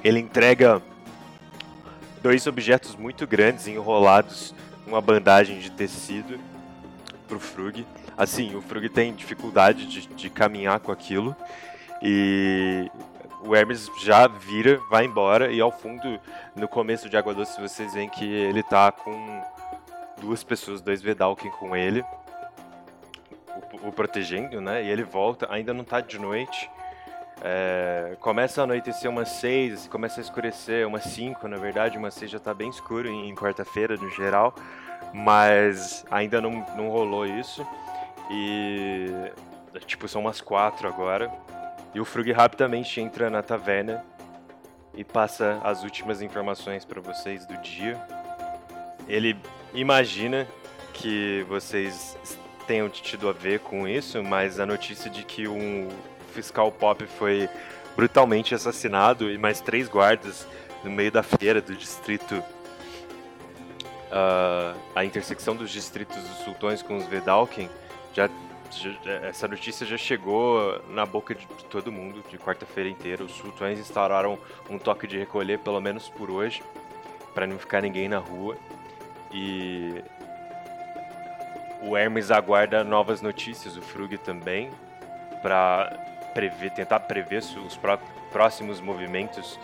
[0.05, 0.83] Ele entrega
[2.23, 4.55] dois objetos muito grandes enrolados
[4.87, 6.39] numa bandagem de tecido
[7.27, 7.87] pro Frug.
[8.19, 11.35] Assim, o Frug tem dificuldade de, de caminhar com aquilo.
[12.03, 12.91] E
[13.45, 15.53] o Hermes já vira, vai embora.
[15.53, 16.21] E ao fundo,
[16.55, 19.43] no começo de Água Doce, vocês veem que ele tá com
[20.21, 22.05] duas pessoas, dois Vedalken com ele.
[23.83, 24.85] O, o protegendo, né?
[24.85, 26.71] E ele volta, ainda não tá de noite.
[27.43, 32.31] É, começa a anoitecer umas seis, começa a escurecer umas cinco, na verdade, umas seis
[32.31, 34.55] já tá bem escuro em, em quarta-feira no geral,
[35.13, 37.67] mas ainda não, não rolou isso.
[38.31, 39.31] E
[39.87, 41.31] tipo, são umas quatro agora.
[41.97, 44.05] E o Frug rapidamente entra na taverna
[44.95, 47.99] e passa as últimas informações para vocês do dia.
[49.09, 49.35] Ele
[49.73, 50.47] imagina
[50.93, 52.15] que vocês
[52.67, 55.89] tenham tido a ver com isso, mas a notícia de que um
[56.35, 57.49] fiscal pop foi
[57.97, 60.47] brutalmente assassinado e mais três guardas
[60.85, 62.45] no meio da feira do distrito.
[64.13, 67.71] ah, a intersecção dos distritos dos sultões com os Vedalken,
[68.13, 68.29] já-
[69.25, 73.25] essa notícia já chegou na boca de todo mundo de quarta-feira inteira.
[73.25, 74.39] Os sultões instauraram
[74.69, 76.63] um toque de recolher, pelo menos por hoje,
[77.35, 78.57] para não ficar ninguém na rua.
[79.33, 80.03] E
[81.83, 84.71] o Hermes aguarda novas notícias, o Frug também,
[85.43, 85.91] para
[86.35, 87.99] prever, tentar prever os pró-
[88.33, 89.59] próximos movimentos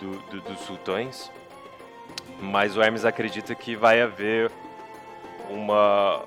[0.00, 1.30] do- do- dos sultões.
[2.40, 4.50] Mas o Hermes acredita que vai haver
[5.48, 6.24] uma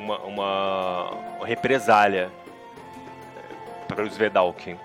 [0.00, 1.10] uma, uma,
[1.44, 2.30] represália
[3.86, 4.78] para os Vedalken.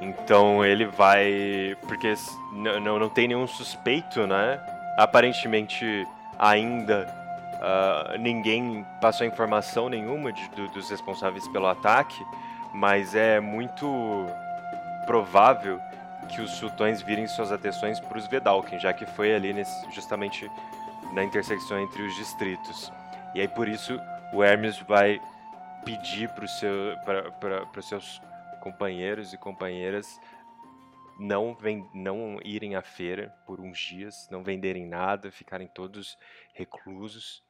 [0.00, 1.76] Então ele vai.
[1.86, 2.12] Porque
[2.52, 4.60] não, não tem nenhum suspeito, né?
[4.98, 6.06] Aparentemente
[6.38, 7.06] ainda
[7.60, 12.24] ah, ninguém passou informação nenhuma de- do- dos responsáveis pelo ataque,
[12.74, 14.26] mas é muito
[15.06, 15.80] provável
[16.28, 20.50] que os sultões virem suas atenções para os Vedalken, já que foi ali nesse- justamente
[21.12, 22.92] na intersecção entre os distritos.
[23.34, 23.98] E aí por isso
[24.36, 25.18] o Hermes vai
[25.82, 26.94] pedir para seu,
[27.74, 28.20] os seus
[28.60, 30.20] companheiros e companheiras
[31.18, 36.18] não, ven- não irem à feira por uns dias, não venderem nada, ficarem todos
[36.52, 37.42] reclusos.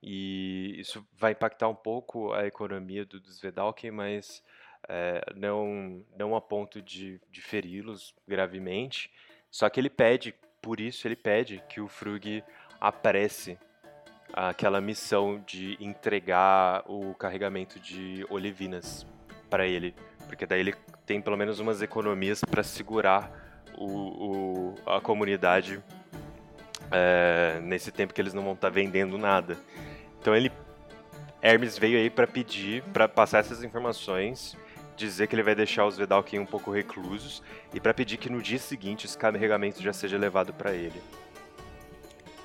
[0.00, 4.40] E isso vai impactar um pouco a economia do, dos Vedalken, mas
[4.88, 9.10] é, não, não a ponto de, de feri-los gravemente.
[9.50, 12.44] Só que ele pede, por isso ele pede que o Frug
[12.80, 13.58] apresse
[14.32, 19.06] aquela missão de entregar o carregamento de olevinas
[19.50, 19.94] para ele,
[20.26, 20.74] porque daí ele
[21.06, 23.30] tem pelo menos umas economias para segurar
[23.76, 25.82] o, o- a comunidade
[26.90, 29.56] é, nesse tempo que eles não vão estar vendendo nada.
[30.20, 30.50] Então ele
[31.40, 34.56] Hermes veio aí para pedir, para passar essas informações
[34.96, 37.40] dizer que ele vai deixar os Vedalken um pouco reclusos
[37.72, 41.00] e para pedir que no dia seguinte esse carregamento já seja levado para ele.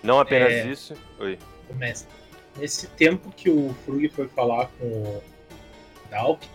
[0.04, 0.68] Não apenas É.
[0.68, 0.94] isso.
[1.20, 1.40] Oi.
[1.70, 2.08] Ô, mestre,
[2.58, 5.24] nesse tempo que o Frug foi falar com o
[6.10, 6.48] Dalk,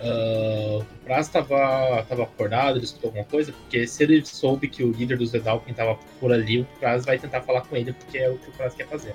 [0.00, 3.52] ah, o Praz tava, tava acordado, ele escutou alguma coisa?
[3.52, 7.18] Porque se ele soube que o líder dos Vedalken tava por ali, o Praz vai
[7.18, 9.14] tentar falar com ele, porque é o que o Praz quer fazer.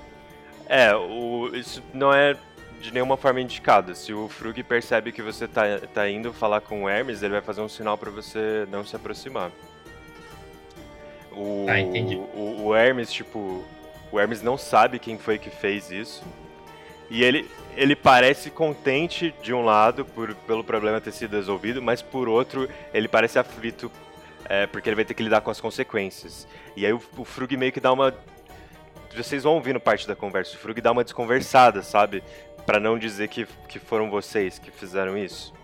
[0.68, 2.36] É, o, isso não é
[2.80, 3.94] de nenhuma forma indicado.
[3.94, 5.62] Se o Frug percebe que você tá,
[5.92, 8.94] tá indo falar com o Hermes, ele vai fazer um sinal para você não se
[8.94, 9.50] aproximar.
[11.32, 12.16] O, Ah, entendi.
[12.16, 13.64] O, o Hermes, tipo,
[14.10, 16.22] o Hermes não sabe quem foi que fez isso.
[17.08, 22.02] E ele, ele parece contente de um lado por, pelo problema ter sido resolvido, mas
[22.02, 23.90] por outro, ele parece aflito
[24.48, 26.46] é, porque ele vai ter que lidar com as consequências.
[26.76, 28.14] E aí o, o Frug meio que dá uma
[29.14, 30.54] vocês vão ouvindo parte da conversa.
[30.54, 32.22] O Frug dá uma desconversada, sabe?
[32.66, 35.54] Pra não dizer que, que foram vocês que fizeram isso.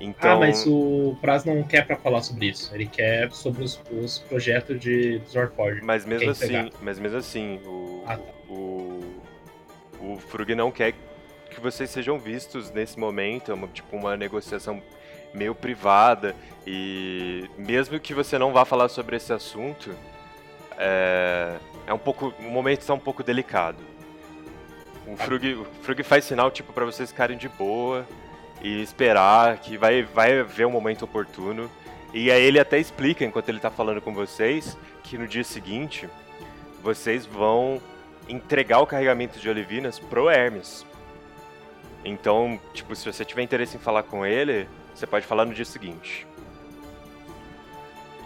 [0.00, 2.74] Então, Ah, mas o Praz não quer pra falar sobre isso.
[2.74, 5.80] Ele quer sobre os, os projetos de Zorforge.
[5.82, 6.70] mas mesmo assim, entregar.
[6.82, 8.24] mas mesmo assim, o, Ah, tá.
[8.48, 9.00] o,
[10.00, 10.94] o Frug não quer
[11.50, 13.50] que vocês sejam vistos nesse momento.
[13.52, 14.82] É uma, tipo uma negociação
[15.32, 16.34] meio privada
[16.66, 19.94] e mesmo que você não vá falar sobre esse assunto,
[20.78, 21.56] é,
[21.86, 23.78] é um pouco, o momento está um pouco delicado.
[25.06, 28.06] O Frug, o Frug faz sinal tipo para vocês ficarem de boa
[28.64, 31.70] e esperar que vai vai haver um momento oportuno.
[32.14, 36.08] E aí ele até explica enquanto ele tá falando com vocês que no dia seguinte
[36.82, 37.80] vocês vão
[38.26, 40.86] entregar o carregamento de Olivinas pro Hermes.
[42.04, 45.64] Então, tipo, se você tiver interesse em falar com ele, você pode falar no dia
[45.64, 46.26] seguinte.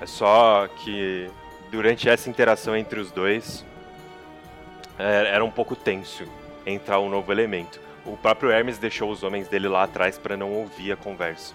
[0.00, 1.28] É só que
[1.70, 3.65] durante essa interação entre os dois
[4.99, 6.25] é, era um pouco tenso
[6.65, 7.88] entrar um novo elemento.
[8.08, 11.54] O próprio Hermes deixou os homens dele lá atrás para não ouvir a conversa.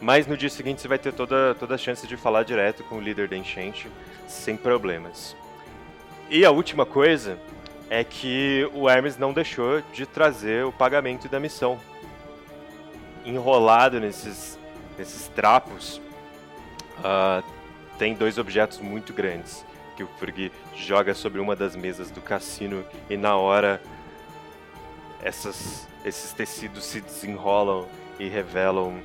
[0.00, 2.96] Mas no dia seguinte você vai ter toda, toda a chance de falar direto com
[2.96, 3.88] o líder da enchente,
[4.26, 5.36] sem problemas.
[6.28, 7.38] E a última coisa
[7.88, 11.78] é que o Hermes não deixou de trazer o pagamento da missão.
[13.24, 14.58] Enrolado nesses,
[14.98, 16.00] nesses trapos,
[17.04, 17.42] ah,
[17.96, 19.64] tem dois objetos muito grandes
[19.96, 23.80] que o Frug joga sobre uma das mesas do cassino e na hora
[25.22, 29.02] essas, esses tecidos se desenrolam e revelam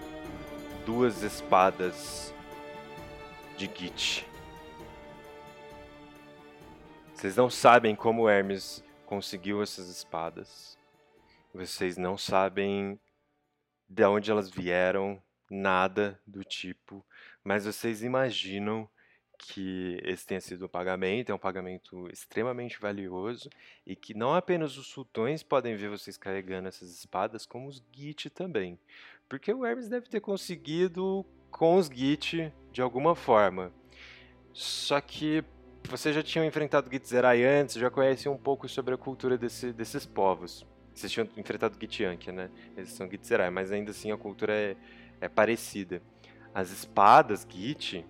[0.86, 2.34] duas espadas
[3.58, 4.26] de Git.
[7.14, 10.78] Vocês não sabem como Hermes conseguiu essas espadas.
[11.54, 13.00] Vocês não sabem
[13.88, 17.06] de onde elas vieram, nada do tipo,
[17.44, 18.90] mas vocês imaginam
[19.38, 23.50] que esse tenha sido um pagamento, é um pagamento extremamente valioso
[23.86, 28.30] e que não apenas os sultões podem ver vocês carregando essas espadas, como os Git
[28.30, 28.80] também.
[29.28, 33.72] Porque o Hermes deve ter conseguido com os Git de alguma forma.
[34.54, 35.44] Só que
[35.90, 40.06] vocês já tinham enfrentado Gitzerai antes, já conhecem um pouco sobre a cultura desse- desses
[40.06, 40.66] povos.
[40.94, 42.50] Vocês tinham enfrentado Gitianki, né?
[42.76, 44.78] Eles são Gitzerai, mas ainda assim a cultura é,
[45.22, 46.02] é parecida.
[46.54, 48.06] As espadas Git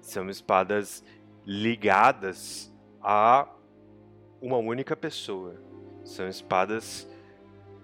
[0.00, 1.04] são espadas
[1.46, 2.72] ligadas
[3.02, 3.48] a
[4.40, 5.56] uma única pessoa.
[6.04, 7.08] São espadas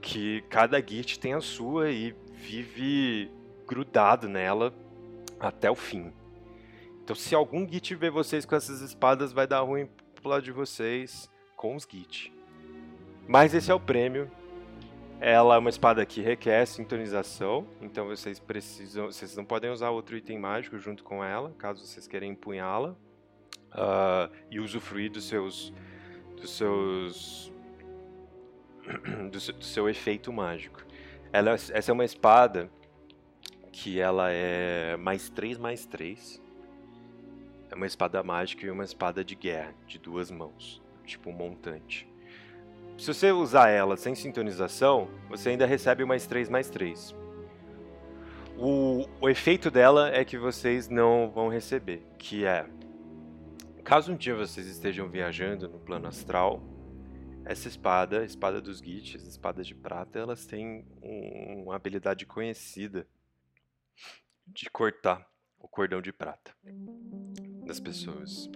[0.00, 3.30] que cada Git tem a sua e vive
[3.66, 4.72] grudado nela
[5.38, 6.12] até o fim.
[7.02, 10.52] Então, se algum Git ver vocês com essas espadas, vai dar ruim pro lado de
[10.52, 12.32] vocês com os Git.
[13.28, 14.30] Mas esse é o prêmio.
[15.20, 20.14] Ela é uma espada que requer sintonização, então vocês precisam, vocês não podem usar outro
[20.16, 22.94] item mágico junto com ela, caso vocês queiram empunhá-la
[23.72, 25.72] ah, e usufruir dos seus,
[26.38, 27.52] dos seus,
[29.32, 30.84] do seu, do seu efeito mágico.
[31.32, 32.70] Ela, essa é uma espada
[33.72, 36.42] que ela é mais 3 mais 3.
[37.70, 42.06] É uma espada mágica e uma espada de guerra, de duas mãos, tipo um montante.
[42.98, 47.14] Se você usar ela sem sintonização, você ainda recebe mais 3 mais 3.
[48.58, 52.66] O, o efeito dela é que vocês não vão receber, que é
[53.84, 56.62] caso um dia vocês estejam viajando no plano astral,
[57.44, 62.24] essa espada, a espada dos Gits, as espadas de prata, elas têm um- uma habilidade
[62.26, 63.06] conhecida
[64.46, 65.24] de cortar
[65.58, 66.52] o cordão de prata
[67.64, 68.50] das pessoas.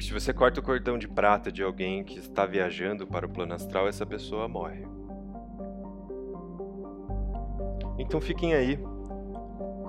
[0.00, 3.54] Se você corta o cordão de prata de alguém que está viajando para o plano
[3.54, 4.86] astral, essa pessoa morre.
[7.98, 8.78] Então fiquem aí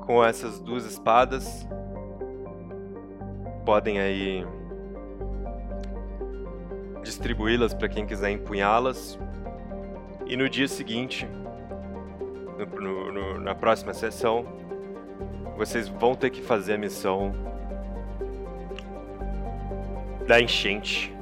[0.05, 1.67] com essas duas espadas.
[3.65, 4.45] Podem aí
[7.03, 9.19] distribuí-las para quem quiser empunhá-las.
[10.25, 11.27] E no dia seguinte,
[12.79, 14.45] no- no- na próxima sessão,
[15.57, 17.31] vocês vão ter que fazer a missão
[20.27, 21.15] da enchente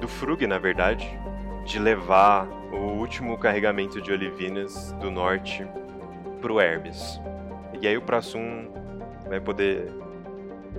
[0.00, 1.06] do Frug, na verdade,
[1.64, 5.66] de levar o último carregamento de olivinas do norte
[6.40, 7.20] pro Hermes.
[7.80, 8.70] E aí o Prassum
[9.28, 9.90] vai poder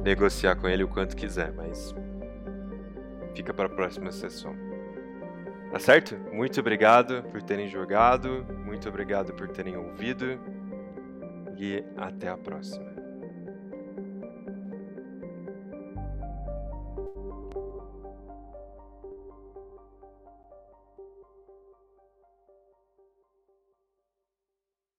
[0.04, 1.96] negociar com ele o quanto quiser, mas
[3.36, 4.56] fica para a próxima sessão.
[5.72, 6.18] Tá certo?
[6.34, 10.38] Muito obrigado por terem jogado, muito obrigado por terem ouvido
[11.58, 12.91] e até a próxima.